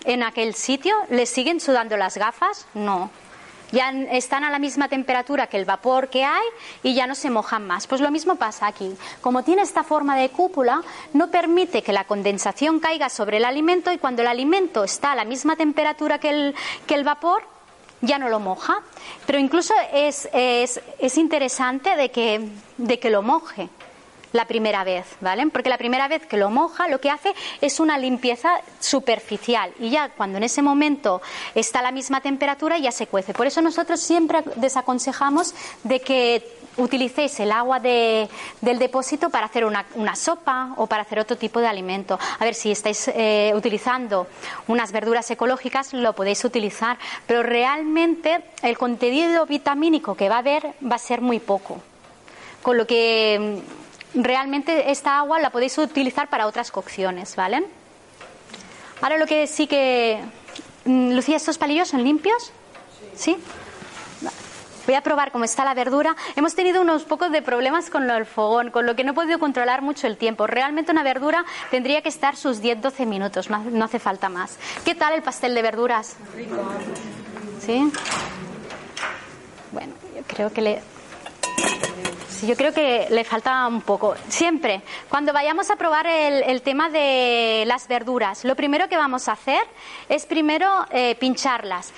en 0.06 0.24
aquel 0.24 0.54
sitio, 0.54 0.96
¿les 1.10 1.30
siguen 1.30 1.60
sudando 1.60 1.98
las 1.98 2.18
gafas? 2.18 2.68
No. 2.74 3.10
Ya 3.72 3.92
están 4.12 4.46
a 4.46 4.50
la 4.50 4.60
misma 4.60 4.88
temperatura 4.88 5.48
que 5.48 5.58
el 5.58 5.66
vapor 5.66 6.10
que 6.10 6.24
hay 6.24 6.46
y 6.84 6.94
ya 6.94 7.06
no 7.06 7.16
se 7.16 7.30
mojan 7.30 7.68
más. 7.68 7.86
Pues 7.86 8.00
lo 8.00 8.12
mismo 8.12 8.36
pasa 8.36 8.68
aquí. 8.68 8.96
Como 9.20 9.44
tiene 9.44 9.62
esta 9.62 9.84
forma 9.84 10.16
de 10.16 10.30
cúpula, 10.30 10.82
no 11.14 11.30
permite 11.30 11.82
que 11.82 11.92
la 11.92 12.06
condensación 12.06 12.80
caiga 12.80 13.10
sobre 13.10 13.38
el 13.38 13.46
alimento 13.46 13.92
y 13.92 13.98
cuando 13.98 14.22
el 14.22 14.30
alimento 14.30 14.86
está 14.86 15.12
a 15.12 15.16
la 15.16 15.26
misma 15.26 15.58
temperatura 15.58 16.20
que 16.20 16.30
el, 16.30 16.56
que 16.86 16.96
el 16.96 17.04
vapor, 17.04 17.44
ya 18.00 18.18
no 18.18 18.30
lo 18.30 18.40
moja. 18.40 18.82
Pero 19.26 19.40
incluso 19.40 19.74
es, 19.92 20.30
es, 20.32 20.80
es 21.00 21.18
interesante 21.18 21.98
de 21.98 22.10
que, 22.10 22.48
de 22.78 23.00
que 23.00 23.10
lo 23.10 23.22
moje 23.22 23.70
la 24.34 24.46
primera 24.46 24.84
vez, 24.84 25.06
¿vale? 25.22 25.48
Porque 25.48 25.70
la 25.70 25.78
primera 25.78 26.08
vez 26.08 26.26
que 26.26 26.38
lo 26.38 26.50
moja 26.50 26.88
lo 26.88 27.00
que 27.00 27.10
hace 27.10 27.34
es 27.62 27.80
una 27.80 27.98
limpieza 27.98 28.52
superficial 28.80 29.72
y 29.80 29.90
ya 29.90 30.10
cuando 30.10 30.38
en 30.38 30.44
ese 30.44 30.62
momento 30.62 31.22
está 31.56 31.80
a 31.80 31.84
la 31.84 31.92
misma 31.92 32.22
temperatura 32.22 32.78
ya 32.78 32.92
se 32.92 33.08
cuece. 33.08 33.34
Por 33.34 33.48
eso 33.48 33.62
nosotros 33.62 34.00
siempre 34.00 34.44
desaconsejamos 34.56 35.56
de 35.84 36.02
que 36.02 36.58
utilicéis 36.78 37.40
el 37.40 37.52
agua 37.52 37.80
de- 37.80 38.30
del 38.62 38.78
depósito 38.78 39.30
para 39.32 39.48
hacer 39.48 39.66
una, 39.66 39.86
sopa 40.16 40.74
o 40.78 40.86
para 40.86 41.02
hacer 41.02 41.20
otro 41.20 41.36
tipo 41.36 41.60
de 41.60 41.66
alimento. 41.68 42.20
A 42.40 42.44
ver, 42.46 42.54
si 42.54 42.72
estáis 42.72 43.08
eh, 43.08 43.52
utilizando 43.56 44.28
unas 44.68 44.92
verduras 44.92 45.30
ecológicas, 45.32 45.94
lo 45.94 46.14
podéis 46.14 46.44
utilizar, 46.46 47.00
pero 47.26 47.42
realmente 47.42 48.44
el 48.62 48.78
contenido 48.78 49.48
vitamínico 49.48 50.14
que 50.16 50.30
va 50.30 50.36
a 50.36 50.40
haber 50.40 50.74
va 50.86 50.98
a 50.98 51.00
ser 51.00 51.22
muy 51.22 51.40
poco. 51.40 51.82
Con 52.62 52.78
lo 52.78 52.86
que 52.86 53.60
realmente 54.24 54.92
esta 54.92 55.18
agua 55.20 55.40
la 55.40 55.50
podéis 55.50 55.78
utilizar 55.78 56.30
para 56.30 56.48
otras 56.48 56.72
cocciones, 56.72 57.36
¿vale? 57.36 57.64
Ahora 59.02 59.18
lo 59.18 59.26
que 59.26 59.48
sí 59.48 59.68
que... 59.68 60.22
mm, 60.86 61.12
Lucía, 61.14 61.38
¿estos 61.38 61.58
palillos 61.58 61.90
son 61.90 62.04
limpios? 62.04 62.52
¿Sí? 63.16 63.38
Voy 64.86 64.96
a 64.96 65.02
probar 65.02 65.34
cómo 65.34 65.44
está 65.44 65.66
la 65.66 65.74
verdura. 65.74 66.16
Hemos 66.38 66.56
tenido 66.56 66.82
unos 66.82 67.04
pocos 67.04 67.30
de 67.30 67.42
problemas 67.42 67.90
con 67.90 68.10
el 68.10 68.26
fogón, 68.26 68.72
con 68.72 68.86
lo 68.86 68.96
que 68.96 69.04
no 69.04 69.12
he 69.12 69.14
podido 69.14 69.38
controlar 69.38 69.82
mucho 69.82 70.08
el 70.08 70.16
tiempo. 70.16 70.48
Realmente 70.48 70.94
una 70.94 71.04
verdura 71.04 71.44
tendría 71.72 72.02
que 72.02 72.08
estar 72.08 72.38
sus 72.38 72.64
10-12 72.64 73.06
minutos, 73.06 73.50
no, 73.50 73.84
hace 73.84 74.00
falta 74.00 74.30
más. 74.30 74.58
¿Qué 74.86 74.96
tal 74.96 75.14
el 75.14 75.24
pastel 75.24 75.54
de 75.56 75.62
verduras? 75.62 76.16
¿Sí? 77.60 77.92
Bueno, 79.74 79.92
yo 80.16 80.24
creo 80.26 80.54
que 80.54 80.62
le... 80.62 80.82
Yo 82.46 82.56
creo 82.56 82.74
que 82.74 83.08
le 83.10 83.24
falta 83.24 83.66
un 83.68 83.82
poco. 83.82 84.16
Siempre, 84.28 84.82
cuando 85.10 85.34
vayamos 85.34 85.70
a 85.72 85.76
probar 85.76 86.06
el, 86.08 86.44
el 86.44 86.62
tema 86.62 86.90
de 86.90 87.64
las 87.66 87.88
verduras, 87.88 88.44
lo 88.46 88.56
primero 88.56 88.88
que 88.90 88.98
vamos 88.98 89.28
a 89.28 89.32
hacer 89.34 89.62
es 90.10 90.26
primero 90.26 90.86
eh, 90.92 91.16
pincharlas. 91.20 91.92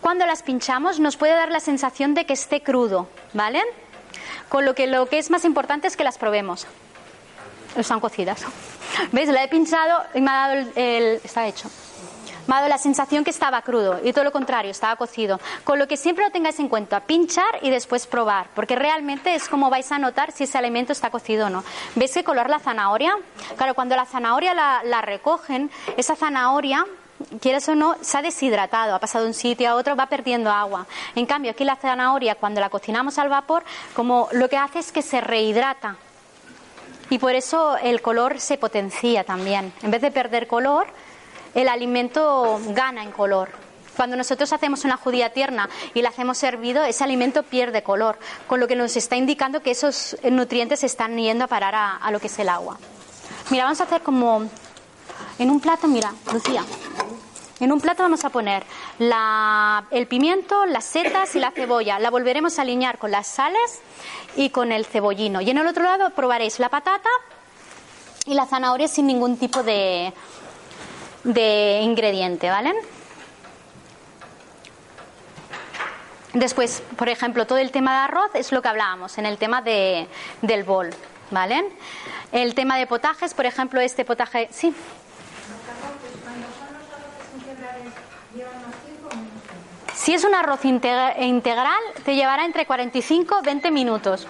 Cuando 0.00 0.26
las 0.26 0.42
pinchamos 0.42 1.00
nos 1.00 1.16
puede 1.16 1.32
dar 1.34 1.50
la 1.50 1.60
sensación 1.60 2.14
de 2.14 2.24
que 2.26 2.32
esté 2.34 2.62
crudo, 2.62 3.08
¿vale? 3.34 3.62
Con 4.48 4.64
lo 4.64 4.74
que 4.74 4.86
lo 4.86 5.06
que 5.06 5.18
es 5.18 5.30
más 5.30 5.44
importante 5.44 5.88
es 5.88 5.96
que 5.96 6.04
las 6.04 6.18
probemos. 6.18 6.66
Están 7.76 8.00
cocidas. 8.00 8.44
¿Veis? 9.12 9.28
La 9.28 9.44
he 9.44 9.48
pinchado 9.48 10.02
y 10.14 10.20
me 10.20 10.30
ha 10.30 10.34
dado 10.34 10.52
el... 10.54 10.72
el- 10.76 11.20
está 11.24 11.46
hecho. 11.46 11.68
Me 12.46 12.68
la 12.68 12.78
sensación 12.78 13.24
que 13.24 13.30
estaba 13.30 13.62
crudo 13.62 14.00
y 14.04 14.12
todo 14.12 14.24
lo 14.24 14.32
contrario, 14.32 14.70
estaba 14.70 14.96
cocido. 14.96 15.40
Con 15.64 15.78
lo 15.78 15.88
que 15.88 15.96
siempre 15.96 16.24
lo 16.24 16.30
tengáis 16.30 16.58
en 16.58 16.68
cuenta, 16.68 17.00
pinchar 17.00 17.58
y 17.62 17.70
después 17.70 18.06
probar, 18.06 18.48
porque 18.54 18.76
realmente 18.76 19.34
es 19.34 19.48
como 19.48 19.70
vais 19.70 19.90
a 19.92 19.98
notar 19.98 20.32
si 20.32 20.44
ese 20.44 20.58
alimento 20.58 20.92
está 20.92 21.10
cocido 21.10 21.46
o 21.46 21.50
no. 21.50 21.64
¿Veis 21.94 22.12
qué 22.12 22.24
color 22.24 22.50
la 22.50 22.58
zanahoria? 22.58 23.16
Claro, 23.56 23.74
cuando 23.74 23.96
la 23.96 24.04
zanahoria 24.04 24.54
la, 24.54 24.82
la 24.84 25.00
recogen, 25.00 25.70
esa 25.96 26.16
zanahoria, 26.16 26.86
quieres 27.40 27.68
o 27.68 27.74
no, 27.74 27.96
se 28.00 28.18
ha 28.18 28.22
deshidratado, 28.22 28.94
ha 28.94 28.98
pasado 28.98 29.24
de 29.24 29.30
un 29.30 29.34
sitio 29.34 29.68
a 29.70 29.74
otro, 29.74 29.96
va 29.96 30.06
perdiendo 30.06 30.50
agua. 30.50 30.86
En 31.14 31.26
cambio, 31.26 31.50
aquí 31.50 31.64
la 31.64 31.76
zanahoria, 31.76 32.34
cuando 32.34 32.60
la 32.60 32.70
cocinamos 32.70 33.18
al 33.18 33.28
vapor, 33.28 33.64
como 33.94 34.28
lo 34.32 34.48
que 34.48 34.56
hace 34.56 34.78
es 34.78 34.92
que 34.92 35.02
se 35.02 35.20
rehidrata. 35.20 35.96
Y 37.10 37.18
por 37.18 37.34
eso 37.34 37.76
el 37.76 38.00
color 38.02 38.38
se 38.38 38.56
potencia 38.56 39.24
también. 39.24 39.72
En 39.82 39.90
vez 39.90 40.00
de 40.00 40.12
perder 40.12 40.46
color, 40.46 40.86
el 41.54 41.68
alimento 41.68 42.60
gana 42.68 43.02
en 43.02 43.10
color. 43.12 43.50
Cuando 43.96 44.16
nosotros 44.16 44.52
hacemos 44.52 44.84
una 44.84 44.96
judía 44.96 45.32
tierna 45.32 45.68
y 45.94 46.00
la 46.02 46.08
hacemos 46.08 46.42
hervido, 46.42 46.84
ese 46.84 47.04
alimento 47.04 47.42
pierde 47.42 47.82
color, 47.82 48.18
con 48.46 48.58
lo 48.60 48.66
que 48.68 48.76
nos 48.76 48.96
está 48.96 49.16
indicando 49.16 49.62
que 49.62 49.72
esos 49.72 50.16
nutrientes 50.30 50.84
están 50.84 51.16
yendo 51.18 51.44
a 51.44 51.48
parar 51.48 51.74
a, 51.74 51.96
a 51.96 52.10
lo 52.10 52.18
que 52.20 52.28
es 52.28 52.38
el 52.38 52.48
agua. 52.48 52.78
Mira, 53.50 53.64
vamos 53.64 53.80
a 53.80 53.84
hacer 53.84 54.00
como 54.02 54.48
en 55.38 55.50
un 55.50 55.60
plato, 55.60 55.86
mira, 55.86 56.12
Lucía. 56.32 56.64
En 57.58 57.72
un 57.72 57.80
plato 57.80 58.02
vamos 58.02 58.24
a 58.24 58.30
poner 58.30 58.62
la- 58.98 59.84
el 59.90 60.06
pimiento, 60.06 60.64
las 60.64 60.84
setas 60.84 61.34
y 61.36 61.40
la 61.40 61.50
cebolla. 61.50 61.98
La 61.98 62.08
volveremos 62.08 62.58
a 62.58 62.62
alinear 62.62 62.96
con 62.96 63.10
las 63.10 63.26
sales 63.26 63.80
y 64.34 64.48
con 64.48 64.72
el 64.72 64.86
cebollino. 64.86 65.42
Y 65.42 65.50
en 65.50 65.58
el 65.58 65.66
otro 65.66 65.82
lado 65.84 66.08
probaréis 66.10 66.58
la 66.58 66.70
patata 66.70 67.10
y 68.24 68.32
la 68.32 68.46
zanahoria 68.46 68.88
sin 68.88 69.06
ningún 69.06 69.36
tipo 69.36 69.62
de, 69.62 70.12
de 71.24 71.80
ingrediente, 71.82 72.48
¿vale? 72.50 72.72
Después, 76.32 76.82
por 76.96 77.08
ejemplo, 77.08 77.46
todo 77.46 77.58
el 77.58 77.72
tema 77.72 77.92
de 77.92 77.98
arroz 78.04 78.30
es 78.34 78.52
lo 78.52 78.62
que 78.62 78.68
hablábamos 78.68 79.18
en 79.18 79.26
el 79.26 79.36
tema 79.36 79.62
de, 79.62 80.06
del 80.42 80.62
bol, 80.64 80.90
¿vale? 81.30 81.64
El 82.30 82.54
tema 82.54 82.76
de 82.76 82.86
potajes, 82.86 83.34
por 83.34 83.46
ejemplo, 83.46 83.80
este 83.80 84.04
potaje, 84.04 84.48
sí. 84.52 84.72
Si 89.94 90.14
es 90.14 90.24
un 90.24 90.34
arroz 90.34 90.64
integra- 90.64 91.14
integral, 91.20 91.80
te 92.04 92.14
llevará 92.14 92.44
entre 92.44 92.64
45 92.64 93.38
y 93.42 93.44
20 93.44 93.70
minutos. 93.70 94.26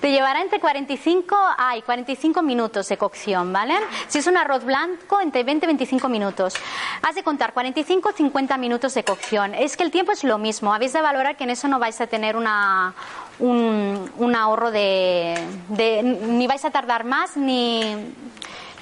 Te 0.00 0.10
llevará 0.10 0.40
entre 0.40 0.60
45 0.60 1.36
ay, 1.58 1.82
45 1.82 2.42
minutos 2.42 2.88
de 2.88 2.96
cocción, 2.96 3.52
¿vale? 3.52 3.74
Si 4.08 4.18
es 4.18 4.26
un 4.26 4.36
arroz 4.36 4.64
blanco, 4.64 5.20
entre 5.20 5.44
20 5.44 5.66
y 5.66 5.68
25 5.68 6.08
minutos. 6.08 6.54
Has 7.02 7.14
de 7.14 7.22
contar 7.22 7.52
45 7.52 8.08
o 8.08 8.12
50 8.12 8.56
minutos 8.56 8.94
de 8.94 9.04
cocción. 9.04 9.54
Es 9.54 9.76
que 9.76 9.82
el 9.82 9.90
tiempo 9.90 10.12
es 10.12 10.24
lo 10.24 10.38
mismo. 10.38 10.72
Habéis 10.72 10.92
de 10.92 11.02
valorar 11.02 11.36
que 11.36 11.44
en 11.44 11.50
eso 11.50 11.68
no 11.68 11.78
vais 11.78 12.00
a 12.00 12.06
tener 12.06 12.36
una, 12.36 12.94
un, 13.38 14.10
un 14.16 14.34
ahorro 14.36 14.70
de, 14.70 15.34
de- 15.68 16.02
Ni 16.02 16.46
vais 16.46 16.64
a 16.64 16.70
tardar 16.70 17.04
más, 17.04 17.36
ni, 17.36 18.14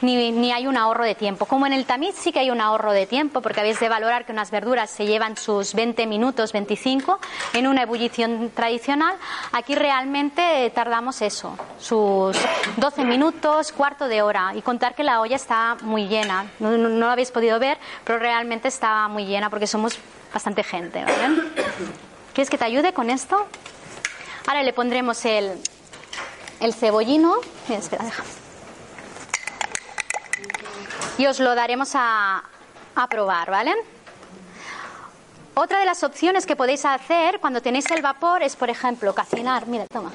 ni, 0.03 0.31
ni 0.33 0.53
hay 0.53 0.67
un 0.67 0.77
ahorro 0.77 1.05
de 1.05 1.15
tiempo. 1.15 1.47
Como 1.47 1.67
en 1.67 1.73
el 1.73 1.85
tamiz 1.87 2.15
sí 2.17 2.33
que 2.33 2.39
hay 2.41 2.51
un 2.51 2.61
ahorro 2.61 2.93
de 2.93 3.07
tiempo, 3.07 3.41
porque 3.41 3.61
habéis 3.61 3.81
de 3.81 3.89
valorar 3.89 4.25
que 4.27 4.33
unas 4.33 4.51
verduras 4.51 4.91
se 4.91 5.07
llevan 5.07 5.37
sus 5.37 5.75
20 5.75 6.07
minutos, 6.07 6.53
25, 6.53 7.19
en 7.55 7.67
una 7.67 7.83
ebullición 7.83 8.51
tradicional. 8.55 9.15
Aquí 9.53 9.75
realmente 9.75 10.71
tardamos 10.75 11.23
eso, 11.23 11.57
sus 11.79 12.37
12 12.77 13.05
minutos, 13.05 13.73
cuarto 13.73 14.09
de 14.09 14.23
hora, 14.23 14.53
y 14.55 14.63
contar 14.63 14.95
que 14.95 15.05
la 15.05 15.21
olla 15.21 15.37
está 15.37 15.77
muy 15.83 16.09
llena. 16.09 16.47
No, 16.59 16.71
no- 16.77 16.89
lo 16.89 17.09
habéis 17.11 17.31
podido 17.31 17.59
ver, 17.59 17.79
pero 18.05 18.19
realmente 18.19 18.69
está 18.69 19.09
muy 19.09 19.25
llena 19.27 19.51
porque 19.51 19.67
somos 19.67 19.99
bastante 20.33 20.63
gente. 20.63 21.05
¿vale? 21.05 21.43
¿Quieres 22.35 22.51
que 22.51 22.59
te 22.59 22.65
ayude 22.65 22.93
con 22.93 23.11
esto? 23.11 23.47
Ahora 24.47 24.63
le 24.63 24.73
pondremos 24.73 25.25
el, 25.25 25.53
el 26.61 26.73
cebollino. 26.75 27.35
Mira, 27.69 27.81
espera, 27.81 28.05
deja 28.05 28.23
y 31.19 31.27
os 31.27 31.41
lo 31.41 31.55
daremos 31.55 31.93
a, 31.95 32.43
a 32.95 33.07
probar, 33.09 33.51
¿vale? 33.51 33.75
Otra 35.61 35.81
de 35.81 35.87
las 35.87 36.05
opciones 36.05 36.47
que 36.47 36.55
podéis 36.55 36.85
hacer 36.85 37.41
cuando 37.41 37.61
tenéis 37.61 37.91
el 37.91 38.01
vapor 38.01 38.45
es, 38.45 38.55
por 38.55 38.71
ejemplo, 38.71 39.13
cocinar. 39.13 39.67
Mira, 39.67 39.87
toma. 39.89 40.13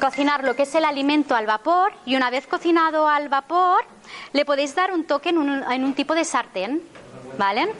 Cocinar 0.00 0.44
lo 0.44 0.56
que 0.56 0.62
es 0.62 0.74
el 0.74 0.86
alimento 0.86 1.34
al 1.34 1.44
vapor 1.44 1.92
y 2.06 2.16
una 2.16 2.30
vez 2.30 2.46
cocinado 2.46 3.06
al 3.06 3.28
vapor, 3.28 3.84
le 4.32 4.46
podéis 4.46 4.74
dar 4.74 4.90
un 4.92 5.04
toque 5.04 5.28
en 5.28 5.38
un, 5.38 5.94
tipo 5.94 6.14
de 6.14 6.24
sartén, 6.24 6.80
¿vale? 7.36 7.70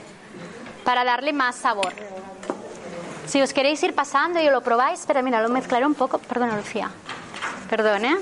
Para 0.84 1.02
darle 1.02 1.32
más 1.32 1.56
sabor. 1.56 1.94
Si 3.26 3.40
os 3.40 3.54
queréis 3.54 3.82
ir 3.82 3.94
pasando 3.94 4.38
y 4.38 4.50
lo 4.50 4.60
probáis, 4.60 5.04
pero 5.06 5.22
mira, 5.22 5.40
lo 5.40 5.48
mezclaré 5.48 5.86
un 5.86 5.94
poco. 5.94 6.18
Perdona, 6.18 6.56
Lucía. 6.58 6.90
Perdón, 7.70 8.04
¿eh? 8.04 8.18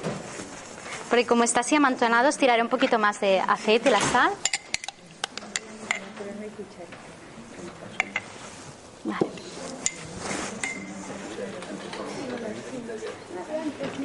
Porque 1.11 1.27
como 1.27 1.43
está 1.43 1.61
así 1.61 1.75
amontonado, 1.75 2.29
os 2.29 2.39
tiraré 2.39 2.63
un 2.63 2.69
poquito 2.69 2.99
más 2.99 3.21
de 3.21 3.41
aceite 3.41 3.89
y 3.89 3.93
la 3.93 4.01
sal. 4.01 4.31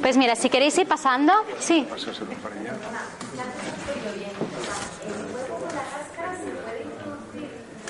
Pues 0.02 0.16
mira, 0.16 0.34
si 0.36 0.50
queréis 0.50 0.76
ir 0.78 0.86
pasando, 0.86 1.32
sí. 1.60 1.86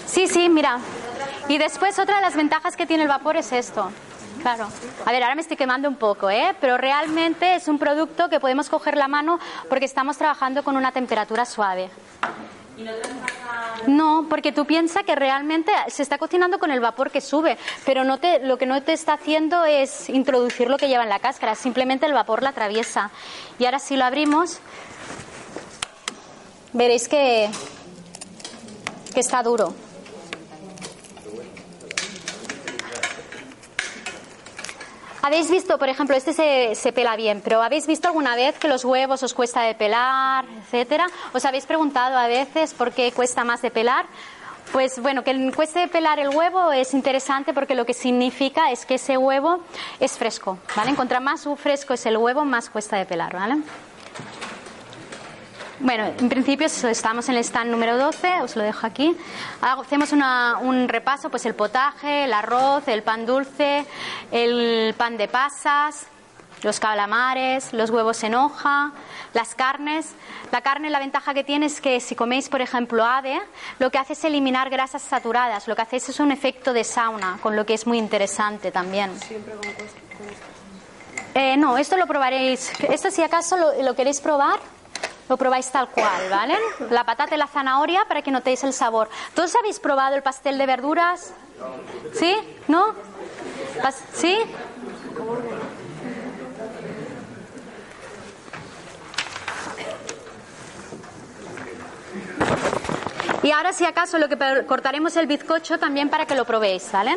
Sí, 0.07 0.29
sí, 0.29 0.49
mira. 0.49 0.79
Y 1.49 1.59
después 1.59 1.99
otra 1.99 2.17
de 2.17 2.23
las 2.23 2.37
ventajas 2.37 2.77
que 2.77 2.87
tiene 2.87 3.05
el 3.05 3.09
vapor 3.09 3.37
es 3.37 3.53
esto. 3.53 3.91
Claro. 4.47 4.69
A 5.05 5.11
ver, 5.11 5.25
ahora 5.25 5.35
me 5.35 5.41
estoy 5.41 5.57
quemando 5.57 5.89
un 5.89 5.97
poco, 5.97 6.31
¿eh? 6.31 6.55
Pero 6.61 6.79
realmente 6.79 7.57
es 7.57 7.67
un 7.67 7.81
producto 7.81 8.29
que 8.29 8.39
podemos 8.39 8.69
coger 8.69 8.97
la 8.97 9.09
mano 9.09 9.41
porque 9.69 9.87
estamos 9.87 10.19
trabajando 10.19 10.63
con 10.63 10.77
una 10.77 10.93
temperatura 10.93 11.45
suave. 11.45 11.91
No, 13.89 14.27
porque 14.31 14.53
tú 14.53 14.65
piensas 14.65 15.03
que 15.03 15.17
realmente 15.17 15.73
se 15.89 16.05
está 16.05 16.19
cocinando 16.19 16.61
con 16.61 16.71
el 16.71 16.79
vapor 16.79 17.11
que 17.11 17.21
sube, 17.21 17.59
pero 17.85 18.05
no 18.05 18.19
te, 18.19 18.39
lo 18.39 18.57
que 18.57 18.67
no 18.67 18.81
te 18.85 18.93
está 18.93 19.15
haciendo 19.15 19.65
es 19.65 20.09
introducir 20.11 20.71
lo 20.71 20.77
que 20.77 20.87
lleva 20.87 21.03
en 21.03 21.09
la 21.09 21.19
cáscara, 21.19 21.57
simplemente 21.57 22.07
el 22.07 22.13
vapor 22.13 22.45
la 22.45 22.51
atraviesa. 22.51 23.11
Y 23.59 23.65
ahora 23.65 23.81
si 23.81 23.97
lo 23.97 24.05
abrimos, 24.05 24.61
veréis 26.73 27.09
que, 27.09 27.51
que 29.13 29.19
está 29.19 29.43
duro. 29.43 29.75
Habéis 35.27 35.51
visto, 35.51 35.77
por 35.77 35.89
ejemplo, 35.89 36.15
este 36.15 36.33
se, 36.33 36.77
se 36.77 36.93
pela 36.93 37.17
bien, 37.17 37.41
pero 37.43 37.61
¿habéis 37.61 37.89
visto 37.89 38.07
alguna 38.07 38.37
vez 38.37 38.57
que 38.61 38.69
los 38.69 38.85
huevos 38.85 39.25
os 39.25 39.35
cuesta 39.35 39.63
de 39.63 39.75
pelar, 39.75 40.45
etcétera? 40.63 41.09
¿Os 41.33 41.45
habéis 41.45 41.67
preguntado 41.67 42.17
a 42.17 42.29
veces 42.29 42.73
por 42.73 42.93
qué 42.93 43.11
cuesta 43.11 43.43
más 43.43 43.61
de 43.61 43.73
pelar? 43.73 44.07
Pues 44.71 45.03
bueno, 45.03 45.25
que 45.25 45.51
cueste 45.51 45.89
pelar 45.89 46.21
el 46.21 46.29
huevo 46.29 46.71
es 46.71 46.95
interesante 46.95 47.53
porque 47.53 47.75
lo 47.75 47.85
que 47.85 47.93
significa 47.93 48.71
es 48.71 48.87
que 48.87 48.95
ese 48.95 49.17
huevo 49.17 49.65
es 49.99 50.17
fresco, 50.17 50.59
¿vale? 50.77 50.95
Contra 50.95 51.19
más 51.19 51.45
fresco 51.57 51.95
es 51.95 52.07
el 52.07 52.19
huevo, 52.19 52.45
más 52.45 52.71
cuesta 52.71 52.97
de 52.97 53.05
pelar, 53.05 53.35
¿vale? 53.35 53.57
Bueno, 55.79 56.05
en 56.19 56.29
principio 56.31 56.67
estamos 56.67 57.29
en 57.29 57.35
el 57.37 57.45
stand 57.45 57.71
número 57.71 57.99
12, 57.99 58.41
os 58.41 58.57
lo 58.57 58.63
dejo 58.63 58.87
aquí. 58.87 59.15
Hacemos 59.61 60.13
una- 60.13 60.57
un 60.61 60.89
repaso, 60.89 61.29
pues 61.29 61.45
el 61.45 61.55
potaje, 61.55 62.25
el 62.25 62.33
arroz, 62.33 62.89
el 62.89 63.03
pan 63.03 63.27
dulce, 63.27 63.85
el 64.31 64.95
pan 64.97 65.19
de 65.19 65.29
pasas, 65.29 66.07
los 66.63 66.81
calamares, 66.81 67.75
los 67.75 67.91
huevos 67.91 68.23
en 68.25 68.35
hoja, 68.35 68.93
las 69.35 69.55
carnes. 69.55 70.13
La 70.51 70.63
carne, 70.63 70.89
la 70.89 70.99
ventaja 70.99 71.35
que 71.35 71.45
tiene 71.45 71.67
es 71.67 71.83
que 71.83 72.01
si 72.01 72.15
coméis, 72.15 72.49
por 72.49 72.63
ejemplo, 72.63 73.05
ave, 73.05 73.39
lo 73.79 73.91
que 73.91 73.99
hace 73.99 74.15
es 74.15 74.25
eliminar 74.25 74.71
grasas 74.71 75.03
saturadas. 75.03 75.69
Lo 75.69 75.77
que 75.77 75.83
hacéis 75.83 76.09
es 76.09 76.19
un 76.21 76.33
efecto 76.33 76.73
de 76.73 76.85
sauna, 76.85 77.39
con 77.43 77.55
lo 77.55 77.67
que 77.67 77.75
es 77.75 77.87
muy 77.87 77.99
interesante 77.99 78.73
también. 78.73 79.11
Eh, 81.35 81.57
no, 81.59 81.77
esto 81.77 81.99
lo 81.99 82.07
probaréis. 82.07 82.73
Esto, 82.89 83.11
si 83.11 83.23
acaso 83.23 83.59
lo, 83.59 83.83
lo 83.83 83.95
queréis 83.95 84.23
probar, 84.23 84.59
lo 85.29 85.37
probáis 85.37 85.71
tal 85.71 85.89
cual, 85.89 86.29
¿vale? 86.31 86.55
La 86.91 87.05
patata 87.05 87.35
y 87.35 87.39
la 87.39 87.47
zanahoria 87.47 88.05
para 88.07 88.23
que 88.23 88.31
notéis 88.31 88.63
el 88.65 88.73
sabor. 88.73 89.09
¿Todos 89.35 89.55
habéis 89.57 89.81
probado 89.81 90.15
el 90.15 90.23
pastel 90.23 90.59
de 90.59 90.67
verduras? 90.67 91.33
¿Sí? 92.15 92.37
¿No? 92.69 92.95
¿Sí? 94.13 94.39
Y 103.43 103.53
ahora, 103.53 103.73
si 103.73 103.85
acaso, 103.85 104.19
lo 104.19 104.29
que 104.29 104.37
cortaremos 104.67 105.15
el 105.17 105.27
bizcocho 105.29 105.79
también 105.79 106.11
para 106.11 106.27
que 106.27 106.35
lo 106.35 106.45
probéis, 106.45 106.91
¿vale? 106.91 107.13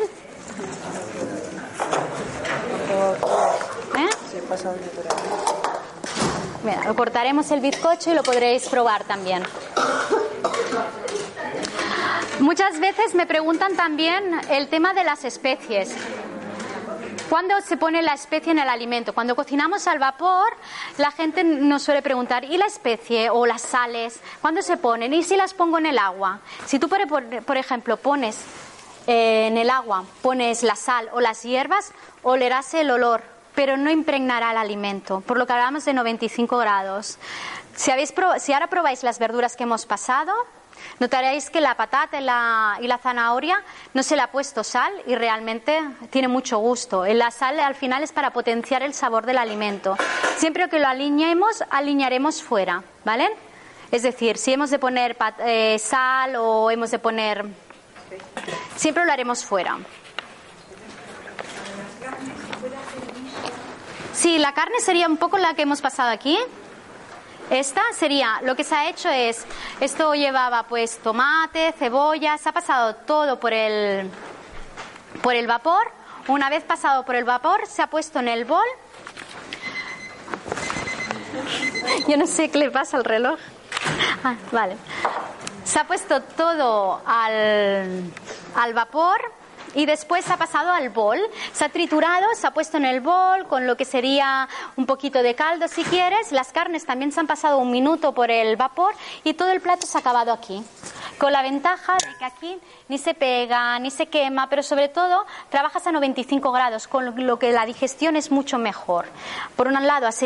¿Eh? 3.98 4.10
Mira, 6.64 6.84
lo 6.86 6.96
cortaremos 6.96 7.50
el 7.52 7.62
bizcocho 7.62 8.12
y 8.12 8.14
lo 8.16 8.24
podréis 8.24 8.68
probar 8.68 9.04
también. 9.06 9.44
Muchas 12.40 12.80
veces 12.80 13.16
me 13.16 13.26
preguntan 13.26 13.76
también 13.76 14.40
el 14.50 14.68
tema 14.68 14.94
de 14.94 15.04
las 15.04 15.24
especies. 15.26 15.96
¿Cuándo 17.30 17.54
se 17.62 17.78
pone 17.78 18.02
la 18.02 18.14
especie 18.14 18.52
en 18.52 18.60
el 18.60 18.68
alimento? 18.70 19.14
Cuando 19.14 19.36
cocinamos 19.36 19.88
al 19.88 20.00
vapor, 20.00 20.52
la 20.98 21.12
gente 21.12 21.44
nos 21.44 21.84
suele 21.84 22.02
preguntar, 22.02 22.44
¿y 22.44 22.58
la 22.58 22.66
especie 22.66 23.30
o 23.30 23.46
las 23.46 23.62
sales? 23.62 24.20
¿Cuándo 24.42 24.62
se 24.62 24.78
ponen? 24.78 25.14
¿Y 25.14 25.24
si 25.24 25.38
las 25.38 25.54
pongo 25.54 25.78
en 25.78 25.86
el 25.86 26.00
agua? 26.00 26.40
Si 26.66 26.80
tú, 26.80 26.90
por, 26.90 27.58
ejemplo, 27.58 27.98
pones 27.98 28.38
eh, 29.06 29.48
en 29.48 29.58
el 29.58 29.70
agua, 29.70 30.06
pones 30.24 30.64
la 30.64 30.76
sal 30.76 31.08
o 31.14 31.22
las 31.22 31.44
hierbas, 31.44 31.92
olerás 32.24 32.74
el 32.74 32.90
olor, 32.90 33.22
pero 33.60 33.76
no 33.76 33.92
impregnará 33.92 34.52
el 34.52 34.58
alimento, 34.58 35.20
por 35.20 35.38
lo 35.38 35.46
que 35.46 35.52
hablamos 35.52 35.84
de 35.84 35.94
95 35.94 36.58
grados. 36.60 37.18
Si, 37.76 37.92
ahora 38.54 38.68
probáis 38.68 39.04
las 39.04 39.20
verduras 39.20 39.58
que 39.58 39.64
hemos 39.64 39.86
pasado, 39.86 40.32
Notaréis 41.00 41.50
que 41.50 41.60
la 41.60 41.76
patata 41.76 42.22
y 42.22 42.24
la, 42.24 43.00
zanahoria 43.04 43.62
no 43.94 44.02
se 44.02 44.16
le 44.16 44.22
ha 44.22 44.32
puesto 44.32 44.64
sal 44.64 44.94
y 45.06 45.16
realmente 45.16 45.78
tiene 46.10 46.30
mucho 46.30 46.58
gusto. 46.60 47.06
La 47.06 47.32
sal 47.32 47.60
al 47.60 47.76
final 47.76 48.02
es 48.02 48.14
para 48.14 48.32
potenciar 48.32 48.82
el 48.82 48.94
sabor 48.94 49.26
del 49.26 49.38
alimento. 49.38 49.98
Siempre 50.38 50.70
que 50.70 50.80
lo 50.80 50.88
alineemos, 50.88 51.62
alinearemos 51.70 52.42
fuera, 52.42 52.82
¿vale? 53.04 53.30
Es 53.92 54.04
decir, 54.04 54.38
si 54.38 54.54
hemos 54.54 54.70
de 54.70 54.80
poner 54.80 55.18
eh, 55.40 55.78
sal 55.80 56.38
o 56.38 56.72
hemos 56.72 56.92
de 56.92 57.00
poner... 57.00 57.46
Siempre 58.78 59.06
lo 59.06 59.12
haremos 59.12 59.44
fuera. 59.44 59.80
Sí, 64.14 64.38
la 64.38 64.54
carne 64.54 64.80
sería 64.80 65.08
un 65.08 65.18
poco 65.18 65.38
la 65.38 65.54
que 65.54 65.64
hemos 65.64 65.82
pasado 65.82 66.10
aquí. 66.10 66.38
Esta 67.50 67.82
sería, 67.98 68.40
lo 68.44 68.56
que 68.56 68.64
se 68.64 68.76
ha 68.76 68.90
hecho 68.90 69.10
es, 69.10 69.46
esto 69.80 70.14
llevaba 70.14 70.64
pues 70.64 71.00
tomate, 71.00 71.74
cebolla, 71.80 72.38
se 72.38 72.50
ha 72.50 72.52
pasado 72.52 72.96
todo 72.96 73.40
por 73.40 73.54
el, 73.54 74.10
por 75.24 75.36
el 75.36 75.48
vapor. 75.48 75.92
Una 76.28 76.50
vez 76.50 76.64
pasado 76.64 77.06
por 77.06 77.16
el 77.16 77.24
vapor, 77.24 77.66
se 77.66 77.82
ha 77.82 77.88
puesto 77.88 78.20
en 78.20 78.28
el 78.28 78.46
bol. 78.46 78.66
Yo 82.08 82.18
no 82.18 82.28
sé 82.28 82.52
qué 82.52 82.60
le 82.60 82.70
pasa 82.70 82.98
al 82.98 83.06
reloj. 83.06 83.40
Ah, 84.24 84.36
vale. 84.52 84.78
Se 85.64 85.80
ha 85.80 85.88
puesto 85.88 86.22
todo 86.22 87.02
al, 87.06 88.12
al 88.56 88.74
vapor 88.74 89.39
y 89.76 89.86
después 89.86 90.26
se 90.26 90.34
ha 90.34 90.38
pasado 90.38 90.72
al 90.72 90.90
bol. 90.90 91.20
Se 91.54 91.66
ha 91.66 91.70
triturado, 91.70 92.28
se 92.36 92.48
ha 92.48 92.52
puesto 92.52 92.78
en 92.78 92.86
el 92.86 93.02
bol 93.02 93.48
con 93.48 93.68
lo 93.68 93.78
que 93.78 93.86
sería 93.86 94.48
un 94.76 94.86
poquito 94.86 95.22
de 95.24 95.36
caldo 95.36 95.68
si 95.68 95.84
quieres. 95.84 96.32
Las 96.32 96.52
carnes 96.52 96.86
también 96.86 97.12
se 97.12 97.20
han 97.20 97.28
pasado 97.28 97.58
un 97.58 97.72
minuto 97.72 98.14
por 98.14 98.32
el 98.32 98.56
vapor 98.56 98.94
y 99.24 99.34
todo 99.34 99.52
el 99.52 99.62
plato 99.62 99.86
se 99.86 99.98
ha 99.98 100.02
acabado 100.02 100.32
aquí. 100.32 100.64
Con 101.18 101.34
la 101.34 101.42
ventaja 101.42 101.98
de 101.98 102.18
que 102.18 102.26
aquí 102.26 102.60
ni 102.90 102.98
se 102.98 103.14
pega, 103.14 103.78
ni 103.80 103.92
se 103.92 104.08
quema, 104.08 104.50
pero 104.50 104.64
sobre 104.64 104.90
todo 104.90 105.26
trabajas 105.50 105.86
a 105.86 105.92
95 105.92 106.52
grados, 106.52 106.88
con 106.88 107.26
lo 107.26 107.40
que 107.40 107.52
la 107.52 107.66
digestión 107.66 108.16
es 108.16 108.32
mucho 108.32 108.58
mejor. 108.58 109.06
Por 109.56 109.68
un 109.68 109.74
lado 109.86 110.08
has, 110.08 110.22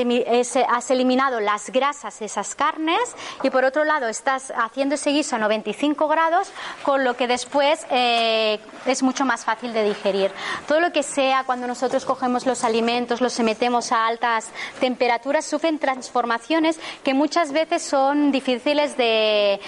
eliminado 0.89 1.39
las 1.41 1.70
grasas 1.70 2.22
esas 2.22 2.55
carnes 2.55 3.16
y 3.43 3.49
por 3.49 3.66
otro 3.66 3.84
lado 3.84 4.07
estás 4.07 4.53
haciendo 4.55 4.95
ese 4.95 5.11
guiso 5.11 5.36
a 5.36 5.39
95 5.39 6.07
grados, 6.07 6.51
con 6.84 7.03
lo 7.03 7.18
que 7.18 7.28
después 7.28 7.86
eh, 7.91 8.59
es 8.86 9.03
mucho 9.03 9.26
más 9.26 9.43
fácil 9.43 9.74
de 9.74 9.84
digerir. 9.84 10.32
Todo 10.66 10.80
lo 10.80 10.93
que 10.93 11.03
sea 11.03 11.43
cuando 11.43 11.68
nosotros 11.68 12.05
cogemos 12.05 12.45
los 12.45 12.64
alimentos, 12.64 13.20
los 13.20 13.34
sometemos 13.34 13.91
a 13.91 14.07
altas 14.07 14.49
temperaturas, 14.80 15.45
sufren 15.45 15.80
transformaciones 15.80 16.80
que 17.03 17.14
muchas 17.14 17.51
veces 17.51 17.84
son 17.84 18.32
difíciles 18.32 18.95
de 18.95 19.59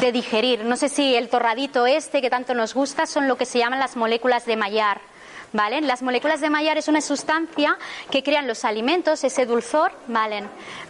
de 0.00 0.12
digerir. 0.12 0.64
No 0.64 0.76
sé 0.76 0.88
si 0.88 1.14
el 1.14 1.28
torradito 1.28 1.86
este 1.86 2.20
que 2.20 2.30
tanto 2.30 2.54
nos 2.54 2.74
gusta 2.74 3.06
son 3.06 3.28
lo 3.28 3.36
que 3.36 3.44
se 3.46 3.58
llaman 3.58 3.78
las 3.78 3.96
moléculas 3.96 4.46
de 4.46 4.56
Maillard. 4.56 5.00
¿Vale? 5.50 5.80
Las 5.80 6.02
moléculas 6.02 6.42
de 6.42 6.50
Maillard 6.50 6.76
es 6.76 6.88
una 6.88 7.00
sustancia 7.00 7.78
que 8.10 8.22
crean 8.22 8.46
los 8.46 8.66
alimentos, 8.66 9.24
ese 9.24 9.46
dulzor, 9.46 9.92
¿vale? 10.06 10.44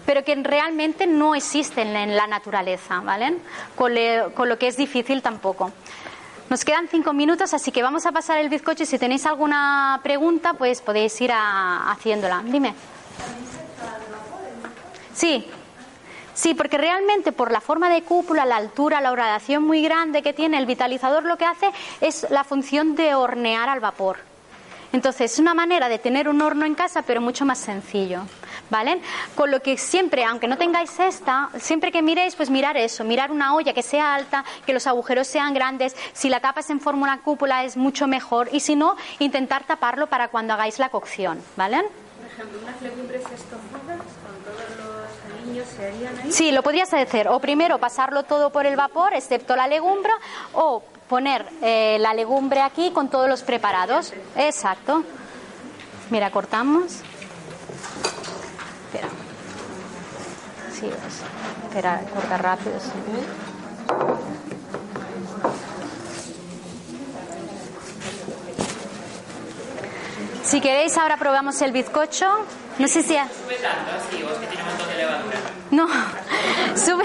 Pero 0.05 0.25
que 0.25 0.35
realmente 0.35 1.07
no 1.07 1.37
existen 1.37 1.95
en 1.95 2.17
la 2.17 2.27
naturaleza, 2.27 2.99
¿vale? 2.99 3.37
Con, 3.77 3.95
lo 3.95 4.59
que 4.59 4.67
es 4.67 4.77
difícil 4.77 5.23
tampoco. 5.23 5.71
Nos 6.51 6.65
quedan 6.65 6.89
cinco 6.89 7.13
minutos, 7.13 7.55
así 7.55 7.71
que 7.71 7.85
vamos 7.85 8.05
a 8.07 8.11
pasar 8.11 8.39
el 8.39 8.49
bizcocho 8.49 8.83
y 8.83 8.87
si 8.87 8.99
tenéis 8.99 9.27
alguna 9.27 10.01
pregunta, 10.03 10.55
pues 10.55 10.81
podéis 10.81 11.21
ir 11.21 11.31
a- 11.31 11.93
haciéndola. 11.93 12.43
Dime. 12.45 12.75
Sí, 15.15 15.47
Sí, 16.39 16.55
porque 16.55 16.78
realmente 16.78 17.32
por 17.32 17.51
la 17.51 17.61
forma 17.61 17.91
de 17.91 18.03
cúpula, 18.03 18.47
la 18.47 18.55
altura, 18.55 19.01
la 19.01 19.11
gradación 19.11 19.64
muy 19.64 19.82
grande 19.82 20.22
que 20.22 20.32
tiene 20.32 20.57
el 20.57 20.66
vitalizador, 20.66 21.24
lo 21.24 21.36
que 21.36 21.45
hace 21.45 21.68
es 22.01 22.28
la 22.30 22.45
función 22.45 22.95
de 22.95 23.16
hornear 23.16 23.68
al 23.68 23.80
vapor. 23.80 24.18
Entonces, 24.93 25.32
es 25.32 25.41
una 25.41 25.53
manera 25.53 25.89
de 25.89 25.99
tener 25.99 26.28
un 26.28 26.41
horno 26.41 26.64
en 26.64 26.76
casa, 26.76 27.03
pero 27.03 27.20
mucho 27.20 27.45
más 27.45 27.59
sencillo. 27.59 28.22
¿Vale? 28.70 29.01
Con 29.34 29.51
lo 29.51 29.61
que 29.61 29.76
siempre, 29.76 30.24
aunque 30.24 30.47
no 30.47 30.57
tengáis 30.57 31.01
esta, 31.01 31.49
siempre 31.59 31.91
que 31.91 32.03
miréis, 32.03 32.36
pues 32.36 32.51
mirar 32.51 32.76
eso, 32.76 33.03
mirar 33.03 33.32
una 33.32 33.57
olla 33.57 33.72
que 33.72 33.82
sea 33.82 34.14
alta, 34.14 34.45
que 34.64 34.72
los 34.72 34.86
agujeros 34.86 35.26
sean 35.26 35.55
grandes, 35.55 35.97
si 36.12 36.28
la 36.28 36.39
tapas 36.39 36.70
en 36.70 36.80
forma 36.80 37.03
una 37.03 37.20
cúpula 37.20 37.64
es 37.64 37.76
mucho 37.76 38.07
mejor, 38.07 38.49
y 38.53 38.61
si 38.61 38.76
no, 38.76 38.97
intentar 39.18 39.64
taparlo 39.64 40.07
para 40.07 40.28
cuando 40.28 40.55
hagáis 40.55 40.78
la 40.78 40.91
cocción, 40.91 41.43
¿vale? 41.57 41.82
Por 41.82 42.26
ejemplo, 42.26 42.61
Sí, 46.31 46.51
lo 46.53 46.63
podrías 46.63 46.93
hacer. 46.95 47.29
O 47.29 47.39
primero 47.41 47.79
pasarlo 47.79 48.23
todo 48.25 48.51
por 48.51 48.67
el 48.67 48.77
vapor, 48.77 49.15
excepto 49.15 49.57
la 49.57 49.67
legumbre, 49.67 50.13
o 50.55 50.83
poner 51.09 51.47
eh, 51.63 51.97
la 52.01 52.13
legumbre 52.15 52.61
aquí 52.61 52.91
con 52.91 53.09
todos 53.09 53.29
los 53.29 53.43
preparados. 53.43 54.13
Exacto. 54.37 55.03
Mira, 56.11 56.31
cortamos. 56.31 57.01
Espera. 58.87 59.09
Sí, 60.73 60.87
es- 60.87 61.69
espera, 61.69 62.01
corta 62.15 62.39
rápido. 62.39 62.79
sí. 62.81 62.91
Si 70.45 70.61
queréis, 70.61 70.97
ahora 70.97 71.17
probamos 71.19 71.61
el 71.63 71.73
bizcocho. 71.73 72.27
No 72.79 72.87
sé 72.89 73.03
si... 73.03 73.16
ha- 73.16 73.29
Sube 73.29 73.57
tanto 73.57 73.91
así, 73.97 74.22
vos 74.22 74.33
que 74.35 74.47
tiene 74.47 74.62
un 74.62 74.68
montón 74.68 74.89
de 74.89 74.97
levadura. 74.97 75.37
No, 75.70 75.87
sube. 76.76 77.05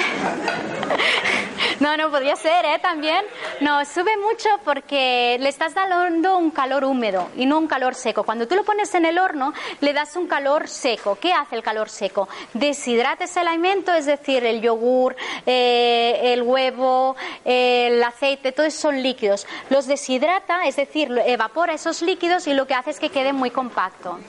No, 1.79 1.97
no 1.97 2.09
podría 2.11 2.35
ser, 2.35 2.63
¿eh? 2.65 2.79
También. 2.81 3.25
No, 3.59 3.83
sube 3.83 4.15
mucho 4.17 4.47
porque 4.63 5.37
le 5.39 5.49
estás 5.49 5.73
dando 5.73 6.37
un 6.37 6.51
calor 6.51 6.85
húmedo 6.85 7.29
y 7.35 7.45
no 7.45 7.57
un 7.57 7.67
calor 7.67 7.95
seco. 7.95 8.23
Cuando 8.23 8.47
tú 8.47 8.55
lo 8.55 8.63
pones 8.63 8.93
en 8.95 9.05
el 9.05 9.17
horno, 9.19 9.53
le 9.81 9.91
das 9.93 10.15
un 10.15 10.27
calor 10.27 10.67
seco. 10.69 11.17
¿Qué 11.19 11.33
hace 11.33 11.55
el 11.55 11.63
calor 11.63 11.89
seco? 11.89 12.29
Deshidrata 12.53 13.25
ese 13.25 13.39
alimento, 13.41 13.93
es 13.93 14.05
decir, 14.05 14.45
el 14.45 14.61
yogur, 14.61 15.15
eh, 15.45 16.19
el 16.33 16.43
huevo, 16.43 17.15
el 17.43 18.01
aceite, 18.03 18.51
todos 18.53 18.73
son 18.73 19.01
líquidos. 19.03 19.45
Los 19.69 19.85
deshidrata, 19.87 20.65
es 20.67 20.75
decir, 20.77 21.09
evapora 21.25 21.73
esos 21.73 22.01
líquidos 22.01 22.47
y 22.47 22.53
lo 22.53 22.65
que 22.67 22.75
hace 22.75 22.91
es 22.91 22.99
que 22.99 23.09
quede 23.09 23.33
muy 23.33 23.49
compacto. 23.51 24.19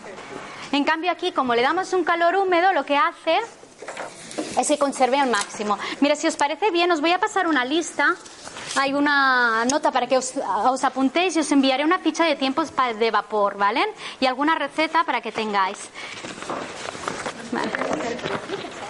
En 0.75 0.83
cambio 0.83 1.13
aquí, 1.13 1.31
como 1.31 1.55
le 1.55 1.63
damos 1.63 1.93
un 1.93 2.03
calor 2.03 2.35
húmedo, 2.35 2.73
lo 2.73 2.85
que 2.85 2.97
hace 2.97 3.39
es 4.59 4.67
que 4.67 4.77
conserve 4.77 5.21
al 5.21 5.31
máximo. 5.31 5.79
Mira, 6.01 6.17
si 6.17 6.27
os 6.27 6.35
parece 6.35 6.73
bien, 6.73 6.91
os 6.91 7.01
voy 7.01 7.13
a 7.13 7.21
pasar 7.21 7.47
una 7.47 7.65
lista. 7.65 8.17
Hay 8.75 8.93
una 8.93 9.65
nota 9.67 9.93
para 9.93 10.09
que 10.09 10.19
os, 10.19 10.35
apuntéis 10.83 11.37
y 11.37 11.39
os 11.39 11.53
enviaré 11.53 11.85
una 11.85 12.01
ficha 12.01 12.25
de 12.25 12.35
tiempos 12.35 12.73
de 12.99 13.11
vapor, 13.13 13.57
¿vale? 13.57 13.85
Y 14.19 14.27
alguna 14.27 14.57
receta 14.57 15.05
para 15.05 15.21
que 15.21 15.31
tengáis. 15.31 15.79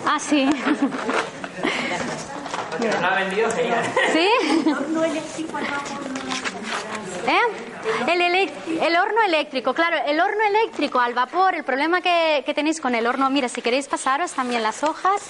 Ah, 0.07 0.19
sí. 0.19 0.49
ha 3.03 3.15
vendido 3.15 3.51
¿Sí? 3.51 4.29
¿Eh? 7.27 8.13
El, 8.13 8.21
el, 8.21 8.97
horno 8.97 9.23
eléctrico, 9.23 9.75
claro, 9.75 9.97
el 10.07 10.21
horno 10.21 10.43
eléctrico 10.45 11.01
al 11.01 11.15
vapor, 11.15 11.55
el 11.55 11.65
problema 11.65 12.01
que, 12.01 12.45
tenéis 12.55 12.81
con 12.81 12.95
el 12.95 13.07
horno, 13.07 13.29
mira, 13.31 13.49
si 13.49 13.63
queréis 13.63 13.89
pasaros 13.89 14.33
también 14.33 14.63
las 14.63 14.83
hojas. 14.83 15.23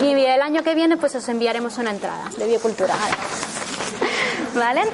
Y 0.00 0.06
el 0.06 0.40
año 0.40 0.62
que 0.62 0.74
viene 0.74 0.96
pues 0.96 1.14
os 1.16 1.28
enviaremos 1.28 1.78
una 1.78 1.90
entrada 1.90 2.30
de 2.36 2.46
biocultura. 2.46 2.94
¿Vale? 4.54 4.82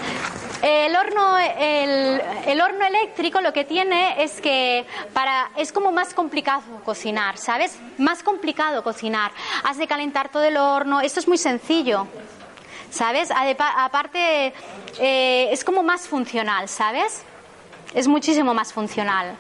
El 0.63 0.97
horno, 0.97 1.37
el, 1.39 2.61
horno 2.61 2.87
eléctrico 2.87 3.41
lo 3.41 3.53
que 3.53 3.65
tiene 3.65 4.23
es 4.25 4.41
que 4.41 4.87
para, 5.13 5.51
es 5.57 5.71
como 5.71 5.93
más 5.93 6.15
complicado 6.15 6.63
cocinar, 6.85 7.37
¿sabes? 7.37 7.79
Más 7.99 8.23
complicado 8.23 8.83
cocinar. 8.83 9.33
Has 9.65 9.77
de 9.77 9.87
calentar 9.87 10.31
todo 10.31 10.45
el 10.45 10.57
horno. 10.57 11.03
Esto 11.03 11.21
es 11.21 11.29
muy 11.29 11.39
sencillo. 11.39 12.09
¿Sabes? 12.91 13.31
Aparte, 13.77 14.53
eh, 14.99 15.49
es 15.51 15.65
como 15.65 15.83
más 15.83 16.09
funcional, 16.09 16.69
¿sabes? 16.69 17.23
Es 17.95 18.09
muchísimo 18.09 18.55
más 18.55 18.73
funcional. 18.73 19.37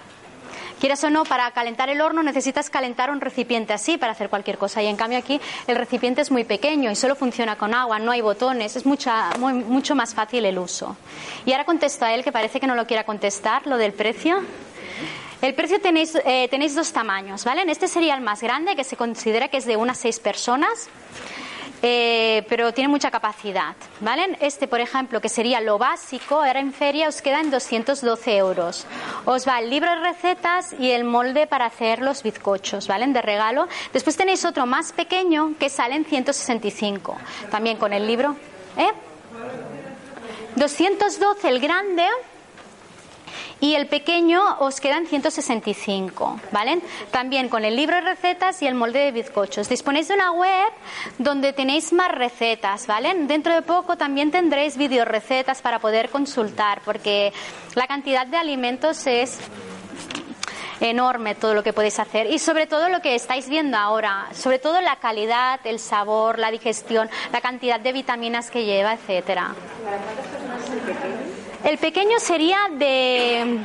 Quieras 0.81 1.03
o 1.05 1.11
no, 1.11 1.25
para 1.25 1.51
calentar 1.53 1.89
el 1.89 2.03
horno 2.03 2.23
necesitas 2.23 2.69
calentar 2.69 3.11
un 3.11 3.21
recipiente 3.21 3.73
así 3.73 3.97
para 3.97 4.13
hacer 4.13 4.29
cualquier 4.29 4.59
cosa. 4.59 4.83
Y 4.83 4.87
en 4.87 4.97
cambio 4.97 5.19
aquí 5.19 5.41
el 5.67 5.77
recipiente 5.77 6.21
es 6.21 6.31
muy 6.31 6.45
pequeño 6.45 6.91
y 6.91 6.97
solo 6.97 7.17
funciona 7.17 7.57
con 7.57 7.73
agua, 7.73 7.99
no 7.99 8.13
hay 8.13 8.21
botones, 8.21 8.77
es 8.77 8.85
mucha, 8.85 9.31
mucho 9.39 9.95
más 9.95 10.15
fácil 10.15 10.45
el 10.45 10.59
uso. 10.59 10.97
Y 11.47 11.53
ahora 11.53 11.65
contesto 11.65 12.05
a 12.05 12.13
él, 12.13 12.23
que 12.23 12.31
parece 12.31 12.61
que 12.61 12.67
no 12.67 12.75
lo 12.75 12.87
quiera 12.87 13.05
contestar, 13.05 13.67
lo 13.67 13.79
del 13.79 13.95
precio. 13.95 14.43
El 15.41 15.55
precio 15.55 15.81
tenéis, 15.81 16.15
eh, 16.25 16.49
tenéis 16.51 16.75
dos 16.75 16.93
tamaños, 16.93 17.45
¿vale? 17.45 17.65
Este 17.71 17.89
sería 17.89 18.15
el 18.15 18.21
más 18.21 18.43
grande, 18.43 18.77
que 18.77 18.85
se 18.85 18.97
considera 18.97 19.49
que 19.49 19.59
es 19.59 19.65
de 19.65 19.77
unas 19.77 19.99
seis 19.99 20.19
personas. 20.19 20.89
Eh, 21.89 22.45
pero 22.49 22.75
tiene 22.75 22.89
mucha 22.89 23.13
capacidad, 23.13 23.77
¿vale? 24.01 24.37
Este, 24.41 24.67
por 24.67 24.81
ejemplo, 24.81 25.21
que 25.21 25.29
sería 25.29 25.61
lo 25.61 25.79
básico, 25.79 26.43
ahora 26.43 26.59
en 26.59 26.73
feria 26.73 27.07
os 27.07 27.23
queda 27.23 27.41
en 27.41 27.49
212 27.49 28.37
euros. 28.39 28.85
Os 29.25 29.47
va 29.47 29.61
el 29.61 29.71
libro 29.71 29.89
de 29.91 30.01
recetas 30.01 30.75
y 30.81 30.91
el 30.91 31.05
molde 31.05 31.47
para 31.47 31.67
hacer 31.67 32.01
los 32.01 32.25
bizcochos, 32.25 32.89
¿vale? 32.89 33.07
De 33.07 33.23
regalo. 33.23 33.69
Después 33.93 34.17
tenéis 34.17 34.45
otro 34.45 34.67
más 34.67 34.91
pequeño 34.91 35.53
que 35.61 35.69
sale 35.69 35.95
en 35.95 36.05
165, 36.05 37.17
también 37.53 37.77
con 37.77 37.93
el 37.93 38.05
libro, 38.05 38.35
¿eh? 38.77 38.91
212 40.57 41.49
el 41.49 41.61
grande 41.61 42.09
y 43.61 43.75
el 43.75 43.87
pequeño 43.87 44.59
os 44.61 44.81
quedan 44.81 45.07
165, 45.07 46.41
¿vale? 46.53 46.81
También 47.11 47.49
con 47.49 47.65
el 47.65 47.75
libro 47.75 47.97
de 47.97 48.03
recetas 48.03 48.61
y 48.63 48.67
el 48.67 48.75
molde 48.75 48.99
de 48.99 49.13
bizcochos. 49.13 49.69
Disponéis 49.69 50.09
de 50.09 50.15
una 50.15 50.33
web 50.33 50.73
donde 51.19 51.53
tenéis 51.53 51.93
más 51.93 52.13
recetas, 52.13 52.87
¿vale? 52.87 53.15
Dentro 53.27 53.55
de 53.55 53.63
poco 53.63 53.97
también 53.97 54.31
tendréis 54.31 54.77
video 54.77 55.05
recetas 55.05 55.63
para 55.63 55.79
poder 55.79 56.11
consultar, 56.11 56.83
porque 56.85 57.33
la 57.75 57.87
cantidad 57.87 58.27
de 58.27 58.37
alimentos 58.37 59.07
es 59.07 59.39
enorme 60.81 61.35
todo 61.35 61.55
lo 61.55 61.63
que 61.63 61.73
podéis 61.73 61.99
hacer 61.99 62.31
y 62.31 62.39
sobre 62.39 62.67
todo 62.67 62.91
lo 62.91 63.01
que 63.01 63.15
estáis 63.15 63.49
viendo 63.49 63.79
ahora, 63.79 64.27
sobre 64.33 64.59
todo 64.59 64.83
la 64.83 64.97
calidad, 64.97 65.61
el 65.65 65.79
sabor, 65.79 66.39
la 66.39 66.51
digestión, 66.51 67.09
la 67.33 67.41
cantidad 67.41 67.81
de 67.81 67.93
vitaminas 67.93 68.51
que 68.51 68.67
lleva, 68.67 68.93
etcétera. 68.93 69.55
El 70.71 70.81
pequeño 70.81 71.46
sería 72.21 72.59
de 72.79 73.59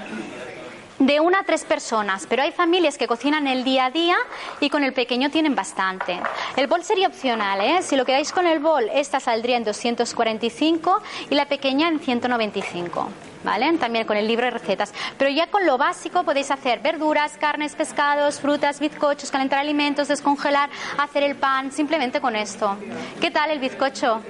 de 0.99 1.19
una 1.19 1.39
a 1.39 1.43
tres 1.43 1.63
personas, 1.63 2.27
pero 2.29 2.43
hay 2.43 2.51
familias 2.51 2.97
que 2.97 3.07
cocinan 3.07 3.47
el 3.47 3.63
día 3.63 3.85
a 3.85 3.91
día 3.91 4.15
y 4.59 4.69
con 4.69 4.83
el 4.83 4.93
pequeño 4.93 5.31
tienen 5.31 5.55
bastante. 5.55 6.19
El 6.55 6.67
bol 6.67 6.83
sería 6.83 7.07
opcional, 7.07 7.59
¿eh? 7.59 7.81
Si 7.81 7.95
lo 7.95 8.05
quedáis 8.05 8.31
con 8.31 8.45
el 8.45 8.59
bol, 8.59 8.87
esta 8.93 9.19
saldría 9.19 9.57
en 9.57 9.63
245 9.63 11.01
y 11.31 11.35
la 11.35 11.45
pequeña 11.45 11.87
en 11.87 11.99
195. 11.99 13.09
¿Vale? 13.43 13.73
También 13.79 14.05
con 14.05 14.17
el 14.17 14.27
libro 14.27 14.45
de 14.45 14.51
recetas. 14.51 14.93
Pero 15.17 15.31
ya 15.31 15.47
con 15.47 15.65
lo 15.65 15.79
básico 15.79 16.23
podéis 16.23 16.51
hacer 16.51 16.79
verduras, 16.79 17.37
carnes, 17.39 17.73
pescados, 17.73 18.39
frutas, 18.39 18.79
bizcochos, 18.79 19.31
calentar 19.31 19.57
alimentos, 19.57 20.07
descongelar, 20.07 20.69
hacer 20.99 21.23
el 21.23 21.35
pan, 21.35 21.71
simplemente 21.71 22.21
con 22.21 22.35
esto. 22.35 22.77
¿Qué 23.19 23.31
tal 23.31 23.49
el 23.49 23.57
bizcocho? 23.57 24.21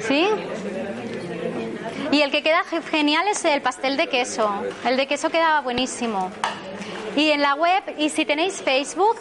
¿Sí? 0.00 0.26
Y 2.10 2.22
el 2.22 2.30
que 2.30 2.42
queda 2.42 2.64
genial 2.90 3.26
es 3.28 3.44
el 3.44 3.62
pastel 3.62 3.96
de 3.96 4.08
queso. 4.08 4.50
El 4.84 4.96
de 4.96 5.06
queso 5.06 5.30
queda 5.30 5.60
buenísimo. 5.60 6.30
Y 7.16 7.30
en 7.30 7.42
la 7.42 7.54
web, 7.54 7.82
y 7.98 8.08
si 8.10 8.24
tenéis 8.24 8.62
Facebook, 8.62 9.16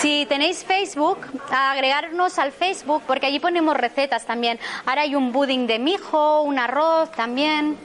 si 0.00 0.26
tenéis 0.26 0.64
Facebook, 0.64 1.18
agregarnos 1.50 2.38
al 2.38 2.52
Facebook, 2.52 3.02
porque 3.06 3.26
allí 3.26 3.40
ponemos 3.40 3.76
recetas 3.76 4.24
también. 4.24 4.58
Ahora 4.86 5.02
hay 5.02 5.14
un 5.14 5.32
pudding 5.32 5.66
de 5.66 5.78
mijo, 5.78 6.42
un 6.42 6.58
arroz 6.58 7.10
también. 7.12 7.76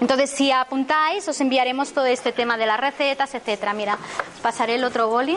Entonces, 0.00 0.30
si 0.30 0.52
apuntáis, 0.52 1.26
os 1.28 1.40
enviaremos 1.40 1.92
todo 1.92 2.06
este 2.06 2.32
tema 2.32 2.56
de 2.56 2.66
las 2.66 2.78
recetas, 2.78 3.34
etcétera. 3.34 3.74
Mira, 3.74 3.98
pasaré 4.42 4.76
el 4.76 4.84
otro 4.84 5.08
boli. 5.08 5.36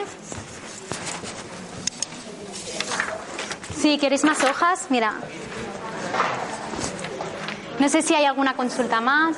Si 3.75 3.97
queréis 3.97 4.23
más 4.23 4.43
hojas, 4.43 4.87
mira. 4.89 5.15
No 7.81 7.89
sé 7.89 8.03
si 8.03 8.13
hay 8.13 8.25
alguna 8.25 8.53
consulta 8.53 9.01
más. 9.01 9.35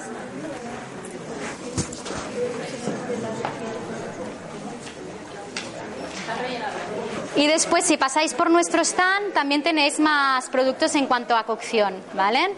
Y 7.37 7.47
después, 7.47 7.85
si 7.85 7.95
pasáis 7.95 8.33
por 8.33 8.51
nuestro 8.51 8.81
stand, 8.81 9.31
también 9.31 9.63
tenéis 9.63 9.97
más 9.97 10.49
productos 10.49 10.93
en 10.95 11.07
cuanto 11.07 11.37
a 11.37 11.45
cocción, 11.45 11.95
¿vale? 12.15 12.53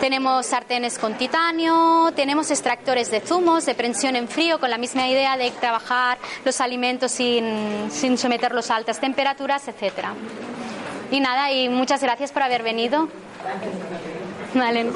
Tenemos 0.00 0.46
sartenes 0.46 0.98
con 0.98 1.14
titanio, 1.14 2.12
tenemos 2.16 2.50
extractores 2.50 3.12
de 3.12 3.20
zumos, 3.20 3.64
de 3.66 3.76
prensión 3.76 4.16
en 4.16 4.26
frío, 4.26 4.58
con 4.58 4.68
la 4.68 4.78
misma 4.78 5.06
idea 5.06 5.36
de 5.36 5.52
trabajar 5.52 6.18
los 6.44 6.60
alimentos 6.60 7.12
sin, 7.12 7.88
sin 7.92 8.18
someterlos 8.18 8.68
a 8.72 8.74
altas 8.74 8.98
temperaturas, 8.98 9.68
etcétera. 9.68 10.12
Y 11.12 11.20
nada, 11.20 11.52
y 11.52 11.68
muchas 11.68 12.02
gracias 12.02 12.32
por 12.32 12.42
haber 12.42 12.64
venido. 12.64 13.08
Vale. 14.54 14.92